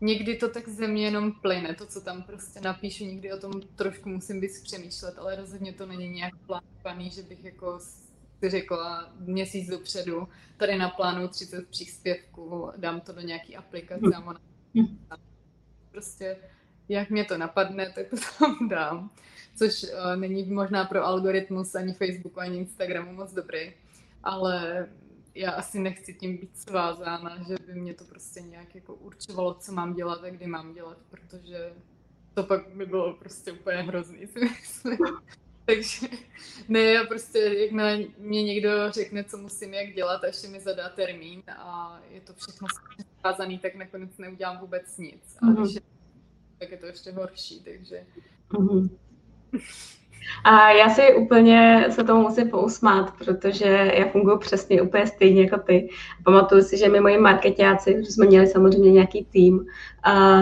někdy 0.00 0.36
to 0.36 0.48
tak 0.48 0.68
ze 0.68 0.88
mě 0.88 1.04
jenom 1.04 1.32
plyne, 1.32 1.74
to, 1.74 1.86
co 1.86 2.00
tam 2.00 2.22
prostě 2.22 2.60
napíšu, 2.60 3.04
někdy 3.04 3.32
o 3.32 3.38
tom 3.38 3.52
trošku 3.74 4.08
musím 4.08 4.40
být 4.40 4.50
přemýšlet, 4.62 5.18
ale 5.18 5.36
rozhodně 5.36 5.72
to 5.72 5.86
není 5.86 6.08
nějak 6.08 6.32
plánovaný, 6.46 7.10
že 7.10 7.22
bych 7.22 7.44
jako 7.44 7.78
si 7.80 8.50
řekla 8.50 9.12
měsíc 9.18 9.68
dopředu, 9.68 10.28
tady 10.56 10.78
na 10.78 10.88
plánu 10.88 11.28
30 11.28 11.68
příspěvků, 11.68 12.70
dám 12.76 13.00
to 13.00 13.12
do 13.12 13.20
nějaký 13.20 13.56
aplikace 13.56 14.10
a 14.16 14.20
ona 14.20 14.40
prostě 15.90 16.36
jak 16.88 17.10
mě 17.10 17.24
to 17.24 17.38
napadne, 17.38 17.92
tak 17.94 18.08
to 18.08 18.16
tam 18.38 18.68
dám. 18.68 19.10
Což 19.56 19.82
uh, 19.82 20.16
není 20.16 20.44
možná 20.44 20.84
pro 20.84 21.04
algoritmus 21.04 21.74
ani 21.74 21.92
Facebooku, 21.92 22.40
ani 22.40 22.58
Instagramu 22.58 23.12
moc 23.12 23.32
dobrý 23.32 23.72
ale 24.22 24.88
já 25.34 25.50
asi 25.50 25.78
nechci 25.78 26.14
tím 26.14 26.38
být 26.38 26.58
svázána, 26.58 27.38
že 27.48 27.54
by 27.66 27.74
mě 27.74 27.94
to 27.94 28.04
prostě 28.04 28.40
nějak 28.40 28.74
jako 28.74 28.94
určovalo, 28.94 29.54
co 29.54 29.72
mám 29.72 29.94
dělat 29.94 30.24
a 30.24 30.30
kdy 30.30 30.46
mám 30.46 30.74
dělat, 30.74 30.98
protože 31.10 31.72
to 32.34 32.42
pak 32.42 32.68
by 32.68 32.86
bylo 32.86 33.14
prostě 33.14 33.52
úplně 33.52 33.76
hrozný, 33.76 34.26
si 34.26 34.40
myslím. 34.44 34.98
Takže 35.64 36.08
ne, 36.68 36.80
já 36.80 37.04
prostě, 37.04 37.38
jakmile 37.38 37.98
mě 38.18 38.42
někdo 38.42 38.90
řekne, 38.90 39.24
co 39.24 39.38
musím 39.38 39.74
jak 39.74 39.94
dělat 39.94 40.24
a 40.24 40.26
ještě 40.26 40.48
mi 40.48 40.60
zadá 40.60 40.88
termín 40.88 41.42
a 41.48 42.00
je 42.10 42.20
to 42.20 42.34
všechno 42.34 42.68
zkázaný, 43.18 43.58
tak 43.58 43.74
nakonec 43.74 44.18
neudělám 44.18 44.58
vůbec 44.58 44.98
nic. 44.98 45.36
A 45.42 45.46
mm-hmm. 45.46 45.62
když 45.62 45.74
je, 45.74 45.80
tak 46.58 46.70
je 46.70 46.76
to 46.76 46.86
ještě 46.86 47.12
horší, 47.12 47.60
takže... 47.60 48.06
Mm-hmm. 48.50 48.90
A 50.44 50.70
já 50.70 50.88
si 50.88 51.14
úplně 51.14 51.86
se 51.90 52.04
tomu 52.04 52.22
musím 52.22 52.50
pousmát, 52.50 53.12
protože 53.24 53.92
já 53.94 54.08
funguji 54.08 54.38
přesně 54.38 54.82
úplně 54.82 55.06
stejně 55.06 55.42
jako 55.42 55.58
ty. 55.58 55.88
Pamatuju 56.24 56.62
si, 56.62 56.78
že 56.78 56.88
my 56.88 57.00
moji 57.00 57.18
marketáci, 57.18 57.90
jsme 58.04 58.26
měli 58.26 58.46
samozřejmě 58.46 58.92
nějaký 58.92 59.24
tým, 59.24 59.66
a 60.04 60.40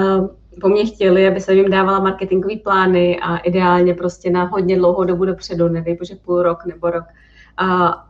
po 0.60 0.68
mně 0.68 0.86
chtěli, 0.86 1.28
aby 1.28 1.40
se 1.40 1.54
jim 1.54 1.70
dávala 1.70 2.00
marketingové 2.00 2.56
plány 2.56 3.20
a 3.22 3.36
ideálně 3.36 3.94
prostě 3.94 4.30
na 4.30 4.44
hodně 4.44 4.76
dlouhou 4.76 5.04
dobu 5.04 5.24
dopředu, 5.24 5.68
nevím, 5.68 5.96
že 6.02 6.14
půl 6.14 6.42
rok 6.42 6.66
nebo 6.66 6.90
rok 6.90 7.04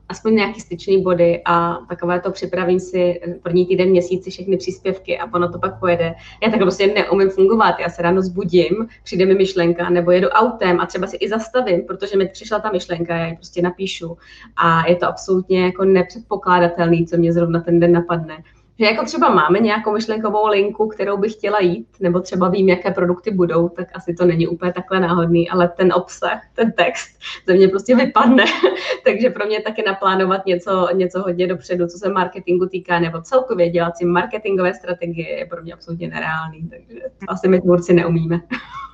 aspoň 0.09 0.35
nějaký 0.35 0.61
styčný 0.61 1.03
body 1.03 1.42
a 1.44 1.79
takové 1.88 2.20
to 2.20 2.31
připravím 2.31 2.81
si 2.81 3.20
první 3.42 3.66
týden, 3.66 3.88
měsíci 3.88 4.31
všechny 4.31 4.57
příspěvky 4.57 5.18
a 5.18 5.35
ono 5.35 5.53
to 5.53 5.59
pak 5.59 5.81
pojede. 5.81 6.14
Já 6.42 6.50
tak 6.50 6.61
prostě 6.61 6.87
neumím 6.87 7.31
fungovat. 7.31 7.74
Já 7.81 7.88
se 7.88 8.03
ráno 8.03 8.22
zbudím, 8.22 8.88
přijde 9.05 9.26
mi 9.26 9.35
myšlenka, 9.35 9.90
nebo 9.90 10.11
jedu 10.11 10.29
autem 10.29 10.81
a 10.81 10.87
třeba 10.87 11.07
si 11.07 11.16
i 11.16 11.29
zastavím, 11.29 11.83
protože 11.83 12.16
mi 12.16 12.29
přišla 12.29 12.59
ta 12.59 12.70
myšlenka, 12.72 13.16
já 13.16 13.26
ji 13.26 13.37
prostě 13.37 13.62
napíšu. 13.62 14.16
A 14.57 14.88
je 14.88 14.96
to 14.96 15.07
absolutně 15.07 15.64
jako 15.64 15.85
nepředpokládatelný, 15.85 17.07
co 17.07 17.16
mě 17.16 17.33
zrovna 17.33 17.61
ten 17.61 17.81
den 17.81 17.92
napadne 17.92 18.42
že 18.80 18.86
jako 18.86 19.04
třeba 19.04 19.34
máme 19.34 19.58
nějakou 19.58 19.92
myšlenkovou 19.92 20.46
linku, 20.46 20.88
kterou 20.88 21.16
bych 21.16 21.32
chtěla 21.32 21.60
jít, 21.60 21.86
nebo 22.00 22.20
třeba 22.20 22.48
vím, 22.48 22.68
jaké 22.68 22.90
produkty 22.90 23.30
budou, 23.30 23.68
tak 23.68 23.88
asi 23.94 24.14
to 24.14 24.24
není 24.24 24.48
úplně 24.48 24.72
takhle 24.72 25.00
náhodný, 25.00 25.50
ale 25.50 25.68
ten 25.68 25.92
obsah, 25.92 26.42
ten 26.54 26.72
text 26.72 27.18
ze 27.46 27.54
mě 27.54 27.68
prostě 27.68 27.96
vypadne. 27.96 28.44
Takže 29.04 29.30
pro 29.30 29.46
mě 29.46 29.60
taky 29.60 29.82
naplánovat 29.82 30.46
něco, 30.46 30.88
něco 30.92 31.20
hodně 31.20 31.46
dopředu, 31.46 31.86
co 31.86 31.98
se 31.98 32.08
marketingu 32.08 32.66
týká, 32.66 32.98
nebo 32.98 33.22
celkově 33.22 33.70
dělat 33.70 33.96
si 33.96 34.04
marketingové 34.04 34.74
strategie 34.74 35.38
je 35.38 35.46
pro 35.46 35.62
mě 35.62 35.72
absolutně 35.72 36.08
nereálný, 36.08 36.68
takže 36.68 37.00
asi 37.28 37.48
my 37.48 37.60
tvůrci 37.60 37.92
neumíme. 37.92 38.40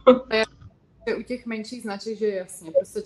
u 1.19 1.23
těch 1.23 1.47
menších 1.47 1.83
značek, 1.83 2.19
že 2.19 2.29
jasně, 2.29 2.71
prostě 2.71 3.01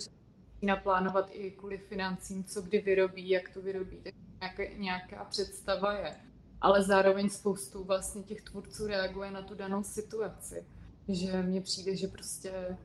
naplánovat 0.61 1.29
i 1.31 1.51
kvůli 1.51 1.77
financím, 1.77 2.43
co 2.43 2.61
kdy 2.61 2.79
vyrobí, 2.79 3.29
jak 3.29 3.49
to 3.53 3.61
vyrobí, 3.61 3.97
tak 4.03 4.13
nějaká, 4.39 4.63
nějaká 4.77 5.25
představa 5.29 5.93
je 5.93 6.15
ale 6.61 6.83
zároveň 6.83 7.29
spoustu 7.29 7.83
vlastně 7.83 8.23
těch 8.23 8.41
tvůrců 8.41 8.87
reaguje 8.87 9.31
na 9.31 9.41
tu 9.41 9.55
danou 9.55 9.83
situaci. 9.83 10.65
Že 11.07 11.43
mně 11.43 11.61
přijde, 11.61 11.95
že 11.95 12.07
prostě 12.07 12.77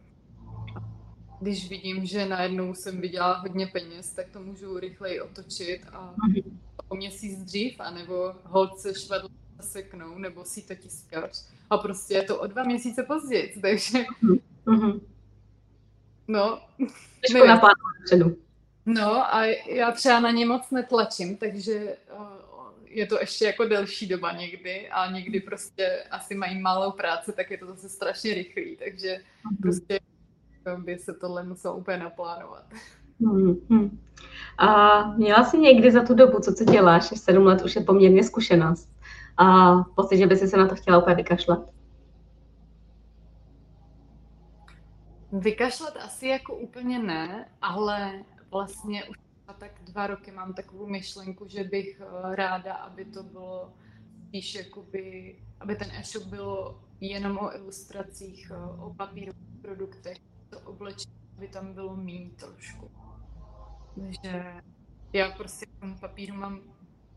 když 1.40 1.68
vidím, 1.68 2.06
že 2.06 2.28
najednou 2.28 2.74
jsem 2.74 3.00
viděla 3.00 3.38
hodně 3.38 3.66
peněz, 3.66 4.10
tak 4.10 4.28
to 4.28 4.40
můžu 4.40 4.78
rychleji 4.78 5.20
otočit 5.20 5.80
a 5.92 6.14
o 6.88 6.96
měsíc 6.96 7.42
dřív, 7.42 7.80
anebo 7.80 8.34
holce 8.44 8.94
švedl 8.94 9.28
seknou, 9.60 10.18
nebo 10.18 10.44
si 10.44 10.62
to 10.62 10.74
tiskač. 10.74 11.38
A 11.70 11.78
prostě 11.78 12.14
je 12.14 12.22
to 12.22 12.40
o 12.40 12.46
dva 12.46 12.62
měsíce 12.62 13.02
později, 13.02 13.58
takže... 13.62 14.04
Mm-hmm. 14.66 15.00
No. 16.28 16.60
No 18.86 19.34
a 19.34 19.44
já 19.68 19.92
třeba 19.92 20.20
na 20.20 20.30
ně 20.30 20.46
moc 20.46 20.70
netlačím, 20.70 21.36
takže 21.36 21.96
je 22.96 23.06
to 23.06 23.20
ještě 23.20 23.44
jako 23.44 23.64
delší 23.64 24.08
doba 24.08 24.32
někdy 24.32 24.88
a 24.88 25.10
někdy 25.10 25.40
prostě 25.40 26.04
asi 26.10 26.34
mají 26.34 26.60
malou 26.60 26.92
práci, 26.92 27.32
tak 27.32 27.50
je 27.50 27.58
to 27.58 27.66
zase 27.66 27.88
strašně 27.88 28.34
rychlý, 28.34 28.76
takže 28.76 29.08
mm-hmm. 29.08 29.62
prostě 29.62 30.00
by 30.76 30.98
se 30.98 31.14
tohle 31.14 31.44
muselo 31.44 31.76
úplně 31.76 31.98
naplánovat. 31.98 32.64
Mm-hmm. 33.20 33.90
A 34.58 35.02
měla 35.10 35.44
jsi 35.44 35.58
někdy 35.58 35.92
za 35.92 36.02
tu 36.04 36.14
dobu, 36.14 36.40
co 36.40 36.54
co 36.54 36.64
děláš, 36.64 37.04
7 37.04 37.46
let 37.46 37.62
už 37.62 37.76
je 37.76 37.84
poměrně 37.84 38.24
zkušenost, 38.24 38.90
a 39.36 39.74
pocit, 39.96 40.18
že 40.18 40.26
by 40.26 40.36
si 40.36 40.48
se 40.48 40.56
na 40.56 40.68
to 40.68 40.74
chtěla 40.74 40.98
úplně 40.98 41.16
vykašlat? 41.16 41.58
Vykašlat 45.32 45.96
asi 45.96 46.28
jako 46.28 46.56
úplně 46.56 46.98
ne, 46.98 47.48
ale 47.62 48.12
vlastně 48.50 49.04
už 49.04 49.25
tak 49.52 49.82
dva 49.82 50.06
roky 50.06 50.30
mám 50.30 50.54
takovou 50.54 50.86
myšlenku, 50.86 51.48
že 51.48 51.64
bych 51.64 52.00
eh, 52.00 52.36
ráda, 52.36 52.74
aby 52.74 53.04
to 53.04 53.22
bylo 53.22 53.72
spíš 54.28 54.54
jakoby, 54.54 55.36
aby 55.60 55.76
ten 55.76 55.90
e-shop 55.90 56.24
bylo 56.24 56.82
jenom 57.00 57.38
o 57.38 57.54
ilustracích, 57.56 58.50
eh, 58.50 58.82
o 58.82 58.94
papírových 58.94 59.60
produktech, 59.62 60.18
to 60.50 60.60
oblečení, 60.60 61.14
aby 61.36 61.48
tam 61.48 61.74
bylo 61.74 61.96
méně 61.96 62.30
trošku. 62.30 62.90
Takže 63.94 64.62
já 65.12 65.30
prostě 65.30 65.66
k 65.66 65.80
tomu 65.80 65.98
papíru 65.98 66.34
mám 66.34 66.60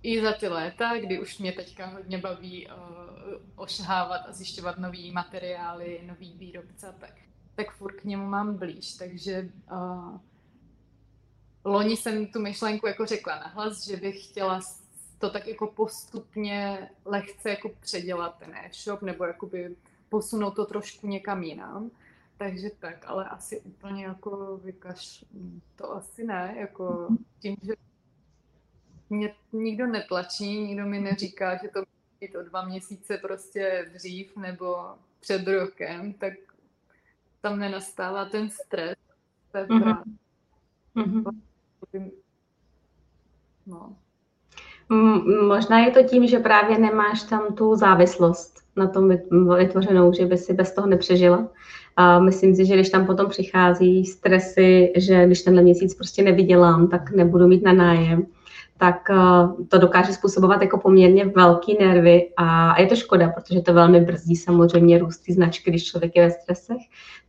i 0.04 0.22
za 0.22 0.34
ty 0.34 0.48
léta, 0.48 1.00
kdy 1.00 1.20
už 1.20 1.40
mě 1.40 1.52
teďka 1.52 1.86
hodně 1.86 2.18
baví 2.18 2.68
uh, 2.68 2.74
ošahávat 3.56 4.22
a 4.28 4.32
zjišťovat 4.32 4.78
nový 4.78 5.12
materiály, 5.12 6.02
nový 6.08 6.38
výrobce, 6.38 6.96
tak, 7.00 7.14
tak 7.56 7.72
furt 7.72 7.94
k 7.94 8.04
němu 8.04 8.26
mám 8.26 8.58
blíž. 8.58 8.94
Takže 8.94 9.50
uh, 9.72 10.18
loni 11.66 11.98
jsem 11.98 12.28
tu 12.28 12.40
myšlenku 12.40 12.88
jako 12.88 13.06
řekla 13.06 13.36
nahlas, 13.36 13.88
že 13.88 13.98
bych 13.98 14.26
chtěla 14.26 14.60
to 15.20 15.30
tak 15.30 15.48
jako 15.48 15.68
postupně 15.68 16.90
lehce 17.06 17.50
jako 17.50 17.70
předělat 17.80 18.38
ten 18.40 18.56
e-shop 18.56 19.02
nebo 19.02 19.26
jakoby 19.26 19.76
posunout 20.10 20.52
to 20.52 20.66
trošku 20.66 21.08
někam 21.08 21.44
jinam. 21.44 21.92
Takže 22.38 22.70
tak, 22.80 23.06
ale 23.08 23.30
asi 23.30 23.60
úplně 23.60 24.04
jako 24.04 24.58
vykaš, 24.64 25.26
to 25.76 25.92
asi 25.96 26.24
ne, 26.24 26.56
jako 26.60 27.08
tím, 27.40 27.56
že 27.62 27.74
mě 29.10 29.36
nikdo 29.52 29.88
netlačí, 29.88 30.60
nikdo 30.62 30.86
mi 30.86 31.00
neříká, 31.00 31.58
že 31.58 31.68
to 31.68 31.84
být 32.20 32.36
o 32.36 32.44
dva 32.44 32.66
měsíce 32.66 33.18
prostě 33.18 33.92
dřív 33.94 34.38
nebo 34.38 34.96
před 35.20 35.48
rokem, 35.48 36.14
tak 36.14 36.34
tam 37.42 37.60
nenastává 37.60 38.26
ten 38.26 38.50
stres. 38.50 38.98
To 39.52 39.58
je 39.58 39.66
mm-hmm. 39.66 41.42
Mm-hmm. 41.94 42.12
No. 43.68 43.96
Možná 45.48 45.80
je 45.80 45.92
to 45.92 46.04
tím, 46.04 46.28
že 46.28 46.40
právě 46.40 46.80
nemáš 46.80 47.24
tam 47.24 47.56
tu 47.56 47.76
závislost 47.76 48.60
na 48.76 48.88
tom 48.88 49.10
vytvořenou, 49.58 50.14
že 50.14 50.26
by 50.26 50.38
si 50.38 50.54
bez 50.54 50.74
toho 50.74 50.88
nepřežila. 50.88 51.50
A 51.96 52.20
myslím 52.20 52.56
si, 52.56 52.66
že 52.66 52.74
když 52.74 52.90
tam 52.90 53.06
potom 53.06 53.30
přichází 53.30 54.06
stresy, 54.06 54.94
že 54.98 55.26
když 55.26 55.42
tenhle 55.42 55.64
měsíc 55.64 55.96
prostě 55.96 56.24
nevydělám, 56.24 56.88
tak 56.88 57.12
nebudu 57.12 57.48
mít 57.48 57.64
na 57.64 57.74
nájem, 57.74 58.26
tak 58.80 59.10
eh, 59.10 59.16
to 59.68 59.78
dokáže 59.78 60.14
způsobovat 60.14 60.62
jako 60.62 60.78
poměrně 60.78 61.26
velký 61.26 61.78
nervy 61.80 62.30
a 62.38 62.80
je 62.82 62.88
to 62.88 62.96
škoda, 62.96 63.30
protože 63.30 63.62
to 63.62 63.74
velmi 63.74 64.02
brzdí 64.02 64.36
samozřejmě 64.36 64.98
růst 64.98 65.18
té 65.18 65.34
značky, 65.34 65.72
když 65.72 65.86
člověk 65.86 66.16
je 66.16 66.26
ve 66.26 66.32
stresech. 66.32 66.78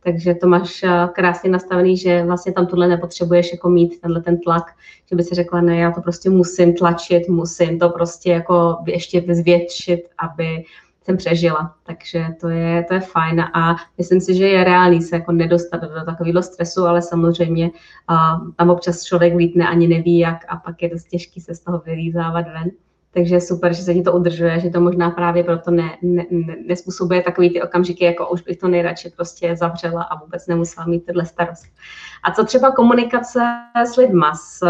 Takže 0.03 0.35
to 0.35 0.47
máš 0.47 0.83
eh, 0.83 0.89
krásně 1.13 1.49
nastavený, 1.49 1.97
že 1.97 2.23
vlastně 2.23 2.53
tam 2.53 2.67
tohle 2.67 2.87
nepotřebuješ 2.87 3.51
jako 3.51 3.69
mít, 3.69 4.01
tenhle 4.01 4.21
ten 4.21 4.39
tlak, 4.39 4.63
že 5.09 5.15
by 5.15 5.23
si 5.23 5.35
řekla, 5.35 5.61
ne, 5.61 5.77
já 5.77 5.91
to 5.91 6.01
prostě 6.01 6.29
musím 6.29 6.73
tlačit, 6.75 7.29
musím 7.29 7.79
to 7.79 7.89
prostě 7.89 8.31
jako 8.31 8.77
ještě 8.87 9.23
zvětšit, 9.29 10.01
aby 10.17 10.63
jsem 11.03 11.17
přežila. 11.17 11.75
Takže 11.83 12.25
to 12.41 12.49
je, 12.49 12.83
to 12.83 12.93
je 12.93 12.99
fajn 12.99 13.41
a 13.41 13.75
myslím 13.97 14.21
si, 14.21 14.35
že 14.35 14.47
je 14.47 14.63
reálný 14.63 15.01
se 15.01 15.15
jako 15.15 15.31
nedostat 15.31 15.81
do 15.81 16.05
takového 16.05 16.43
stresu, 16.43 16.85
ale 16.85 17.01
samozřejmě 17.01 17.71
a, 18.07 18.41
tam 18.57 18.69
občas 18.69 19.03
člověk 19.03 19.35
vítne 19.35 19.67
ani 19.67 19.87
neví 19.87 20.19
jak 20.19 20.45
a 20.47 20.55
pak 20.55 20.81
je 20.81 20.89
dost 20.89 21.03
těžký 21.03 21.41
se 21.41 21.55
z 21.55 21.59
toho 21.59 21.79
vylízávat 21.79 22.45
ven. 22.45 22.71
Takže 23.13 23.41
super, 23.41 23.73
že 23.73 23.83
se 23.83 23.93
ti 23.93 24.01
to 24.01 24.13
udržuje, 24.13 24.59
že 24.59 24.69
to 24.69 24.81
možná 24.81 25.09
právě 25.09 25.43
proto 25.43 25.71
ne, 25.71 25.97
ne, 26.01 26.25
ne, 26.31 26.55
nespůsobuje 26.67 27.21
takový 27.21 27.49
ty 27.49 27.61
okamžiky, 27.61 28.05
jako 28.05 28.29
už 28.29 28.41
bych 28.41 28.57
to 28.57 28.67
nejradši 28.67 29.09
prostě 29.09 29.55
zavřela 29.55 30.03
a 30.03 30.19
vůbec 30.19 30.47
nemusela 30.47 30.87
mít 30.87 31.05
tyhle 31.05 31.25
starost. 31.25 31.65
A 32.23 32.31
co 32.31 32.45
třeba 32.45 32.71
komunikace 32.71 33.39
s 33.75 33.95
lidma, 33.95 34.35
s, 34.35 34.65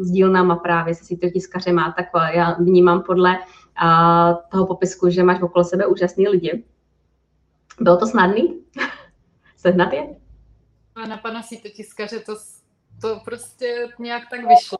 s 0.00 0.10
dílnama 0.10 0.56
právě, 0.56 0.94
se 0.94 1.04
si 1.04 1.16
to 1.16 1.30
tiskařema, 1.30 1.94
tak 1.96 2.06
já 2.34 2.56
vnímám 2.60 3.02
podle 3.02 3.38
a 3.76 4.32
toho 4.34 4.66
popisku, 4.66 5.10
že 5.10 5.22
máš 5.22 5.42
okolo 5.42 5.64
sebe 5.64 5.86
úžasný 5.86 6.28
lidi. 6.28 6.64
Bylo 7.80 7.96
to 7.96 8.06
snadný? 8.06 8.64
Sehnat 9.56 9.92
je? 9.92 10.16
Na 11.08 11.16
pana 11.16 11.42
tiskaře 11.76 12.20
to, 12.20 12.36
to 13.00 13.20
prostě 13.24 13.88
nějak 13.98 14.22
tak 14.30 14.40
vyšlo. 14.48 14.78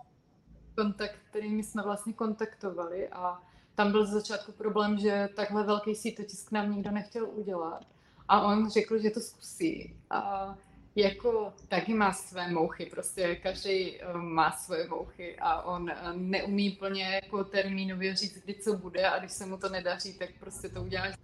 Kontakt, 0.76 1.16
kterými 1.30 1.64
jsme 1.64 1.82
vlastně 1.82 2.12
kontaktovali 2.12 3.08
a 3.08 3.38
tam 3.74 3.90
byl 3.90 4.06
z 4.06 4.10
začátku 4.10 4.52
problém, 4.52 4.98
že 4.98 5.28
takhle 5.36 5.64
velký 5.64 5.94
sítotisk 5.94 6.52
nám 6.52 6.70
nikdo 6.70 6.90
nechtěl 6.90 7.28
udělat. 7.30 7.84
A 8.28 8.40
on 8.40 8.70
řekl, 8.70 8.98
že 8.98 9.10
to 9.10 9.20
zkusí. 9.20 9.96
A 10.10 10.54
jako 10.96 11.52
taky 11.68 11.94
má 11.94 12.12
své 12.12 12.50
mouchy, 12.50 12.86
prostě 12.86 13.36
každý 13.36 14.02
eh, 14.02 14.12
má 14.12 14.52
svoje 14.52 14.88
mouchy 14.88 15.36
a 15.38 15.62
on 15.62 15.90
eh, 15.90 15.94
neumí 16.14 16.70
plně 16.70 17.20
jako 17.22 17.44
termínově 17.44 18.16
říct, 18.16 18.44
kdy 18.44 18.54
co 18.54 18.76
bude 18.76 19.08
a 19.08 19.18
když 19.18 19.32
se 19.32 19.46
mu 19.46 19.56
to 19.56 19.68
nedaří, 19.68 20.18
tak 20.18 20.28
prostě 20.40 20.68
to 20.68 20.82
uděláš. 20.82 21.14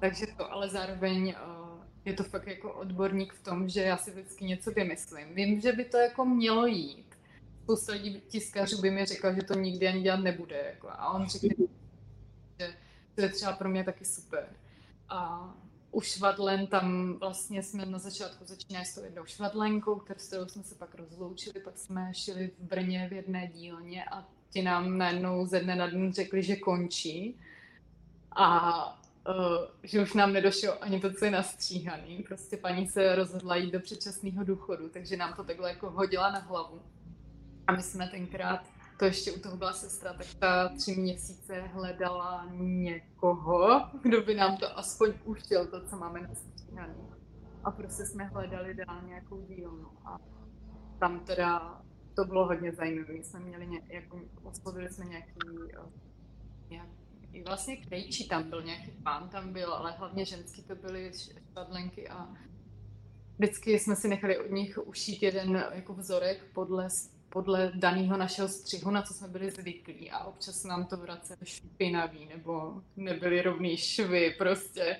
Takže 0.00 0.26
to, 0.36 0.52
ale 0.52 0.68
zároveň 0.68 1.28
uh, 1.28 1.84
je 2.04 2.12
to 2.12 2.24
fakt 2.24 2.46
jako 2.46 2.72
odborník 2.72 3.32
v 3.32 3.42
tom, 3.42 3.68
že 3.68 3.82
já 3.82 3.96
si 3.96 4.10
vždycky 4.10 4.44
něco 4.44 4.70
vymyslím. 4.70 5.34
Vím, 5.34 5.60
že 5.60 5.72
by 5.72 5.84
to 5.84 5.96
jako 5.96 6.24
mělo 6.24 6.66
jít. 6.66 7.06
Spousta 7.62 7.92
lidí 7.92 8.22
tiskařů 8.28 8.80
by 8.80 8.90
mi 8.90 9.04
řekla, 9.04 9.32
že 9.32 9.42
to 9.42 9.54
nikdy 9.54 9.88
ani 9.88 10.02
dělat 10.02 10.20
nebude. 10.20 10.62
Jako. 10.66 10.88
A 10.90 11.12
on 11.12 11.26
řekne, 11.28 11.66
že 12.58 12.74
to 13.14 13.20
je 13.20 13.28
třeba 13.28 13.52
pro 13.52 13.68
mě 13.68 13.84
taky 13.84 14.04
super. 14.04 14.48
A 15.08 15.50
u 15.98 16.00
švadlen 16.00 16.66
tam 16.66 17.14
vlastně 17.14 17.62
jsme 17.62 17.86
na 17.86 17.98
začátku 17.98 18.44
začínali 18.44 18.86
s 18.86 18.94
tou 18.94 19.04
jednou 19.04 19.24
švadlenkou, 19.24 19.96
kterou 19.96 20.46
jsme 20.48 20.62
se 20.62 20.74
pak 20.74 20.94
rozloučili, 20.94 21.60
pak 21.60 21.78
jsme 21.78 22.14
šli 22.14 22.50
v 22.58 22.62
Brně 22.62 23.08
v 23.10 23.12
jedné 23.12 23.48
dílně 23.54 24.04
a 24.04 24.28
ti 24.50 24.62
nám 24.62 24.98
najednou 24.98 25.46
ze 25.46 25.60
dne 25.60 25.76
na 25.76 25.86
den 25.86 26.12
řekli, 26.12 26.42
že 26.42 26.56
končí 26.56 27.40
a 28.30 29.00
uh, 29.28 29.34
že 29.82 30.02
už 30.02 30.14
nám 30.14 30.32
nedošlo 30.32 30.84
ani 30.84 31.00
to, 31.00 31.12
co 31.12 31.24
je 31.24 31.30
nastříhaný. 31.30 32.22
Prostě 32.22 32.56
paní 32.56 32.88
se 32.88 33.14
rozhodla 33.14 33.56
jít 33.56 33.70
do 33.70 33.80
předčasného 33.80 34.44
důchodu, 34.44 34.88
takže 34.88 35.16
nám 35.16 35.34
to 35.34 35.44
takhle 35.44 35.68
jako 35.68 35.90
hodila 35.90 36.30
na 36.30 36.38
hlavu. 36.38 36.82
A 37.66 37.72
my 37.72 37.82
jsme 37.82 38.08
tenkrát, 38.08 38.66
to 38.98 39.04
ještě 39.04 39.32
u 39.32 39.40
toho 39.40 39.56
byla 39.56 39.72
sestra, 39.72 40.12
tak 40.12 40.26
ta 40.38 40.68
tři 40.68 40.96
měsíce 40.96 41.60
hledala 41.60 42.48
někoho, 42.52 43.80
kdo 44.02 44.22
by 44.22 44.34
nám 44.34 44.56
to 44.56 44.78
aspoň 44.78 45.12
uštěl, 45.24 45.66
to, 45.66 45.86
co 45.86 45.96
máme 45.96 46.20
nastříhaný. 46.20 47.08
A 47.64 47.70
prostě 47.70 48.06
jsme 48.06 48.24
hledali 48.24 48.74
dál 48.74 49.02
nějakou 49.06 49.40
dílnu. 49.40 49.88
A 50.04 50.18
tam 51.00 51.20
teda 51.20 51.82
to 52.14 52.24
bylo 52.24 52.46
hodně 52.46 52.72
zajímavé. 52.72 53.14
Jsme 53.14 53.40
měli 53.40 53.66
ně, 53.66 53.80
jako, 53.88 54.20
oslovili 54.42 54.88
jsme 54.88 55.04
nějaký, 55.04 55.38
eh, 55.74 55.90
nějaký 56.70 57.08
i 57.32 57.42
vlastně 57.42 57.76
krejčí 57.76 58.28
tam 58.28 58.50
byl, 58.50 58.62
nějaký 58.62 58.90
pán 58.90 59.28
tam 59.28 59.52
byl, 59.52 59.74
ale 59.74 59.92
hlavně 59.92 60.24
ženský 60.24 60.62
to 60.62 60.74
byly 60.74 61.12
špadlenky 61.14 62.08
a 62.08 62.28
vždycky 63.38 63.78
jsme 63.78 63.96
si 63.96 64.08
nechali 64.08 64.38
od 64.38 64.50
nich 64.50 64.78
ušít 64.86 65.22
jeden 65.22 65.64
jako 65.72 65.94
vzorek 65.94 66.44
podle, 66.54 66.88
podle 67.28 67.72
daného 67.74 68.16
našeho 68.16 68.48
střihu, 68.48 68.90
na 68.90 69.02
co 69.02 69.14
jsme 69.14 69.28
byli 69.28 69.50
zvyklí 69.50 70.10
a 70.10 70.24
občas 70.24 70.64
nám 70.64 70.84
to 70.84 70.96
vraceli 70.96 71.38
špinavý 71.44 72.26
nebo 72.26 72.82
nebyly 72.96 73.42
rovný 73.42 73.76
švy, 73.76 74.34
prostě 74.38 74.98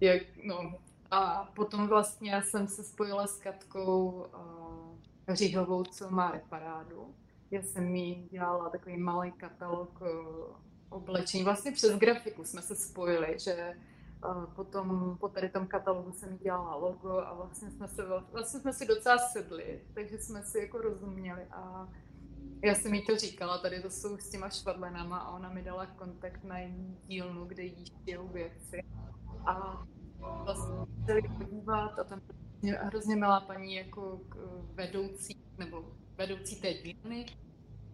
jak, 0.00 0.22
no. 0.44 0.74
A 1.10 1.50
potom 1.54 1.88
vlastně 1.88 2.30
já 2.30 2.42
jsem 2.42 2.68
se 2.68 2.84
spojila 2.84 3.26
s 3.26 3.38
Katkou 3.38 4.10
uh, 4.10 5.34
Říhovou, 5.34 5.84
co 5.84 6.10
má 6.10 6.30
reparádu. 6.30 7.14
Já 7.50 7.62
jsem 7.62 7.96
jí 7.96 8.28
dělala 8.30 8.70
takový 8.70 8.96
malý 8.96 9.32
katalog 9.32 10.00
uh, 10.00 10.08
oblečení. 10.88 11.44
Vlastně 11.44 11.72
přes 11.72 11.98
grafiku 11.98 12.44
jsme 12.44 12.62
se 12.62 12.76
spojili, 12.76 13.36
že 13.38 13.74
potom 14.54 15.16
po 15.20 15.28
tady 15.28 15.48
tom 15.48 15.66
katalogu 15.66 16.12
jsem 16.12 16.38
dělala 16.38 16.76
logo 16.76 17.18
a 17.18 17.34
vlastně 17.34 17.70
jsme, 17.70 17.88
se, 17.88 18.02
vlastně 18.32 18.60
jsme 18.60 18.72
si 18.72 18.86
docela 18.86 19.18
sedli, 19.18 19.84
takže 19.94 20.18
jsme 20.18 20.42
si 20.42 20.58
jako 20.58 20.78
rozuměli 20.78 21.42
a 21.50 21.88
já 22.64 22.74
jsem 22.74 22.94
jí 22.94 23.06
to 23.06 23.16
říkala, 23.16 23.58
tady 23.58 23.82
to 23.82 23.90
jsou 23.90 24.18
s 24.18 24.30
těma 24.30 24.50
švadlenama 24.50 25.18
a 25.18 25.30
ona 25.30 25.48
mi 25.48 25.62
dala 25.62 25.86
kontakt 25.86 26.44
na 26.44 26.58
její 26.58 26.98
dílnu, 27.06 27.44
kde 27.44 27.62
jí 27.62 27.86
štějou 27.86 28.28
věci. 28.28 28.82
A 29.46 29.86
vlastně 30.18 30.74
chtěli 31.02 31.22
podívat 31.38 31.98
a 31.98 32.04
tam 32.04 32.20
hrozně 32.78 33.16
milá 33.16 33.40
paní 33.40 33.74
jako 33.74 34.20
vedoucí, 34.74 35.44
nebo 35.58 35.92
vedoucí 36.16 36.60
té 36.60 36.74
dílny, 36.74 37.26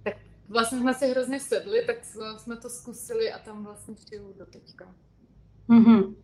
tak 0.04 0.16
vlastně 0.48 0.78
jsme 0.78 0.94
si 0.94 1.10
hrozně 1.10 1.40
sedli, 1.40 1.84
tak 1.86 2.04
jsme 2.38 2.56
to 2.56 2.70
zkusili 2.70 3.32
a 3.32 3.38
tam 3.38 3.64
vlastně 3.64 3.94
šiju 3.96 4.32
do 4.38 4.46
teďka. 4.46 4.94
Mm-hmm. 5.68 6.14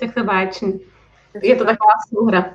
Tak 0.00 0.14
to 0.14 0.24
báječný. 0.24 0.80
Je 1.42 1.56
to 1.56 1.64
taková 1.64 1.92
souhra. 2.08 2.54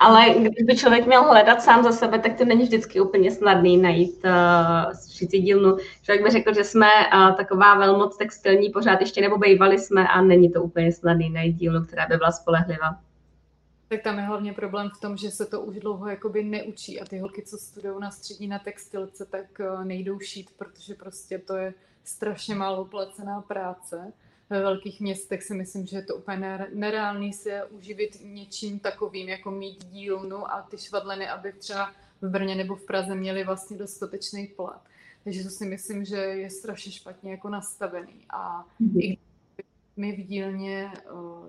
Ale 0.00 0.30
když 0.30 0.64
by 0.66 0.76
člověk 0.76 1.06
měl 1.06 1.22
hledat 1.22 1.62
sám 1.62 1.82
za 1.82 1.92
sebe, 1.92 2.18
tak 2.18 2.34
to 2.38 2.44
není 2.44 2.62
vždycky 2.62 3.00
úplně 3.00 3.30
snadný 3.30 3.76
najít 3.76 4.24
uh, 4.24 4.92
šicí 5.10 5.38
dílnu. 5.38 5.76
Člověk 6.02 6.24
by 6.24 6.30
řekl, 6.30 6.54
že 6.54 6.64
jsme 6.64 6.86
uh, 6.86 7.36
taková 7.36 7.74
velmoc 7.74 8.16
textilní 8.16 8.70
pořád 8.70 9.00
ještě 9.00 9.20
nebo 9.20 9.38
bývali 9.38 9.78
jsme 9.78 10.08
a 10.08 10.22
není 10.22 10.50
to 10.50 10.62
úplně 10.62 10.92
snadný 10.92 11.30
najít 11.30 11.56
dílnu, 11.56 11.84
která 11.84 12.06
by 12.06 12.16
byla 12.16 12.32
spolehlivá. 12.32 12.98
Tak 13.92 14.02
tam 14.02 14.18
je 14.18 14.24
hlavně 14.24 14.52
problém 14.52 14.90
v 14.96 15.00
tom, 15.00 15.16
že 15.16 15.30
se 15.30 15.46
to 15.46 15.60
už 15.60 15.78
dlouho 15.78 16.08
jakoby 16.08 16.44
neučí 16.44 17.00
a 17.00 17.04
ty 17.04 17.18
holky, 17.18 17.42
co 17.42 17.58
studují 17.58 17.94
na 18.00 18.10
střední 18.10 18.48
na 18.48 18.58
textilce, 18.58 19.26
tak 19.26 19.60
eh, 19.60 19.84
nejdou 19.84 20.18
šít, 20.18 20.50
protože 20.58 20.94
prostě 20.94 21.38
to 21.38 21.56
je 21.56 21.74
strašně 22.04 22.54
málo 22.54 22.84
placená 22.84 23.40
práce. 23.40 24.12
Ve 24.52 24.62
velkých 24.62 25.00
městech 25.00 25.42
si 25.42 25.54
myslím, 25.54 25.86
že 25.86 25.96
je 25.96 26.02
to 26.02 26.16
úplně 26.16 26.66
nereálný 26.74 27.32
se 27.32 27.64
uživit 27.64 28.18
něčím 28.24 28.78
takovým, 28.78 29.28
jako 29.28 29.50
mít 29.50 29.84
dílnu 29.84 30.50
a 30.52 30.62
ty 30.62 30.78
švadleny, 30.78 31.28
aby 31.28 31.52
třeba 31.52 31.92
v 32.22 32.28
Brně 32.28 32.54
nebo 32.54 32.76
v 32.76 32.86
Praze 32.86 33.14
měly 33.14 33.44
vlastně 33.44 33.78
dostatečný 33.78 34.46
plat. 34.46 34.82
Takže 35.24 35.44
to 35.44 35.50
si 35.50 35.64
myslím, 35.64 36.04
že 36.04 36.16
je 36.16 36.50
strašně 36.50 36.92
špatně 36.92 37.30
jako 37.30 37.48
nastavený. 37.48 38.26
A 38.30 38.66
mm-hmm. 38.80 39.00
i 39.00 39.18
my 39.96 40.12
v 40.12 40.26
dílně, 40.26 40.92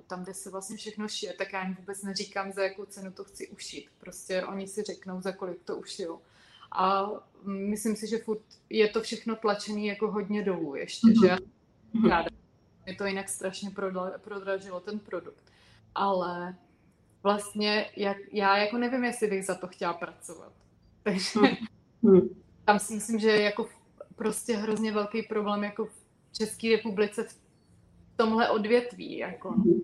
tam, 0.07 0.23
kde 0.23 0.33
se 0.33 0.49
vlastně 0.49 0.77
všechno 0.77 1.07
šije, 1.07 1.33
tak 1.33 1.53
já 1.53 1.63
jim 1.63 1.75
vůbec 1.75 2.03
neříkám, 2.03 2.51
za 2.51 2.63
jakou 2.63 2.85
cenu 2.85 3.11
to 3.11 3.23
chci 3.23 3.47
ušít. 3.47 3.87
Prostě 3.99 4.45
oni 4.45 4.67
si 4.67 4.83
řeknou, 4.83 5.21
za 5.21 5.31
kolik 5.31 5.63
to 5.63 5.77
ušiju. 5.77 6.21
A 6.71 7.09
myslím 7.45 7.95
si, 7.95 8.07
že 8.07 8.17
furt 8.17 8.43
je 8.69 8.89
to 8.89 9.01
všechno 9.01 9.35
tlačený 9.35 9.87
jako 9.87 10.11
hodně 10.11 10.43
dolů 10.43 10.75
ještě, 10.75 11.07
mm-hmm. 11.07 11.21
že 11.21 11.27
já 11.27 11.37
mhm. 11.93 12.09
ráda. 12.09 12.42
Je 12.85 12.95
to 12.95 13.05
jinak 13.05 13.29
strašně 13.29 13.71
prodražilo 14.17 14.79
ten 14.79 14.99
produkt. 14.99 15.43
Ale 15.95 16.55
vlastně 17.23 17.91
jak, 17.95 18.17
já 18.31 18.57
jako 18.57 18.77
nevím, 18.77 19.03
jestli 19.03 19.27
bych 19.27 19.45
za 19.45 19.55
to 19.55 19.67
chtěla 19.67 19.93
pracovat. 19.93 20.53
Takže 21.03 21.39
mm-hmm. 22.03 22.29
tam 22.65 22.79
si 22.79 22.93
myslím, 22.93 23.19
že 23.19 23.29
je 23.29 23.41
jako 23.41 23.69
prostě 24.15 24.55
hrozně 24.55 24.91
velký 24.91 25.23
problém 25.23 25.63
jako 25.63 25.85
v 25.85 25.93
České 26.31 26.69
republice 26.69 27.23
v 27.23 27.37
tomhle 28.15 28.49
odvětví. 28.49 29.17
Jako. 29.17 29.51
Mhm. 29.51 29.81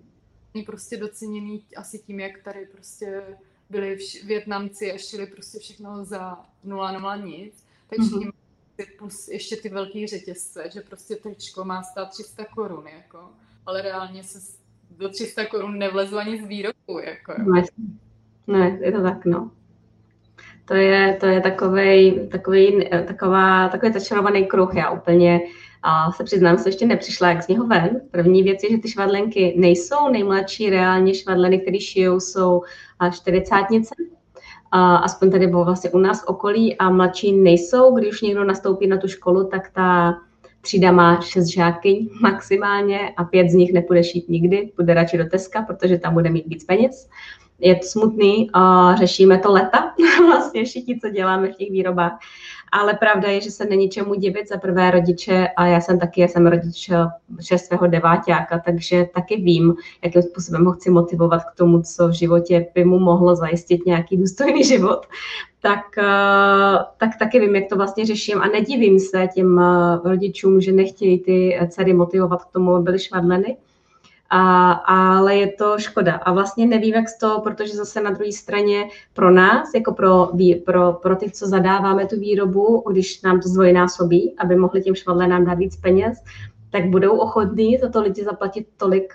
Oni 0.54 0.64
prostě 0.64 0.96
doceněný 0.96 1.64
asi 1.76 1.98
tím, 1.98 2.20
jak 2.20 2.42
tady 2.42 2.66
prostě 2.66 3.38
byli 3.70 3.96
vš- 3.96 4.26
Větnamci 4.26 4.92
a 4.92 4.98
šili 4.98 5.26
prostě 5.26 5.58
všechno 5.58 6.04
za 6.04 6.46
nula 6.64 6.92
nula 6.92 7.16
nic, 7.16 7.64
takže 7.88 8.10
mm-hmm. 8.10 8.29
Plus 8.98 9.28
ještě 9.28 9.56
ty 9.56 9.68
velký 9.68 10.06
řetězce, 10.06 10.64
že 10.72 10.80
prostě 10.80 11.16
tričko 11.16 11.64
má 11.64 11.82
stát 11.82 12.10
300 12.10 12.44
korun, 12.44 12.84
jako, 12.86 13.18
ale 13.66 13.82
reálně 13.82 14.24
se 14.24 14.38
do 14.90 15.08
300 15.08 15.46
korun 15.46 15.78
nevlezlo 15.78 16.18
ani 16.18 16.42
z 16.42 16.46
výroku. 16.46 16.98
Jako, 16.98 17.42
ne, 17.42 17.62
ne, 18.46 18.78
je 18.80 18.92
to 18.92 19.02
tak, 19.02 19.24
no. 19.24 19.50
To 20.64 20.74
je, 20.74 21.16
to 21.20 21.26
je 21.26 21.40
takovej, 21.40 22.28
takový, 22.28 22.88
taková, 23.06 23.68
takový 23.68 23.92
začarovaný 23.92 24.46
kruh. 24.46 24.74
Já 24.74 24.90
úplně 24.90 25.40
a 25.82 26.12
se 26.12 26.24
přiznám, 26.24 26.58
se 26.58 26.68
ještě 26.68 26.86
nepřišla 26.86 27.28
jak 27.28 27.42
z 27.42 27.48
něho 27.48 27.66
ven. 27.66 28.00
První 28.10 28.42
věc 28.42 28.62
je, 28.62 28.70
že 28.70 28.78
ty 28.78 28.88
švadlenky 28.88 29.54
nejsou 29.56 30.08
nejmladší 30.08 30.70
reálně 30.70 31.14
švadleny, 31.14 31.60
které 31.60 31.80
šijou, 31.80 32.20
jsou 32.20 32.62
čtyřicátnice. 33.12 33.94
Aspoň 35.02 35.30
tady 35.30 35.46
bylo 35.46 35.64
vlastně 35.64 35.90
u 35.90 35.98
nás 35.98 36.22
v 36.22 36.26
okolí 36.26 36.76
a 36.76 36.90
mladší 36.90 37.32
nejsou. 37.32 37.94
Když 37.94 38.10
už 38.10 38.20
někdo 38.20 38.44
nastoupí 38.44 38.86
na 38.86 38.96
tu 38.96 39.08
školu, 39.08 39.44
tak 39.44 39.70
ta 39.70 40.14
třída 40.60 40.92
má 40.92 41.20
šest 41.20 41.46
žáky 41.46 42.08
maximálně 42.20 43.10
a 43.16 43.24
pět 43.24 43.50
z 43.50 43.54
nich 43.54 43.72
nepůjde 43.72 44.04
šít 44.04 44.28
nikdy, 44.28 44.72
půjde 44.76 44.94
radši 44.94 45.18
do 45.18 45.24
Teska, 45.24 45.62
protože 45.62 45.98
tam 45.98 46.14
bude 46.14 46.30
mít 46.30 46.46
víc 46.46 46.64
peněz. 46.64 47.08
Je 47.60 47.74
to 47.76 47.86
smutný, 47.86 48.50
řešíme 48.94 49.38
to 49.38 49.52
leta, 49.52 49.94
vlastně 50.26 50.64
všichni, 50.64 51.00
co 51.00 51.10
děláme 51.10 51.48
v 51.48 51.56
těch 51.56 51.70
výrobách. 51.70 52.18
Ale 52.72 52.94
pravda 52.94 53.28
je, 53.28 53.40
že 53.40 53.50
se 53.50 53.64
není 53.64 53.88
čemu 53.88 54.14
divit 54.14 54.48
za 54.48 54.56
prvé 54.56 54.90
rodiče 54.90 55.48
a 55.56 55.66
já 55.66 55.80
jsem 55.80 55.98
taky, 55.98 56.20
já 56.20 56.28
jsem 56.28 56.46
rodič 56.46 56.90
že 57.38 57.58
svého 57.58 57.86
deváťáka, 57.86 58.62
takže 58.64 59.06
taky 59.14 59.36
vím, 59.36 59.74
jakým 60.04 60.22
způsobem 60.22 60.64
ho 60.64 60.72
chci 60.72 60.90
motivovat 60.90 61.44
k 61.44 61.54
tomu, 61.56 61.82
co 61.82 62.08
v 62.08 62.12
životě 62.12 62.66
by 62.74 62.84
mu 62.84 62.98
mohlo 62.98 63.36
zajistit 63.36 63.86
nějaký 63.86 64.16
důstojný 64.16 64.64
život. 64.64 65.06
Tak, 65.62 65.98
eh, 65.98 66.78
tak 66.96 67.10
taky 67.18 67.40
vím, 67.40 67.56
jak 67.56 67.68
to 67.68 67.76
vlastně 67.76 68.06
řeším. 68.06 68.38
A 68.38 68.46
nedivím 68.46 69.00
se 69.00 69.28
těm 69.34 69.58
eh, 69.58 70.08
rodičům, 70.08 70.60
že 70.60 70.72
nechtějí 70.72 71.18
ty 71.18 71.58
dcery 71.68 71.92
motivovat 71.92 72.44
k 72.44 72.52
tomu, 72.52 72.74
aby 72.74 72.84
byly 72.84 72.98
švadleny, 72.98 73.56
a, 74.30 74.72
ale 74.72 75.36
je 75.36 75.52
to 75.52 75.78
škoda. 75.78 76.14
A 76.14 76.32
vlastně 76.32 76.66
nevím, 76.66 76.94
jak 76.94 77.08
z 77.08 77.18
toho, 77.18 77.40
protože 77.40 77.76
zase 77.76 78.00
na 78.00 78.10
druhé 78.10 78.32
straně 78.32 78.88
pro 79.12 79.30
nás, 79.30 79.74
jako 79.74 79.92
pro, 79.92 80.28
pro, 80.64 80.92
pro 80.92 81.16
ty, 81.16 81.30
co 81.30 81.46
zadáváme 81.46 82.06
tu 82.06 82.20
výrobu, 82.20 82.84
když 82.90 83.22
nám 83.22 83.40
to 83.40 83.48
zdvojnásobí, 83.48 84.34
aby 84.38 84.56
mohli 84.56 84.82
těm 84.82 84.94
švadlenám 84.94 85.44
dát 85.44 85.58
víc 85.58 85.76
peněz, 85.76 86.18
tak 86.70 86.86
budou 86.86 87.18
ochotní 87.18 87.78
za 87.78 87.88
to 87.88 88.00
lidi 88.00 88.24
zaplatit 88.24 88.66
tolik. 88.76 89.14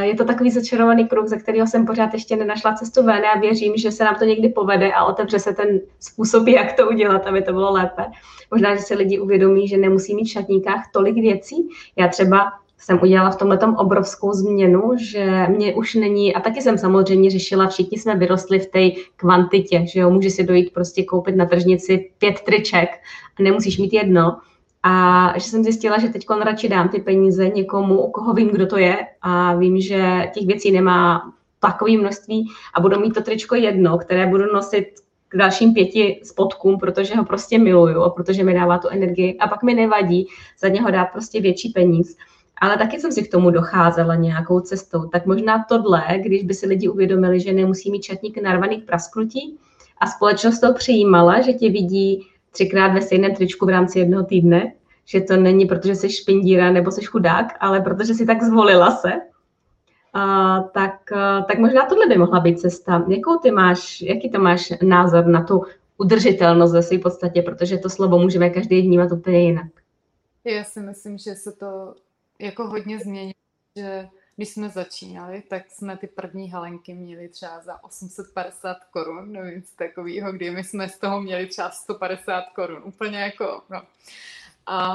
Je 0.00 0.14
to 0.14 0.24
takový 0.24 0.50
začarovaný 0.50 1.08
kruh, 1.08 1.26
ze 1.26 1.36
kterého 1.36 1.66
jsem 1.66 1.86
pořád 1.86 2.14
ještě 2.14 2.36
nenašla 2.36 2.74
cestu 2.74 3.02
ven 3.02 3.22
a 3.34 3.38
věřím, 3.38 3.76
že 3.76 3.90
se 3.90 4.04
nám 4.04 4.16
to 4.18 4.24
někdy 4.24 4.48
povede 4.48 4.92
a 4.92 5.04
otevře 5.04 5.38
se 5.38 5.52
ten 5.52 5.80
způsob, 6.00 6.48
jak 6.48 6.72
to 6.72 6.88
udělat, 6.88 7.26
aby 7.26 7.42
to 7.42 7.52
bylo 7.52 7.72
lépe. 7.72 8.04
Možná, 8.50 8.74
že 8.76 8.82
se 8.82 8.94
lidi 8.94 9.18
uvědomí, 9.18 9.68
že 9.68 9.76
nemusí 9.76 10.14
mít 10.14 10.24
v 10.24 10.32
šatníkách 10.32 10.84
tolik 10.92 11.14
věcí. 11.14 11.68
Já 11.96 12.08
třeba 12.08 12.52
jsem 12.84 12.98
udělala 13.02 13.30
v 13.30 13.36
tomhle 13.36 13.58
obrovskou 13.76 14.32
změnu, 14.32 14.92
že 14.96 15.46
mě 15.48 15.74
už 15.74 15.94
není, 15.94 16.34
a 16.34 16.40
taky 16.40 16.62
jsem 16.62 16.78
samozřejmě 16.78 17.30
řešila, 17.30 17.66
všichni 17.66 17.98
jsme 17.98 18.16
vyrostli 18.16 18.58
v 18.58 18.66
té 18.66 18.90
kvantitě, 19.16 19.86
že 19.92 20.00
jo, 20.00 20.10
může 20.10 20.30
si 20.30 20.44
dojít 20.44 20.72
prostě 20.74 21.04
koupit 21.04 21.36
na 21.36 21.46
tržnici 21.46 22.10
pět 22.18 22.40
triček 22.40 22.88
a 23.38 23.42
nemusíš 23.42 23.78
mít 23.78 23.92
jedno. 23.92 24.38
A 24.82 25.32
že 25.34 25.44
jsem 25.44 25.64
zjistila, 25.64 25.98
že 25.98 26.08
teď 26.08 26.26
radši 26.44 26.68
dám 26.68 26.88
ty 26.88 27.00
peníze 27.00 27.48
někomu, 27.48 28.02
u 28.02 28.10
koho 28.10 28.34
vím, 28.34 28.48
kdo 28.48 28.66
to 28.66 28.78
je 28.78 28.96
a 29.22 29.54
vím, 29.54 29.80
že 29.80 30.30
těch 30.34 30.46
věcí 30.46 30.72
nemá 30.72 31.32
takové 31.60 31.96
množství 31.96 32.48
a 32.74 32.80
budu 32.80 33.00
mít 33.00 33.14
to 33.14 33.22
tričko 33.22 33.54
jedno, 33.54 33.98
které 33.98 34.26
budu 34.26 34.52
nosit 34.52 34.84
k 35.28 35.36
dalším 35.36 35.74
pěti 35.74 36.20
spodkům, 36.24 36.78
protože 36.78 37.14
ho 37.14 37.24
prostě 37.24 37.58
miluju 37.58 38.02
a 38.02 38.10
protože 38.10 38.44
mi 38.44 38.54
dává 38.54 38.78
tu 38.78 38.88
energii 38.88 39.38
a 39.38 39.48
pak 39.48 39.62
mi 39.62 39.74
nevadí 39.74 40.26
za 40.60 40.68
něho 40.68 40.90
dát 40.90 41.04
prostě 41.04 41.40
větší 41.40 41.68
peníz. 41.68 42.16
Ale 42.58 42.78
taky 42.78 43.00
jsem 43.00 43.12
si 43.12 43.22
k 43.22 43.30
tomu 43.30 43.50
docházela 43.50 44.14
nějakou 44.14 44.60
cestou. 44.60 45.08
Tak 45.08 45.26
možná 45.26 45.64
tohle, 45.68 46.04
když 46.22 46.42
by 46.42 46.54
si 46.54 46.66
lidi 46.66 46.88
uvědomili, 46.88 47.40
že 47.40 47.52
nemusí 47.52 47.90
mít 47.90 48.02
četník 48.02 48.42
narvaný 48.42 48.80
k 48.80 48.86
prasklutí 48.86 49.58
a 49.98 50.06
společnost 50.06 50.60
to 50.60 50.74
přijímala, 50.74 51.40
že 51.40 51.52
tě 51.52 51.70
vidí 51.70 52.26
třikrát 52.50 52.88
ve 52.88 53.02
stejném 53.02 53.34
tričku 53.34 53.66
v 53.66 53.68
rámci 53.68 53.98
jednoho 53.98 54.24
týdne, 54.24 54.72
že 55.04 55.20
to 55.20 55.36
není, 55.36 55.66
protože 55.66 55.94
jsi 55.94 56.10
špindíra 56.10 56.72
nebo 56.72 56.90
jsi 56.90 57.04
chudák, 57.04 57.46
ale 57.60 57.80
protože 57.80 58.14
si 58.14 58.26
tak 58.26 58.42
zvolila 58.42 58.90
se, 58.90 59.12
a, 60.12 60.60
tak, 60.60 61.12
a, 61.12 61.42
tak 61.42 61.58
možná 61.58 61.86
tohle 61.86 62.06
by 62.06 62.18
mohla 62.18 62.40
být 62.40 62.60
cesta. 62.60 63.04
Jakou 63.08 63.38
ty 63.38 63.50
máš, 63.50 64.02
jaký 64.02 64.30
to 64.30 64.38
máš 64.40 64.72
názor 64.82 65.26
na 65.26 65.42
tu 65.42 65.62
udržitelnost 65.98 66.72
ve 66.72 66.82
své 66.82 66.98
podstatě, 66.98 67.42
protože 67.42 67.78
to 67.78 67.90
slovo 67.90 68.18
můžeme 68.18 68.50
každý 68.50 68.82
vnímat 68.82 69.12
úplně 69.12 69.42
jinak. 69.42 69.66
Já 70.44 70.64
si 70.64 70.80
myslím, 70.80 71.18
že 71.18 71.34
se 71.34 71.52
to 71.52 71.94
jako 72.38 72.66
hodně 72.66 72.98
změnilo, 72.98 73.34
že 73.76 74.08
když 74.36 74.48
jsme 74.48 74.68
začínali, 74.68 75.42
tak 75.48 75.70
jsme 75.70 75.96
ty 75.96 76.06
první 76.06 76.50
halenky 76.50 76.94
měli 76.94 77.28
třeba 77.28 77.60
za 77.60 77.84
850 77.84 78.84
korun, 78.84 79.32
nevím, 79.32 79.62
co 79.62 79.76
takového, 79.76 80.32
kdy 80.32 80.50
my 80.50 80.64
jsme 80.64 80.88
z 80.88 80.98
toho 80.98 81.20
měli 81.20 81.46
třeba 81.46 81.70
150 81.70 82.44
korun, 82.54 82.82
úplně 82.84 83.18
jako, 83.18 83.62
no. 83.70 83.82
A 84.66 84.94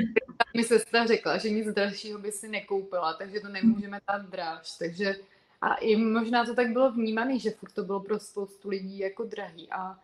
mi 0.56 0.64
sestra 0.64 1.06
řekla, 1.06 1.38
že 1.38 1.50
nic 1.50 1.74
dalšího 1.74 2.18
by 2.18 2.32
si 2.32 2.48
nekoupila, 2.48 3.14
takže 3.14 3.40
to 3.40 3.48
nemůžeme 3.48 4.00
dát 4.08 4.22
dráž. 4.22 4.78
Takže 4.78 5.16
a 5.60 5.74
i 5.74 5.96
možná 5.96 6.44
to 6.44 6.54
tak 6.54 6.72
bylo 6.72 6.92
vnímané, 6.92 7.38
že 7.38 7.50
furt 7.50 7.72
to 7.72 7.84
bylo 7.84 8.00
pro 8.00 8.20
spoustu 8.20 8.68
lidí 8.68 8.98
jako 8.98 9.24
drahý. 9.24 9.68
A 9.70 9.98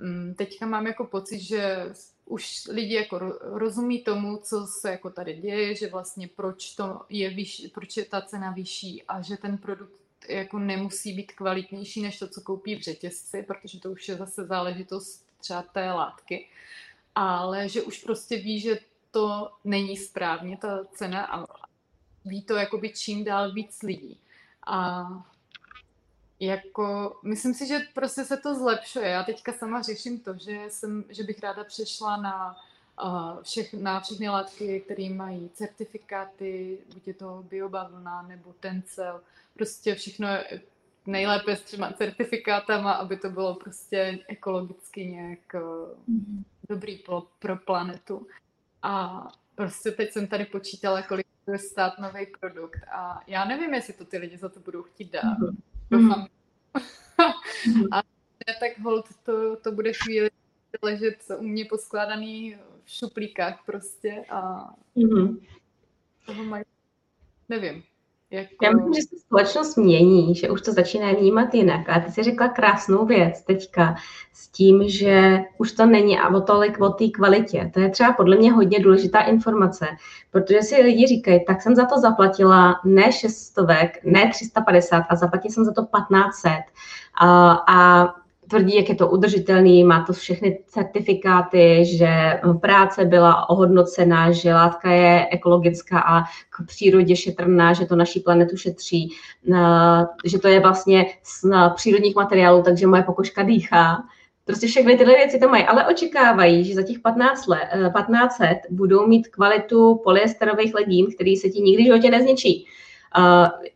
mm, 0.00 0.34
teďka 0.34 0.66
mám 0.66 0.86
jako 0.86 1.04
pocit, 1.04 1.40
že 1.40 1.86
už 2.28 2.66
lidi 2.70 2.94
jako 2.94 3.18
rozumí 3.40 4.02
tomu, 4.02 4.36
co 4.36 4.66
se 4.66 4.90
jako 4.90 5.10
tady 5.10 5.34
děje, 5.34 5.74
že 5.74 5.88
vlastně 5.88 6.28
proč 6.28 6.74
to 6.74 7.00
je 7.08 7.30
vyšší, 7.30 7.68
proč 7.68 7.96
je 7.96 8.04
ta 8.04 8.20
cena 8.20 8.50
vyšší 8.50 9.02
a 9.08 9.22
že 9.22 9.36
ten 9.36 9.58
produkt 9.58 9.92
jako 10.28 10.58
nemusí 10.58 11.12
být 11.12 11.32
kvalitnější 11.32 12.02
než 12.02 12.18
to, 12.18 12.28
co 12.28 12.40
koupí 12.40 12.76
v 12.76 12.82
řetězci, 12.82 13.42
protože 13.42 13.80
to 13.80 13.90
už 13.90 14.08
je 14.08 14.16
zase 14.16 14.44
záležitost 14.44 15.26
třeba 15.40 15.62
té 15.62 15.92
látky 15.92 16.48
ale 17.20 17.68
že 17.68 17.82
už 17.82 17.98
prostě 17.98 18.36
ví, 18.36 18.60
že 18.60 18.78
to 19.10 19.50
není 19.64 19.96
správně, 19.96 20.56
ta 20.56 20.84
cena 20.84 21.26
a 21.26 21.46
ví 22.24 22.42
to 22.42 22.54
jakoby 22.54 22.92
čím 22.92 23.24
dál 23.24 23.52
víc 23.52 23.82
lidí. 23.82 24.18
A 24.66 25.06
jako, 26.40 27.16
myslím 27.22 27.54
si, 27.54 27.66
že 27.66 27.78
prostě 27.94 28.24
se 28.24 28.36
to 28.36 28.54
zlepšuje. 28.54 29.08
Já 29.08 29.22
teďka 29.22 29.52
sama 29.52 29.82
řeším 29.82 30.20
to, 30.20 30.34
že, 30.34 30.64
jsem, 30.68 31.04
že 31.08 31.22
bych 31.22 31.40
ráda 31.42 31.64
přešla 31.64 32.16
na, 32.16 32.56
uh, 33.04 33.42
všech, 33.42 33.74
na 33.74 34.00
všechny 34.00 34.28
látky, 34.28 34.80
které 34.80 35.08
mají 35.10 35.50
certifikáty, 35.54 36.78
buď 36.94 37.06
je 37.06 37.14
to 37.14 37.44
biobavlna 37.50 38.22
nebo 38.22 38.52
tencel, 38.60 39.20
prostě 39.54 39.94
všechno 39.94 40.28
nejlépe 41.06 41.56
s 41.56 41.62
třema 41.62 41.92
certifikátama, 41.92 42.92
aby 42.92 43.16
to 43.16 43.30
bylo 43.30 43.54
prostě 43.54 44.18
ekologicky 44.28 45.06
nějak 45.06 45.54
mm-hmm 45.54 46.44
dobrý 46.68 46.96
pro, 46.96 47.22
pro 47.38 47.56
planetu. 47.56 48.26
A 48.82 49.22
prostě 49.54 49.90
teď 49.90 50.12
jsem 50.12 50.26
tady 50.26 50.44
počítala, 50.44 51.02
kolik 51.02 51.26
bude 51.46 51.58
stát 51.58 51.98
nový 51.98 52.26
produkt 52.40 52.80
a 52.92 53.20
já 53.26 53.44
nevím, 53.44 53.74
jestli 53.74 53.92
to 53.92 54.04
ty 54.04 54.18
lidi 54.18 54.38
za 54.38 54.48
to 54.48 54.60
budou 54.60 54.82
chtít 54.82 55.12
dát. 55.12 55.38
Mm-hmm. 55.38 55.56
Doufám. 55.90 56.26
Mm-hmm. 56.74 57.88
a 57.92 58.02
tak 58.60 58.78
hold 58.78 59.06
to, 59.22 59.56
to 59.56 59.72
bude 59.72 59.92
chvíli 59.92 60.30
ležet 60.82 61.16
u 61.38 61.42
mě 61.42 61.64
poskládaný 61.64 62.56
v 62.84 62.90
šuplíkách 62.90 63.62
prostě 63.66 64.24
a 64.30 64.70
mm-hmm. 64.96 65.40
toho 66.26 66.44
mají, 66.44 66.64
nevím. 67.48 67.82
Jako... 68.30 68.54
Já 68.62 68.70
myslím, 68.70 68.94
že 68.94 69.02
se 69.02 69.16
společnost 69.16 69.76
mění, 69.76 70.34
že 70.34 70.50
už 70.50 70.62
to 70.62 70.72
začíná 70.72 71.12
vnímat 71.12 71.54
jinak. 71.54 71.88
A 71.88 72.00
ty 72.00 72.12
jsi 72.12 72.22
řekla 72.22 72.48
krásnou 72.48 73.06
věc 73.06 73.42
teďka 73.42 73.94
s 74.32 74.48
tím, 74.48 74.88
že 74.88 75.38
už 75.58 75.72
to 75.72 75.86
není 75.86 76.18
a 76.18 76.28
o 76.28 76.40
tolik 76.40 76.80
o 76.80 76.88
té 76.88 77.08
kvalitě. 77.08 77.70
To 77.74 77.80
je 77.80 77.90
třeba 77.90 78.12
podle 78.12 78.36
mě 78.36 78.52
hodně 78.52 78.80
důležitá 78.80 79.20
informace, 79.20 79.86
protože 80.30 80.62
si 80.62 80.82
lidi 80.82 81.06
říkají, 81.06 81.44
tak 81.44 81.62
jsem 81.62 81.74
za 81.74 81.86
to 81.86 82.00
zaplatila 82.00 82.80
ne 82.84 83.12
600, 83.12 83.66
ne 84.04 84.30
350 84.30 85.04
a 85.08 85.16
zaplatila 85.16 85.52
jsem 85.52 85.64
za 85.64 85.72
to 85.72 85.82
1500. 85.82 86.52
A, 87.20 87.52
a 87.52 88.08
tvrdí, 88.48 88.76
jak 88.76 88.88
je 88.88 88.94
to 88.94 89.08
udržitelný, 89.08 89.84
má 89.84 90.04
to 90.04 90.12
všechny 90.12 90.58
certifikáty, 90.66 91.84
že 91.84 92.40
práce 92.60 93.04
byla 93.04 93.50
ohodnocená, 93.50 94.32
že 94.32 94.54
látka 94.54 94.90
je 94.90 95.26
ekologická 95.30 96.00
a 96.00 96.22
k 96.22 96.66
přírodě 96.66 97.16
šetrná, 97.16 97.72
že 97.72 97.86
to 97.86 97.96
naší 97.96 98.20
planetu 98.20 98.56
šetří, 98.56 99.10
že 100.24 100.38
to 100.38 100.48
je 100.48 100.60
vlastně 100.60 101.06
z 101.22 101.44
přírodních 101.74 102.16
materiálů, 102.16 102.62
takže 102.62 102.86
moje 102.86 103.02
pokožka 103.02 103.42
dýchá. 103.42 104.02
Prostě 104.44 104.66
všechny 104.66 104.96
tyhle 104.96 105.14
věci 105.14 105.38
to 105.38 105.48
mají, 105.48 105.64
ale 105.64 105.86
očekávají, 105.86 106.64
že 106.64 106.74
za 106.74 106.82
těch 106.82 106.98
15 106.98 107.46
let, 107.46 107.68
1500 107.72 108.58
budou 108.70 109.06
mít 109.06 109.28
kvalitu 109.28 110.00
polyesterových 110.04 110.74
legín, 110.74 111.06
který 111.14 111.36
se 111.36 111.48
ti 111.48 111.60
nikdy 111.60 111.82
v 111.82 111.86
životě 111.86 112.10
nezničí 112.10 112.66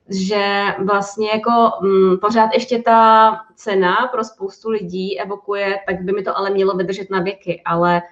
že 0.09 0.64
vlastně 0.85 1.28
jako 1.30 1.51
mm, 1.80 2.18
pořád 2.18 2.51
ještě 2.55 2.78
ta 2.78 3.33
cena 3.55 3.97
pro 4.12 4.24
spoustu 4.24 4.70
lidí 4.70 5.20
evokuje, 5.20 5.78
tak 5.87 6.03
by 6.03 6.12
mi 6.12 6.22
to 6.22 6.39
ale 6.39 6.51
mělo 6.51 6.76
vydržet 6.76 7.11
na 7.11 7.20
věky, 7.20 7.62
ale 7.64 8.03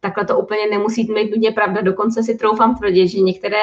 takhle 0.00 0.24
to 0.24 0.38
úplně 0.38 0.66
nemusí 0.70 1.04
být 1.04 1.30
nutně 1.30 1.52
pravda. 1.52 1.80
Dokonce 1.80 2.22
si 2.22 2.34
troufám 2.34 2.76
tvrdit, 2.76 3.08
že 3.08 3.20
některé 3.20 3.62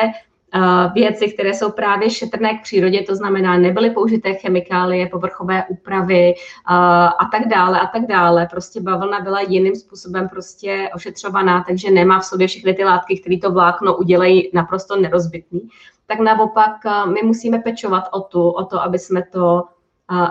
věci, 0.93 1.31
které 1.31 1.53
jsou 1.53 1.71
právě 1.71 2.09
šetrné 2.09 2.57
k 2.57 2.61
přírodě, 2.61 3.01
to 3.01 3.15
znamená, 3.15 3.57
nebyly 3.57 3.89
použité 3.89 4.33
chemikálie, 4.33 5.07
povrchové 5.07 5.65
úpravy 5.69 6.33
a 6.65 7.29
tak 7.31 7.47
dále 7.47 7.79
a 7.79 7.87
tak 7.87 8.07
dále. 8.07 8.47
Prostě 8.51 8.81
bavlna 8.81 9.19
byla 9.19 9.41
jiným 9.41 9.75
způsobem 9.75 10.29
prostě 10.29 10.89
ošetřovaná, 10.95 11.63
takže 11.67 11.91
nemá 11.91 12.19
v 12.19 12.25
sobě 12.25 12.47
všechny 12.47 12.73
ty 12.73 12.83
látky, 12.83 13.19
které 13.19 13.37
to 13.37 13.51
vlákno 13.51 13.97
udělají 13.97 14.51
naprosto 14.53 14.95
nerozbitný 14.95 15.69
tak 16.11 16.19
naopak 16.19 16.71
my 17.05 17.21
musíme 17.23 17.59
pečovat 17.59 18.03
o, 18.11 18.19
tu, 18.19 18.49
o 18.49 18.65
to, 18.65 18.81
aby 18.81 18.99
jsme 18.99 19.23
to 19.31 19.63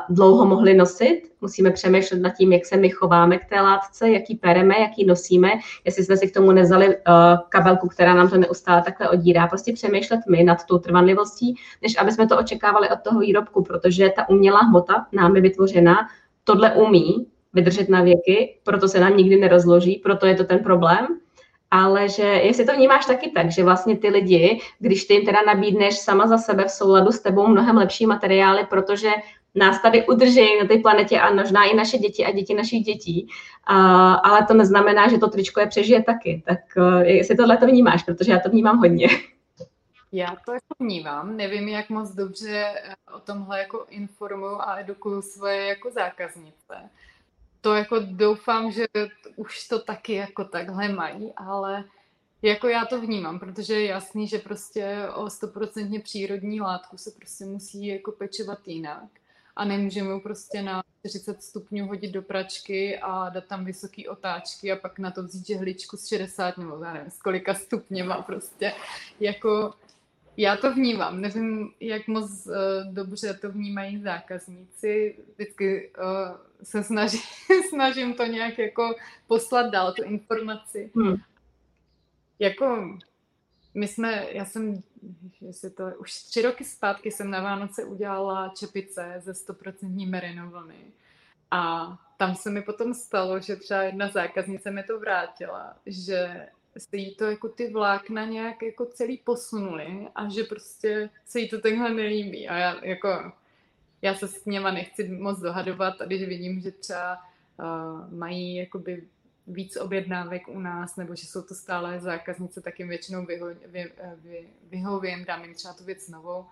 dlouho 0.08 0.46
mohli 0.46 0.74
nosit. 0.74 1.22
Musíme 1.40 1.70
přemýšlet 1.70 2.20
nad 2.20 2.30
tím, 2.30 2.52
jak 2.52 2.66
se 2.66 2.76
my 2.76 2.90
chováme 2.90 3.38
k 3.38 3.44
té 3.44 3.60
látce, 3.60 4.10
jaký 4.10 4.34
pereme, 4.34 4.74
jaký 4.80 5.06
nosíme, 5.06 5.50
jestli 5.84 6.04
jsme 6.04 6.16
si 6.16 6.28
k 6.28 6.34
tomu 6.34 6.52
nezali 6.52 6.86
uh, 6.86 6.94
kabelku, 7.48 7.88
která 7.88 8.14
nám 8.14 8.30
to 8.30 8.36
neustále 8.36 8.82
takhle 8.82 9.08
odírá. 9.08 9.46
Prostě 9.46 9.72
přemýšlet 9.72 10.20
my 10.30 10.44
nad 10.44 10.64
tou 10.64 10.78
trvanlivostí, 10.78 11.54
než 11.82 11.98
aby 11.98 12.12
jsme 12.12 12.26
to 12.26 12.38
očekávali 12.38 12.88
od 12.90 12.98
toho 13.00 13.20
výrobku, 13.20 13.64
protože 13.64 14.12
ta 14.16 14.28
umělá 14.28 14.60
hmota 14.60 15.06
námi 15.12 15.40
vytvořená 15.40 15.96
tohle 16.44 16.74
umí 16.74 17.26
vydržet 17.52 17.88
na 17.88 18.02
věky, 18.02 18.58
proto 18.64 18.88
se 18.88 19.00
nám 19.00 19.16
nikdy 19.16 19.36
nerozloží, 19.36 20.00
proto 20.02 20.26
je 20.26 20.34
to 20.34 20.44
ten 20.44 20.58
problém 20.58 21.06
ale 21.70 22.08
že 22.08 22.22
jestli 22.22 22.64
to 22.64 22.76
vnímáš 22.76 23.06
taky 23.06 23.30
tak, 23.30 23.50
že 23.50 23.64
vlastně 23.64 23.98
ty 23.98 24.08
lidi, 24.08 24.60
když 24.78 25.04
ty 25.04 25.14
jim 25.14 25.26
teda 25.26 25.42
nabídneš 25.42 25.98
sama 25.98 26.26
za 26.26 26.38
sebe 26.38 26.64
v 26.64 26.70
souladu 26.70 27.12
s 27.12 27.20
tebou 27.20 27.46
mnohem 27.46 27.76
lepší 27.76 28.06
materiály, 28.06 28.66
protože 28.70 29.10
nás 29.54 29.82
tady 29.82 30.06
udrží 30.06 30.58
na 30.60 30.68
té 30.68 30.78
planetě 30.78 31.20
a 31.20 31.34
možná 31.34 31.64
i 31.64 31.74
naše 31.74 31.98
děti 31.98 32.24
a 32.24 32.30
děti 32.30 32.54
našich 32.54 32.84
dětí, 32.84 33.28
a, 33.64 34.12
ale 34.14 34.46
to 34.46 34.54
neznamená, 34.54 35.08
že 35.08 35.18
to 35.18 35.28
tričko 35.28 35.60
je 35.60 35.66
přežije 35.66 36.02
taky. 36.02 36.42
Tak 36.46 36.58
uh, 36.76 37.00
jestli 37.00 37.36
tohle 37.36 37.56
to 37.56 37.66
vnímáš, 37.66 38.02
protože 38.02 38.32
já 38.32 38.38
to 38.38 38.50
vnímám 38.50 38.78
hodně. 38.78 39.08
Já 40.12 40.36
to 40.44 40.52
jako 40.52 40.74
vnímám, 40.80 41.36
nevím, 41.36 41.68
jak 41.68 41.90
moc 41.90 42.10
dobře 42.10 42.64
eh, 42.84 42.94
o 43.14 43.18
tomhle 43.18 43.58
jako 43.58 43.86
informuju 43.90 44.56
a 44.60 44.80
edukuju 44.80 45.22
svoje 45.22 45.66
jako 45.66 45.90
zákaznice 45.90 46.74
to 47.60 47.74
jako 47.74 47.98
doufám, 47.98 48.72
že 48.72 48.86
už 49.36 49.68
to 49.68 49.78
taky 49.78 50.14
jako 50.14 50.44
takhle 50.44 50.88
mají, 50.88 51.32
ale 51.36 51.84
jako 52.42 52.68
já 52.68 52.84
to 52.84 53.00
vnímám, 53.00 53.38
protože 53.38 53.74
je 53.74 53.86
jasný, 53.86 54.28
že 54.28 54.38
prostě 54.38 55.08
o 55.14 55.30
stoprocentně 55.30 56.00
přírodní 56.00 56.60
látku 56.60 56.96
se 56.98 57.10
prostě 57.10 57.44
musí 57.44 57.86
jako 57.86 58.12
pečovat 58.12 58.68
jinak 58.68 59.08
a 59.56 59.64
nemůžeme 59.64 60.10
ju 60.10 60.20
prostě 60.20 60.62
na 60.62 60.82
40 61.06 61.42
stupňů 61.42 61.86
hodit 61.86 62.10
do 62.10 62.22
pračky 62.22 62.98
a 62.98 63.28
dát 63.28 63.44
tam 63.44 63.64
vysoké 63.64 64.08
otáčky 64.08 64.72
a 64.72 64.76
pak 64.76 64.98
na 64.98 65.10
to 65.10 65.22
vzít 65.22 65.46
žehličku 65.46 65.96
z 65.96 66.06
60 66.06 66.58
nebo 66.58 66.84
já 66.84 66.92
nevím, 66.92 67.10
z 67.10 67.22
kolika 67.22 67.54
stupněma 67.54 68.22
prostě. 68.22 68.72
Jako 69.20 69.74
já 70.36 70.56
to 70.56 70.74
vnímám. 70.74 71.20
Nevím, 71.20 71.72
jak 71.80 72.08
moc 72.08 72.46
uh, 72.46 72.54
dobře 72.94 73.34
to 73.34 73.52
vnímají 73.52 74.02
zákazníci. 74.02 75.18
Vždycky 75.34 75.90
uh, 75.98 76.49
se 76.62 76.82
snažím, 76.82 77.20
snažím 77.68 78.14
to 78.14 78.24
nějak 78.24 78.58
jako 78.58 78.94
poslat 79.26 79.70
dál, 79.70 79.92
tu 79.92 80.02
informaci. 80.02 80.90
Hmm. 80.96 81.16
Jako 82.38 82.98
my 83.74 83.88
jsme, 83.88 84.26
já 84.30 84.44
jsem, 84.44 84.82
jestli 85.40 85.70
to 85.70 85.84
už 85.98 86.22
tři 86.22 86.42
roky 86.42 86.64
zpátky 86.64 87.10
jsem 87.10 87.30
na 87.30 87.42
Vánoce 87.42 87.84
udělala 87.84 88.52
čepice 88.56 89.14
ze 89.18 89.32
100% 89.32 90.10
merinovany. 90.10 90.92
A 91.50 91.92
tam 92.16 92.34
se 92.34 92.50
mi 92.50 92.62
potom 92.62 92.94
stalo, 92.94 93.40
že 93.40 93.56
třeba 93.56 93.82
jedna 93.82 94.08
zákaznice 94.08 94.70
mi 94.70 94.82
to 94.82 95.00
vrátila, 95.00 95.76
že 95.86 96.48
se 96.78 96.96
jí 96.96 97.14
to 97.14 97.24
jako 97.24 97.48
ty 97.48 97.70
vlákna 97.70 98.24
nějak 98.24 98.62
jako 98.62 98.86
celý 98.86 99.16
posunuli 99.18 100.08
a 100.14 100.28
že 100.28 100.44
prostě 100.44 101.10
se 101.26 101.40
jí 101.40 101.48
to 101.48 101.60
takhle 101.60 101.94
nelíbí. 101.94 102.48
A 102.48 102.56
já 102.56 102.84
jako, 102.84 103.32
já 104.02 104.14
se 104.14 104.28
s 104.28 104.44
něma 104.44 104.70
nechci 104.70 105.08
moc 105.08 105.40
dohadovat 105.40 106.00
a 106.00 106.04
když 106.04 106.22
vidím, 106.22 106.60
že 106.60 106.70
třeba 106.70 107.18
uh, 107.58 108.18
mají 108.18 108.56
jakoby 108.56 109.02
víc 109.46 109.76
objednávek 109.76 110.48
u 110.48 110.60
nás, 110.60 110.96
nebo 110.96 111.14
že 111.14 111.26
jsou 111.26 111.42
to 111.42 111.54
stále 111.54 112.00
zákaznice, 112.00 112.60
tak 112.60 112.78
jim 112.78 112.88
většinou 112.88 113.26
vyho, 113.26 113.46
vy, 113.66 113.92
vy, 114.22 114.48
vyhovím, 114.70 115.24
dám 115.24 115.44
jim 115.44 115.54
třeba 115.54 115.74
tu 115.74 115.84
věc 115.84 116.08
novou 116.08 116.46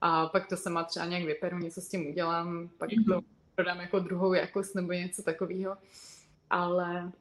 a 0.00 0.26
pak 0.26 0.46
to 0.46 0.56
sama 0.56 0.84
třeba 0.84 1.06
nějak 1.06 1.24
vyperu, 1.24 1.58
něco 1.58 1.80
s 1.80 1.88
tím 1.88 2.06
udělám, 2.06 2.68
pak 2.78 2.90
mm-hmm. 2.90 3.04
to 3.06 3.14
mhm. 3.14 3.24
prodám 3.54 3.80
jako 3.80 3.98
druhou 3.98 4.32
jakost 4.32 4.74
nebo 4.74 4.92
něco 4.92 5.22
takového. 5.22 5.76
Ale 6.50 7.12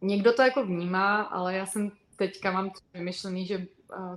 někdo 0.00 0.32
to 0.32 0.42
jako 0.42 0.66
vnímá, 0.66 1.22
ale 1.22 1.54
já 1.54 1.66
jsem 1.66 1.92
teďka 2.18 2.52
mám 2.52 2.70
vymyšlený, 2.94 3.46
že 3.46 3.66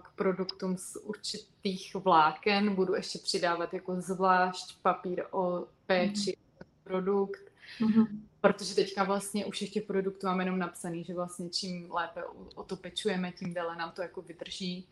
k 0.02 0.16
produktům 0.16 0.78
z 0.78 0.96
určitých 0.96 1.96
vláken 1.96 2.76
budu 2.76 2.96
ještě 2.96 3.20
přidávat 3.20 3.74
jako 3.74 4.02
zvlášť 4.02 4.78
papír 4.82 5.24
o 5.32 5.66
péči 5.86 6.32
mm-hmm. 6.32 6.66
produkt, 6.84 7.42
mm-hmm. 7.80 8.08
protože 8.42 8.76
teďka 8.76 9.04
vlastně 9.04 9.46
už 9.46 9.60
těch 9.60 9.84
produktů 9.84 10.28
mám 10.28 10.40
jenom 10.40 10.60
napsaný, 10.60 11.04
že 11.04 11.14
vlastně 11.14 11.50
čím 11.50 11.92
lépe 11.92 12.24
o 12.56 12.64
to 12.64 12.76
pečujeme, 12.76 13.32
tím 13.32 13.54
déle 13.54 13.76
nám 13.76 13.92
to 13.92 14.02
jako 14.02 14.22
vydrží, 14.22 14.88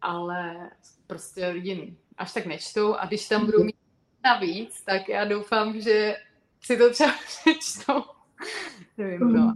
ale 0.00 0.70
prostě 1.06 1.46
lidi 1.48 1.96
až 2.16 2.32
tak 2.32 2.46
nečtou 2.46 2.94
a 2.94 3.06
když 3.06 3.28
tam 3.28 3.46
budou 3.46 3.64
mít 3.64 3.76
navíc, 4.24 4.82
tak 4.82 5.08
já 5.08 5.24
doufám, 5.24 5.80
že 5.80 6.16
si 6.60 6.76
to 6.76 6.90
třeba 6.90 7.12
přečtou. 7.26 8.02
Nevím, 8.98 9.32
no. 9.32 9.54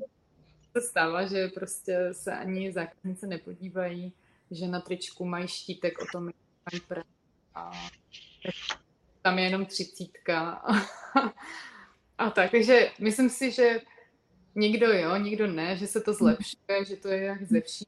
Se 0.79 0.81
stává, 0.81 1.27
že 1.27 1.49
prostě 1.49 2.09
se 2.13 2.33
ani 2.33 2.73
zákaznice 2.73 3.27
nepodívají, 3.27 4.13
že 4.51 4.69
na 4.69 4.81
tričku 4.81 5.25
mají 5.25 5.49
štítek 5.49 5.99
o 6.03 6.05
tom, 6.13 6.25
mají 6.25 6.81
pre 6.89 7.03
a 7.55 7.71
tam 9.23 9.39
je 9.39 9.45
jenom 9.45 9.67
třicítka. 9.67 10.53
a 12.19 12.31
tak, 12.31 12.51
takže 12.51 12.91
myslím 13.01 13.31
si, 13.31 13.51
že 13.51 13.81
někdo 14.55 14.93
jo, 14.93 15.17
někdo 15.17 15.47
ne, 15.47 15.77
že 15.77 15.87
se 15.87 16.01
to 16.01 16.13
zlepšuje, 16.13 16.85
že 16.87 16.97
to 16.97 17.09
je 17.09 17.23
jak 17.23 17.43
ze 17.43 17.61
vší, 17.61 17.87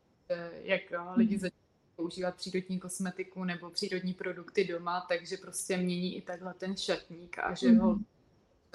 jak 0.63 0.83
lidi 1.17 1.39
začínají 1.39 1.67
používat 1.97 2.35
přírodní 2.35 2.81
kosmetiku 2.81 3.45
nebo 3.45 3.71
přírodní 3.71 4.15
produkty 4.15 4.65
doma, 4.65 5.07
takže 5.09 5.37
prostě 5.37 5.77
mění 5.77 6.17
i 6.17 6.23
takhle 6.23 6.55
ten 6.55 6.77
šatník 6.77 7.39
a 7.39 7.55
že 7.55 7.73
ho 7.73 7.99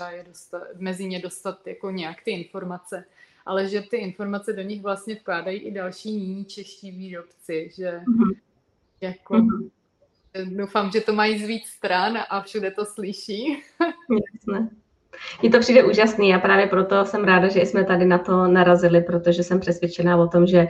je 0.09 0.23
dostat, 0.23 0.63
mezi 0.77 1.05
ně 1.05 1.19
dostat 1.19 1.67
jako 1.67 1.91
nějak 1.91 2.23
ty 2.23 2.31
informace 2.31 3.05
ale 3.45 3.67
že 3.69 3.81
ty 3.81 3.97
informace 3.97 4.53
do 4.53 4.61
nich 4.61 4.81
vlastně 4.81 5.15
vkládají 5.15 5.59
i 5.59 5.71
další 5.71 6.09
jiní 6.09 6.45
čeští 6.45 6.91
výrobci, 6.91 7.71
že 7.75 8.01
mm-hmm. 8.07 8.39
jako 9.01 9.33
mm-hmm. 9.33 9.69
doufám, 10.57 10.91
že 10.91 11.01
to 11.01 11.13
mají 11.13 11.43
z 11.43 11.47
víc 11.47 11.67
stran 11.67 12.17
a 12.29 12.41
všude 12.41 12.71
to 12.71 12.85
slyší. 12.85 13.63
Jasné. 14.33 14.69
Mně 15.41 15.51
to 15.51 15.59
přijde 15.59 15.83
úžasný 15.83 16.35
a 16.35 16.39
právě 16.39 16.67
proto 16.67 17.05
jsem 17.05 17.23
ráda, 17.23 17.47
že 17.47 17.61
jsme 17.61 17.83
tady 17.83 18.05
na 18.05 18.17
to 18.17 18.47
narazili, 18.47 19.01
protože 19.01 19.43
jsem 19.43 19.59
přesvědčená 19.59 20.17
o 20.17 20.27
tom, 20.27 20.47
že 20.47 20.67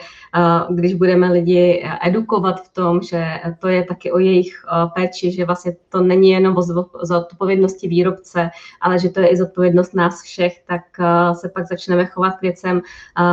když 0.70 0.94
budeme 0.94 1.32
lidi 1.32 1.86
edukovat 2.06 2.64
v 2.64 2.74
tom, 2.74 3.02
že 3.02 3.26
to 3.60 3.68
je 3.68 3.84
taky 3.84 4.12
o 4.12 4.20
jejich 4.20 4.66
péči, 4.96 5.32
že 5.32 5.46
vlastně 5.46 5.76
to 5.89 6.02
není 6.02 6.30
jenom 6.30 6.58
o 6.58 6.62
zodpovědnosti 7.06 7.88
výrobce, 7.88 8.50
ale 8.82 9.00
že 9.00 9.10
to 9.10 9.20
je 9.20 9.28
i 9.28 9.38
zodpovědnost 9.38 9.96
nás 9.96 10.22
všech, 10.22 10.64
tak 10.68 10.82
se 11.34 11.50
pak 11.50 11.68
začneme 11.68 12.06
chovat 12.06 12.38
k 12.38 12.42
věcem 12.42 12.82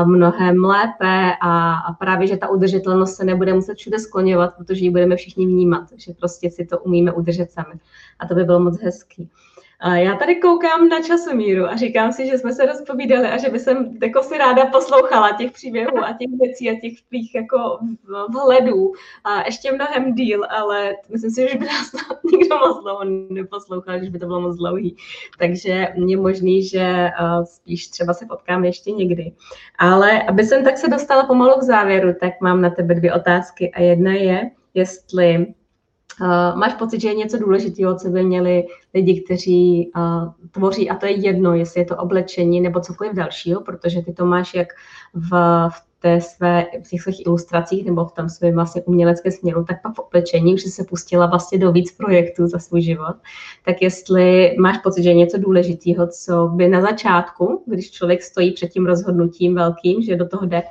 mnohem 0.05 0.65
lépe 0.65 1.33
a, 1.43 1.79
právě, 1.99 2.27
že 2.27 2.37
ta 2.37 2.49
udržitelnost 2.49 3.17
se 3.17 3.25
nebude 3.25 3.55
muset 3.55 3.75
všude 3.75 3.99
skloňovat, 3.99 4.57
protože 4.57 4.85
ji 4.85 4.91
budeme 4.91 5.17
všichni 5.17 5.47
vnímat, 5.47 5.85
že 5.97 6.13
prostě 6.13 6.51
si 6.51 6.67
to 6.67 6.79
umíme 6.79 7.13
udržet 7.13 7.51
sami. 7.51 7.75
A 8.19 8.27
to 8.27 8.35
by 8.35 8.45
bylo 8.45 8.61
moc 8.61 8.83
hezký. 8.83 9.31
A 9.81 9.97
já 9.97 10.16
tady 10.16 10.37
koukám 10.37 10.89
na 10.89 11.03
časomíru 11.03 11.64
a 11.64 11.76
říkám 11.76 12.12
si, 12.12 12.26
že 12.26 12.39
jsme 12.39 12.53
se 12.53 12.66
rozpovídali 12.66 13.26
a 13.26 13.37
že 13.37 13.49
by 13.49 13.59
jsem 13.59 13.99
jako 14.03 14.22
si 14.22 14.39
ráda 14.39 14.66
poslouchala 14.66 15.33
těch 15.33 15.53
příběhů 15.53 15.99
a 15.99 16.12
těch 16.12 16.29
věcí 16.41 16.70
a 16.70 16.81
těch 16.81 17.03
tvých 17.09 17.35
jako 17.35 17.79
vhledů 18.31 18.93
a 19.24 19.43
ještě 19.45 19.72
mnohem 19.72 20.14
díl, 20.14 20.45
ale 20.51 20.95
myslím 21.09 21.31
si, 21.31 21.49
že 21.49 21.59
by 21.59 21.64
nás 21.64 21.93
nikdo 22.33 22.59
moc 22.59 22.83
dlouho 22.83 23.05
neposlouchal, 23.31 24.05
že 24.05 24.11
by 24.11 24.18
to 24.18 24.26
bylo 24.26 24.41
moc 24.41 24.57
dlouhý. 24.57 24.97
Takže 25.39 25.89
je 26.07 26.16
možný, 26.16 26.64
že 26.64 27.11
spíš 27.45 27.89
třeba 27.89 28.14
se 28.14 28.26
potkáme 28.26 28.66
ještě 28.66 28.91
někdy. 28.91 29.33
Ale 29.79 30.22
aby 30.22 30.45
jsem 30.45 30.64
tak 30.64 30.79
se 30.79 30.89
dostala 30.89 31.26
pomalu 31.26 31.59
k 31.59 31.62
závěru, 31.62 32.14
tak 32.20 32.33
mám 32.41 32.61
na 32.61 32.70
tebe 32.70 32.95
dvě 32.95 33.14
otázky 33.14 33.72
a 33.72 33.81
jedna 33.83 34.12
je, 34.12 34.51
jestli 34.74 35.47
Uh, 36.21 36.59
máš 36.59 36.75
pocit, 36.75 37.01
že 37.01 37.09
je 37.09 37.14
něco 37.14 37.39
důležitého, 37.39 37.97
co 37.97 38.09
by 38.09 38.23
měli 38.23 38.64
lidi, 38.95 39.21
kteří 39.21 39.91
uh, 39.97 40.33
tvoří, 40.51 40.91
a 40.91 40.97
to 40.97 41.07
je 41.07 41.12
jedno, 41.12 41.55
jestli 41.55 41.81
je 41.81 41.85
to 41.85 41.97
oblečení 41.97 42.61
nebo 42.61 42.81
cokoliv 42.81 43.12
dalšího, 43.12 43.61
protože 43.61 44.03
ty 44.03 44.12
to 44.12 44.27
máš 44.27 44.55
jak 44.55 44.69
v, 45.14 45.31
v 45.69 45.89
té 46.01 46.21
své, 46.21 46.66
v 46.85 46.91
těch 46.91 47.03
svých 47.03 47.27
ilustracích 47.27 47.87
nebo 47.87 48.05
v 48.05 48.12
tom 48.12 48.29
svém 48.29 48.55
vlastně 48.55 48.83
uměleckém 48.83 49.33
směru, 49.33 49.64
tak 49.64 49.83
pak 49.83 49.95
v 49.95 49.99
oblečení, 49.99 50.55
už 50.55 50.62
se 50.62 50.85
pustila 50.85 51.27
vlastně 51.27 51.59
do 51.59 51.73
víc 51.73 51.93
projektů 51.93 52.47
za 52.47 52.59
svůj 52.59 52.83
život, 52.83 53.16
tak 53.64 53.83
jestli 53.83 54.57
máš 54.59 54.79
pocit, 54.79 55.03
že 55.03 55.09
je 55.09 55.14
něco 55.14 55.39
důležitého, 55.39 56.07
co 56.07 56.49
by 56.49 56.69
na 56.69 56.81
začátku, 56.81 57.62
když 57.66 57.91
člověk 57.91 58.23
stojí 58.23 58.53
před 58.53 58.69
tím 58.69 58.87
rozhodnutím 58.87 59.55
velkým, 59.55 60.03
že 60.03 60.16
do 60.16 60.29
toho 60.29 60.47
jde, 60.47 60.62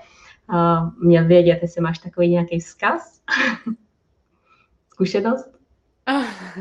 uh, 0.49 1.07
měl 1.07 1.27
vědět, 1.27 1.59
jestli 1.61 1.81
máš 1.81 1.99
takový 1.99 2.29
nějaký 2.29 2.59
vzkaz? 2.59 3.21
zkušenost? 4.97 5.49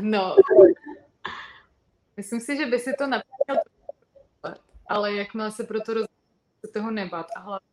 No, 0.01 0.35
myslím 2.17 2.39
si, 2.39 2.57
že 2.57 2.65
by 2.65 2.79
si 2.79 2.93
to 2.97 3.07
například 3.07 3.57
ale 4.87 5.13
jakmile 5.13 5.51
se 5.51 5.63
proto 5.63 5.93
rozhodne 5.93 6.17
toho 6.73 6.91
nebat 6.91 7.27
a 7.35 7.39
hlavně 7.39 7.67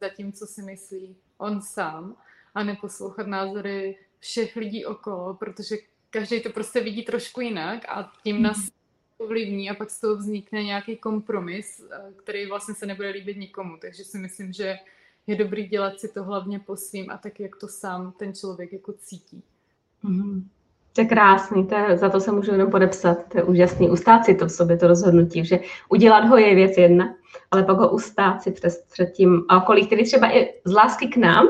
za 0.00 0.08
tím, 0.08 0.32
co 0.32 0.46
si 0.46 0.62
myslí 0.62 1.16
on 1.38 1.62
sám 1.62 2.16
a 2.54 2.64
neposlouchat 2.64 3.26
názory 3.26 3.98
všech 4.18 4.56
lidí 4.56 4.84
okolo, 4.84 5.34
protože 5.34 5.76
každý 6.10 6.42
to 6.42 6.50
prostě 6.50 6.80
vidí 6.80 7.02
trošku 7.02 7.40
jinak 7.40 7.84
a 7.88 8.12
tím 8.22 8.36
mhm. 8.36 8.42
nás 8.42 8.56
ovlivní 9.18 9.70
a 9.70 9.74
pak 9.74 9.90
z 9.90 10.00
toho 10.00 10.16
vznikne 10.16 10.64
nějaký 10.64 10.96
kompromis, 10.96 11.84
eh, 11.90 12.12
který 12.16 12.46
vlastně 12.46 12.74
se 12.74 12.86
nebude 12.86 13.08
líbit 13.08 13.36
nikomu. 13.36 13.76
Takže 13.80 14.04
si 14.04 14.18
myslím, 14.18 14.52
že 14.52 14.76
je 15.26 15.36
dobrý 15.36 15.68
dělat 15.68 16.00
si 16.00 16.08
to 16.08 16.24
hlavně 16.24 16.58
po 16.58 16.76
svým 16.76 17.10
a 17.10 17.18
tak, 17.18 17.40
jak 17.40 17.56
to 17.56 17.68
sám 17.68 18.12
ten 18.12 18.34
člověk 18.34 18.72
jako 18.72 18.92
cítí. 18.92 19.42
Mm-hmm. 20.04 20.42
To 20.92 21.00
je 21.00 21.06
krásný, 21.06 21.66
to 21.66 21.74
je, 21.74 21.98
za 21.98 22.08
to 22.08 22.20
se 22.20 22.32
můžu 22.32 22.52
jenom 22.52 22.70
podepsat. 22.70 23.18
To 23.28 23.38
je 23.38 23.44
úžasný. 23.44 23.90
Ustát 23.90 24.24
si 24.24 24.34
to 24.34 24.46
v 24.46 24.52
sobě, 24.52 24.76
to 24.76 24.86
rozhodnutí, 24.86 25.44
že 25.44 25.60
udělat 25.88 26.28
ho 26.28 26.36
je 26.36 26.54
věc 26.54 26.78
jedna, 26.78 27.14
ale 27.50 27.62
pak 27.62 27.78
ho 27.78 27.90
ustát 27.90 28.42
si 28.42 28.50
přes, 28.50 28.84
před 28.92 29.06
tím 29.06 29.42
a 29.48 29.62
okolí, 29.62 29.86
který 29.86 30.04
třeba 30.04 30.36
i 30.36 30.54
z 30.64 30.72
lásky 30.72 31.08
k 31.08 31.16
nám 31.16 31.48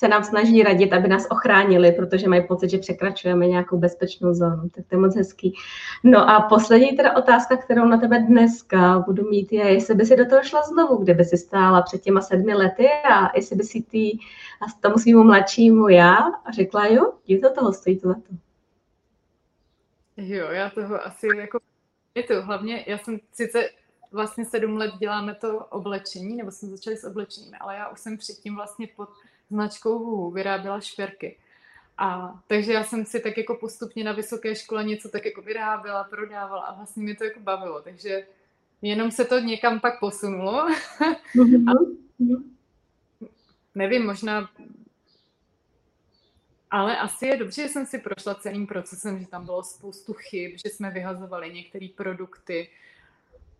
se 0.00 0.08
nám 0.08 0.24
snaží 0.24 0.62
radit, 0.62 0.92
aby 0.92 1.08
nás 1.08 1.26
ochránili, 1.30 1.92
protože 1.92 2.28
mají 2.28 2.46
pocit, 2.46 2.70
že 2.70 2.78
překračujeme 2.78 3.46
nějakou 3.46 3.78
bezpečnou 3.78 4.34
zónu. 4.34 4.68
Tak 4.68 4.84
to 4.88 4.94
je 4.94 5.00
moc 5.00 5.16
hezký. 5.16 5.54
No 6.04 6.30
a 6.30 6.40
poslední 6.40 6.96
teda 6.96 7.16
otázka, 7.16 7.56
kterou 7.56 7.84
na 7.84 7.98
tebe 7.98 8.18
dneska 8.18 8.98
budu 8.98 9.30
mít, 9.30 9.52
je, 9.52 9.72
jestli 9.72 9.94
by 9.94 10.06
si 10.06 10.16
do 10.16 10.26
toho 10.26 10.42
šla 10.42 10.62
znovu, 10.62 10.96
kde 10.96 11.14
by 11.14 11.24
si 11.24 11.36
stála 11.36 11.82
před 11.82 12.02
těma 12.02 12.20
sedmi 12.20 12.54
lety 12.54 12.88
a 13.10 13.36
jestli 13.36 13.56
by 13.56 13.64
si 13.64 13.82
ty 13.82 14.18
a 14.60 14.80
tomu 14.80 14.98
svýmu 14.98 15.24
mladšímu 15.24 15.88
já 15.88 16.18
řekla, 16.54 16.86
jo, 16.86 17.12
je 17.26 17.38
to 17.38 17.52
toho, 17.52 17.72
stojí 17.72 17.98
to 17.98 18.14
to. 18.14 18.34
Jo, 20.16 20.46
já 20.50 20.70
toho 20.70 21.06
asi 21.06 21.26
jako 21.36 21.58
je 22.14 22.22
to 22.22 22.42
hlavně, 22.42 22.84
já 22.86 22.98
jsem 22.98 23.20
sice 23.32 23.70
vlastně 24.12 24.44
sedm 24.44 24.76
let 24.76 24.90
děláme 24.98 25.34
to 25.34 25.58
oblečení, 25.58 26.36
nebo 26.36 26.50
jsme 26.50 26.68
začali 26.68 26.96
s 26.96 27.04
oblečením, 27.04 27.52
ale 27.60 27.76
já 27.76 27.88
už 27.88 28.00
jsem 28.00 28.16
předtím 28.16 28.54
vlastně 28.56 28.88
pod 28.96 29.08
značkou 29.50 29.98
Huhu 29.98 30.30
vyráběla 30.30 30.80
šperky. 30.80 31.38
A 31.98 32.38
takže 32.46 32.72
já 32.72 32.84
jsem 32.84 33.04
si 33.04 33.20
tak 33.20 33.38
jako 33.38 33.54
postupně 33.54 34.04
na 34.04 34.12
vysoké 34.12 34.54
škole 34.54 34.84
něco 34.84 35.08
tak 35.08 35.24
jako 35.24 35.42
vyráběla, 35.42 36.04
prodávala 36.04 36.62
a 36.62 36.76
vlastně 36.76 37.02
mi 37.02 37.14
to 37.14 37.24
jako 37.24 37.40
bavilo. 37.40 37.82
Takže 37.82 38.26
jenom 38.82 39.10
se 39.10 39.24
to 39.24 39.38
někam 39.38 39.80
pak 39.80 40.00
posunulo. 40.00 40.68
Mm-hmm. 41.36 41.70
a 41.70 41.72
nevím, 43.74 44.06
možná 44.06 44.48
ale 46.70 46.98
asi 46.98 47.26
je 47.26 47.36
dobře, 47.36 47.62
že 47.62 47.68
jsem 47.68 47.86
si 47.86 47.98
prošla 47.98 48.34
celým 48.34 48.66
procesem, 48.66 49.18
že 49.18 49.26
tam 49.26 49.44
bylo 49.44 49.62
spoustu 49.62 50.12
chyb, 50.12 50.52
že 50.64 50.70
jsme 50.70 50.90
vyhazovali 50.90 51.52
některé 51.52 51.88
produkty. 51.96 52.68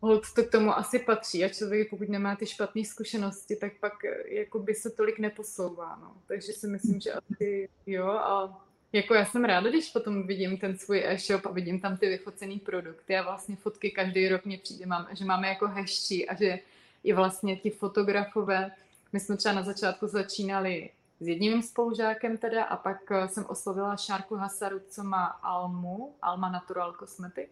Hold 0.00 0.34
to 0.34 0.44
k 0.44 0.50
tomu 0.50 0.76
asi 0.76 0.98
patří 0.98 1.44
a 1.44 1.48
člověk, 1.48 1.90
pokud 1.90 2.08
nemá 2.08 2.36
ty 2.36 2.46
špatné 2.46 2.84
zkušenosti, 2.84 3.56
tak 3.56 3.72
pak 3.80 3.92
jako 4.24 4.58
by 4.58 4.74
se 4.74 4.90
tolik 4.90 5.18
neposouvá. 5.18 5.98
No. 6.00 6.16
Takže 6.26 6.52
si 6.52 6.66
myslím, 6.66 7.00
že 7.00 7.12
asi 7.12 7.68
jo 7.86 8.08
a 8.08 8.60
jako 8.92 9.14
já 9.14 9.24
jsem 9.24 9.44
ráda, 9.44 9.70
když 9.70 9.90
potom 9.90 10.26
vidím 10.26 10.58
ten 10.58 10.78
svůj 10.78 11.02
e-shop 11.06 11.46
a 11.46 11.50
vidím 11.50 11.80
tam 11.80 11.96
ty 11.96 12.08
vyfocený 12.08 12.58
produkty 12.58 13.16
a 13.16 13.22
vlastně 13.22 13.56
fotky 13.56 13.90
každý 13.90 14.28
rok 14.28 14.44
mě 14.44 14.58
přijde, 14.58 14.86
mám, 14.86 15.08
že 15.12 15.24
máme 15.24 15.48
jako 15.48 15.68
hezčí 15.68 16.28
a 16.28 16.34
že 16.34 16.58
i 17.04 17.12
vlastně 17.12 17.56
ti 17.56 17.70
fotografové, 17.70 18.70
my 19.12 19.20
jsme 19.20 19.36
třeba 19.36 19.54
na 19.54 19.62
začátku 19.62 20.06
začínali 20.06 20.90
s 21.20 21.28
jedním 21.28 21.62
spolužákem 21.62 22.36
teda 22.36 22.64
a 22.64 22.76
pak 22.76 23.10
eh, 23.10 23.28
jsem 23.28 23.44
oslovila 23.48 23.96
Šárku 23.96 24.34
Hasaru, 24.34 24.80
co 24.88 25.04
má 25.04 25.26
Almu, 25.26 26.14
Alma 26.22 26.50
Natural 26.50 26.92
Cosmetic, 26.92 27.50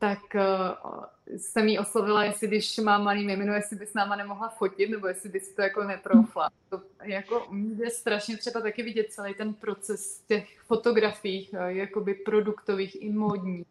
tak 0.00 0.18
uh, 0.34 1.04
jsem 1.36 1.68
jí 1.68 1.78
oslovila, 1.78 2.24
jestli 2.24 2.48
když 2.48 2.78
má 2.78 2.98
malý 2.98 3.26
mimino, 3.26 3.54
jestli 3.54 3.76
by 3.76 3.86
s 3.86 3.94
náma 3.94 4.16
nemohla 4.16 4.48
fotit, 4.48 4.90
nebo 4.90 5.06
jestli 5.06 5.28
by 5.28 5.40
si 5.40 5.54
to 5.54 5.62
jako 5.62 5.84
netroufla. 5.84 6.50
To 6.68 6.82
jako 7.02 7.46
je 7.76 7.90
strašně 7.90 8.36
třeba 8.36 8.60
taky 8.60 8.82
vidět 8.82 9.12
celý 9.12 9.34
ten 9.34 9.54
proces 9.54 10.22
těch 10.28 10.60
fotografiích, 10.60 11.50
uh, 11.52 11.66
jakoby 11.66 12.14
produktových 12.14 13.02
i 13.02 13.12
módních, 13.12 13.66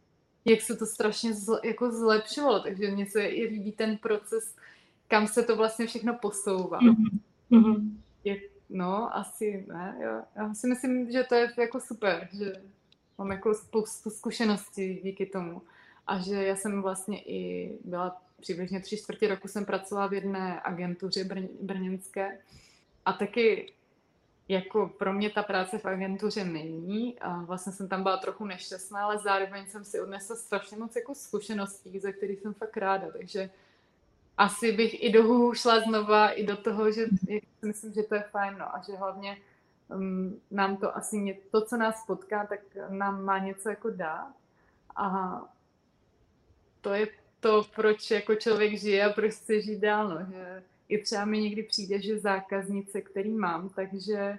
jak 0.46 0.62
se 0.62 0.76
to 0.76 0.86
strašně 0.86 1.34
zle, 1.34 1.60
jako 1.64 1.92
zlepšovalo, 1.92 2.60
takže 2.60 2.92
mně 2.92 3.06
se 3.06 3.26
i 3.26 3.46
líbí 3.46 3.72
ten 3.72 3.98
proces, 3.98 4.56
kam 5.08 5.28
se 5.28 5.44
to 5.44 5.56
vlastně 5.56 5.88
všechno 5.88 6.14
posouvá. 6.14 6.80
Mm-hmm. 6.80 7.92
Je, 8.24 8.42
no, 8.70 9.18
asi 9.18 9.66
ne, 9.68 9.98
jo. 10.04 10.22
Já 10.36 10.54
si 10.54 10.68
myslím, 10.68 11.12
že 11.12 11.24
to 11.24 11.36
je 11.36 11.52
jako 11.58 11.80
super, 11.80 12.30
že 12.34 12.54
mám 13.18 13.32
jako 13.32 13.54
spoustu 13.54 14.10
zkušeností 14.10 15.00
díky 15.04 15.26
tomu. 15.26 15.62
A 16.10 16.20
že 16.20 16.43
já 16.43 16.55
jsem 16.55 16.82
vlastně 16.82 17.22
i 17.22 17.72
byla 17.84 18.22
přibližně 18.41 18.80
tři 18.80 18.97
čtvrtě 18.97 19.28
roku 19.28 19.47
jsem 19.47 19.66
pracovala 19.66 20.07
v 20.07 20.14
jedné 20.14 20.62
agentuře 20.62 21.24
brň, 21.24 21.47
brněnské. 21.62 22.39
A 23.05 23.14
taky 23.14 23.74
jako 24.47 24.88
pro 24.88 25.14
mě 25.14 25.30
ta 25.30 25.43
práce 25.43 25.78
v 25.78 25.86
agentuře 25.86 26.43
není. 26.43 27.20
A 27.20 27.41
vlastně 27.43 27.74
jsem 27.74 27.88
tam 27.88 28.03
byla 28.03 28.18
trochu 28.18 28.45
nešťastná, 28.45 29.03
ale 29.03 29.18
zároveň 29.18 29.66
jsem 29.68 29.86
si 29.86 30.01
odnesla 30.01 30.36
strašně 30.36 30.78
moc 30.78 30.95
jako 30.95 31.16
zkušeností, 31.16 31.99
ze 31.99 32.14
kterých 32.14 32.41
jsem 32.41 32.53
fakt 32.53 32.78
ráda, 32.78 33.07
takže 33.12 33.49
asi 34.38 34.72
bych 34.72 35.03
i 35.03 35.12
do 35.12 35.24
hůhu 35.24 35.53
šla 35.53 35.80
znova, 35.80 36.30
i 36.30 36.45
do 36.45 36.57
toho, 36.57 36.91
že 36.91 37.05
myslím, 37.62 37.93
že 37.93 38.03
to 38.03 38.16
je 38.16 38.24
fajn, 38.32 38.57
no, 38.57 38.76
a 38.76 38.82
že 38.82 38.95
hlavně 38.95 39.38
um, 39.88 40.41
nám 40.51 40.78
to 40.78 40.97
asi, 40.97 41.39
to, 41.51 41.66
co 41.66 41.78
nás 41.78 42.05
potká, 42.05 42.45
tak 42.45 42.60
nám 42.89 43.24
má 43.24 43.38
něco 43.38 43.70
jako 43.70 43.89
dát. 43.89 44.34
A 44.95 45.41
to 46.82 46.94
je 46.94 47.08
to, 47.40 47.66
proč 47.76 48.12
jako 48.12 48.36
člověk 48.36 48.80
žije 48.80 49.06
a 49.06 49.14
proč 49.14 49.34
chce 49.34 49.62
žít 49.62 49.80
dál, 49.80 50.10
no, 50.10 50.28
že 50.32 50.64
i 50.90 50.98
třeba 50.98 51.26
mi 51.26 51.42
někdy 51.42 51.64
přijde, 51.64 52.02
že 52.02 52.20
zákaznice, 52.20 53.02
který 53.02 53.32
mám, 53.32 53.70
takže 53.70 54.38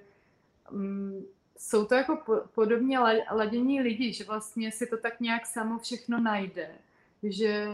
um, 0.73 1.27
jsou 1.59 1.85
to 1.85 1.95
jako 1.95 2.17
po, 2.27 2.37
podobně 2.55 2.99
ladění 3.33 3.81
lidi, 3.81 4.13
že 4.13 4.25
vlastně 4.25 4.73
si 4.73 4.87
to 4.87 4.97
tak 4.97 5.21
nějak 5.21 5.47
samo 5.47 5.79
všechno 5.79 6.21
najde, 6.21 6.71
že 7.23 7.69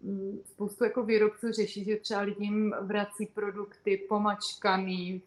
um, 0.00 0.40
spoustu 0.44 0.84
jako 0.84 1.02
výrobců 1.02 1.52
řeší, 1.52 1.84
že 1.84 1.96
třeba 1.96 2.20
lidem 2.20 2.74
vrací 2.80 3.26
produkty 3.26 3.96
pomačkaný, 4.08 5.22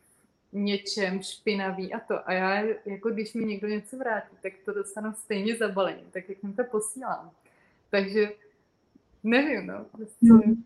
něčem 0.52 1.22
špinavý 1.22 1.94
a 1.94 2.00
to. 2.00 2.30
A 2.30 2.34
já, 2.34 2.64
jako 2.86 3.10
když 3.10 3.34
mi 3.34 3.46
někdo 3.46 3.68
něco 3.68 3.98
vrátí, 3.98 4.36
tak 4.42 4.54
to 4.66 4.74
dostanu 4.74 5.14
stejně 5.14 5.58
zabalený, 5.58 6.04
tak 6.12 6.30
jak 6.30 6.44
jim 6.44 6.54
to 6.54 6.64
posílám. 6.64 7.32
Takže 7.92 8.30
nevím, 9.24 9.68
no. 9.68 9.86
Prostě... 9.92 10.34
Hmm. 10.34 10.64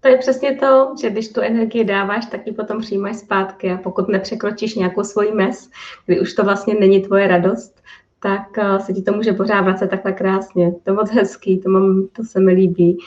To 0.00 0.08
je 0.08 0.18
přesně 0.18 0.56
to, 0.56 0.94
že 1.00 1.10
když 1.10 1.28
tu 1.28 1.40
energii 1.40 1.84
dáváš, 1.84 2.26
tak 2.26 2.46
ji 2.46 2.52
potom 2.52 2.80
přijímáš 2.80 3.16
zpátky 3.16 3.70
a 3.70 3.76
pokud 3.76 4.08
nepřekročíš 4.08 4.74
nějakou 4.74 5.04
svoji 5.04 5.32
mes, 5.32 5.70
kdy 6.06 6.20
už 6.20 6.34
to 6.34 6.44
vlastně 6.44 6.74
není 6.74 7.02
tvoje 7.02 7.28
radost, 7.28 7.82
tak 8.20 8.58
eh, 8.58 8.80
se 8.80 8.92
ti 8.92 9.02
to 9.02 9.12
může 9.12 9.32
pořád 9.32 9.60
vracet 9.60 9.90
takhle 9.90 10.12
krásně. 10.12 10.72
To 10.72 10.90
je 10.90 10.94
moc 10.94 11.10
hezký, 11.10 11.58
to, 11.60 11.70
mám, 11.70 12.06
to 12.12 12.24
se 12.24 12.40
mi 12.40 12.52
líbí 12.52 12.98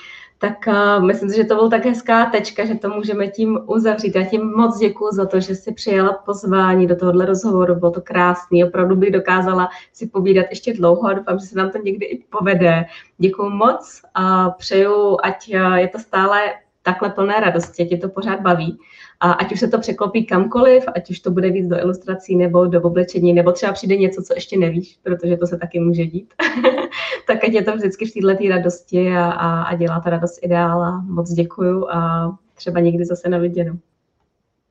tak 0.46 0.68
uh, 0.68 1.06
myslím 1.06 1.30
si, 1.30 1.36
že 1.36 1.44
to 1.44 1.56
byl 1.56 1.70
tak 1.70 1.86
hezká 1.86 2.26
tečka, 2.26 2.66
že 2.66 2.76
to 2.76 2.90
můžeme 2.90 3.28
tím 3.28 3.60
uzavřít. 3.66 4.16
Já 4.16 4.26
tím 4.26 4.52
moc 4.56 4.78
děkuji 4.80 5.10
za 5.12 5.26
to, 5.26 5.40
že 5.40 5.56
jsi 5.56 5.74
přijela 5.74 6.14
pozvání 6.14 6.88
do 6.88 6.96
tohohle 6.96 7.26
rozhovoru, 7.26 7.76
bylo 7.76 7.92
to 7.92 8.02
krásný, 8.02 8.64
opravdu 8.64 8.96
bych 8.96 9.12
dokázala 9.12 9.70
si 9.94 10.08
povídat 10.08 10.46
ještě 10.50 10.74
dlouho 10.74 11.08
a 11.08 11.14
doufám, 11.14 11.40
že 11.40 11.46
se 11.46 11.58
nám 11.58 11.72
to 11.72 11.78
někdy 11.78 12.06
i 12.06 12.24
povede. 12.30 12.86
Děkuji 13.18 13.50
moc 13.50 14.02
a 14.14 14.50
přeju, 14.50 15.18
ať 15.24 15.54
eh, 15.54 15.82
je 15.82 15.88
to 15.88 16.00
stále 16.00 16.42
takhle 16.86 17.10
plné 17.10 17.40
radosti, 17.40 17.86
tě 17.86 17.98
to 17.98 18.10
pořád 18.10 18.42
baví. 18.42 18.80
A 19.20 19.32
ať 19.32 19.52
už 19.52 19.60
se 19.60 19.68
to 19.68 19.80
překlopí 19.80 20.26
kamkoliv, 20.26 20.84
ať 20.96 21.10
už 21.10 21.20
to 21.20 21.32
bude 21.32 21.50
víc 21.50 21.68
do 21.68 21.80
ilustrací 21.80 22.36
nebo 22.36 22.66
do 22.66 22.82
oblečení, 22.82 23.34
nebo 23.34 23.52
třeba 23.52 23.74
přijde 23.74 23.98
něco, 23.98 24.24
co 24.24 24.34
ještě 24.34 24.58
nevíš, 24.58 25.00
protože 25.04 25.38
to 25.38 25.48
se 25.48 25.58
taky 25.58 25.80
může 25.80 26.06
dít, 26.06 26.34
tak 27.28 27.44
ať 27.44 27.52
je 27.52 27.64
to 27.64 27.76
vždycky 27.76 28.06
v 28.06 28.14
této 28.14 28.50
radosti 28.50 29.10
a, 29.10 29.32
a, 29.32 29.64
a 29.64 29.76
dělá 29.76 30.00
ta 30.00 30.10
radost 30.10 30.40
ideál 30.44 30.84
a 30.84 31.02
moc 31.02 31.32
děkuju 31.32 31.90
a 31.90 32.30
třeba 32.54 32.80
někdy 32.80 33.06
zase 33.06 33.30
na 33.30 33.38
viděnou. 33.38 33.80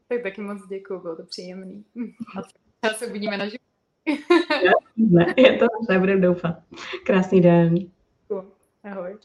Tak 0.09 0.23
taky 0.23 0.41
moc 0.41 0.59
děkuju, 0.69 1.01
bylo 1.01 1.17
to 1.17 1.23
příjemný. 1.23 1.85
A 2.83 2.89
se 2.89 3.07
uvidíme 3.07 3.39
na 3.39 3.45
život. 3.45 3.61
ne, 4.97 5.35
je 5.37 5.59
to, 5.59 5.67
nebudem 5.89 6.21
doufat. 6.21 6.57
Krásný 7.07 7.41
den. 7.41 7.75
Ahoj. 8.85 9.17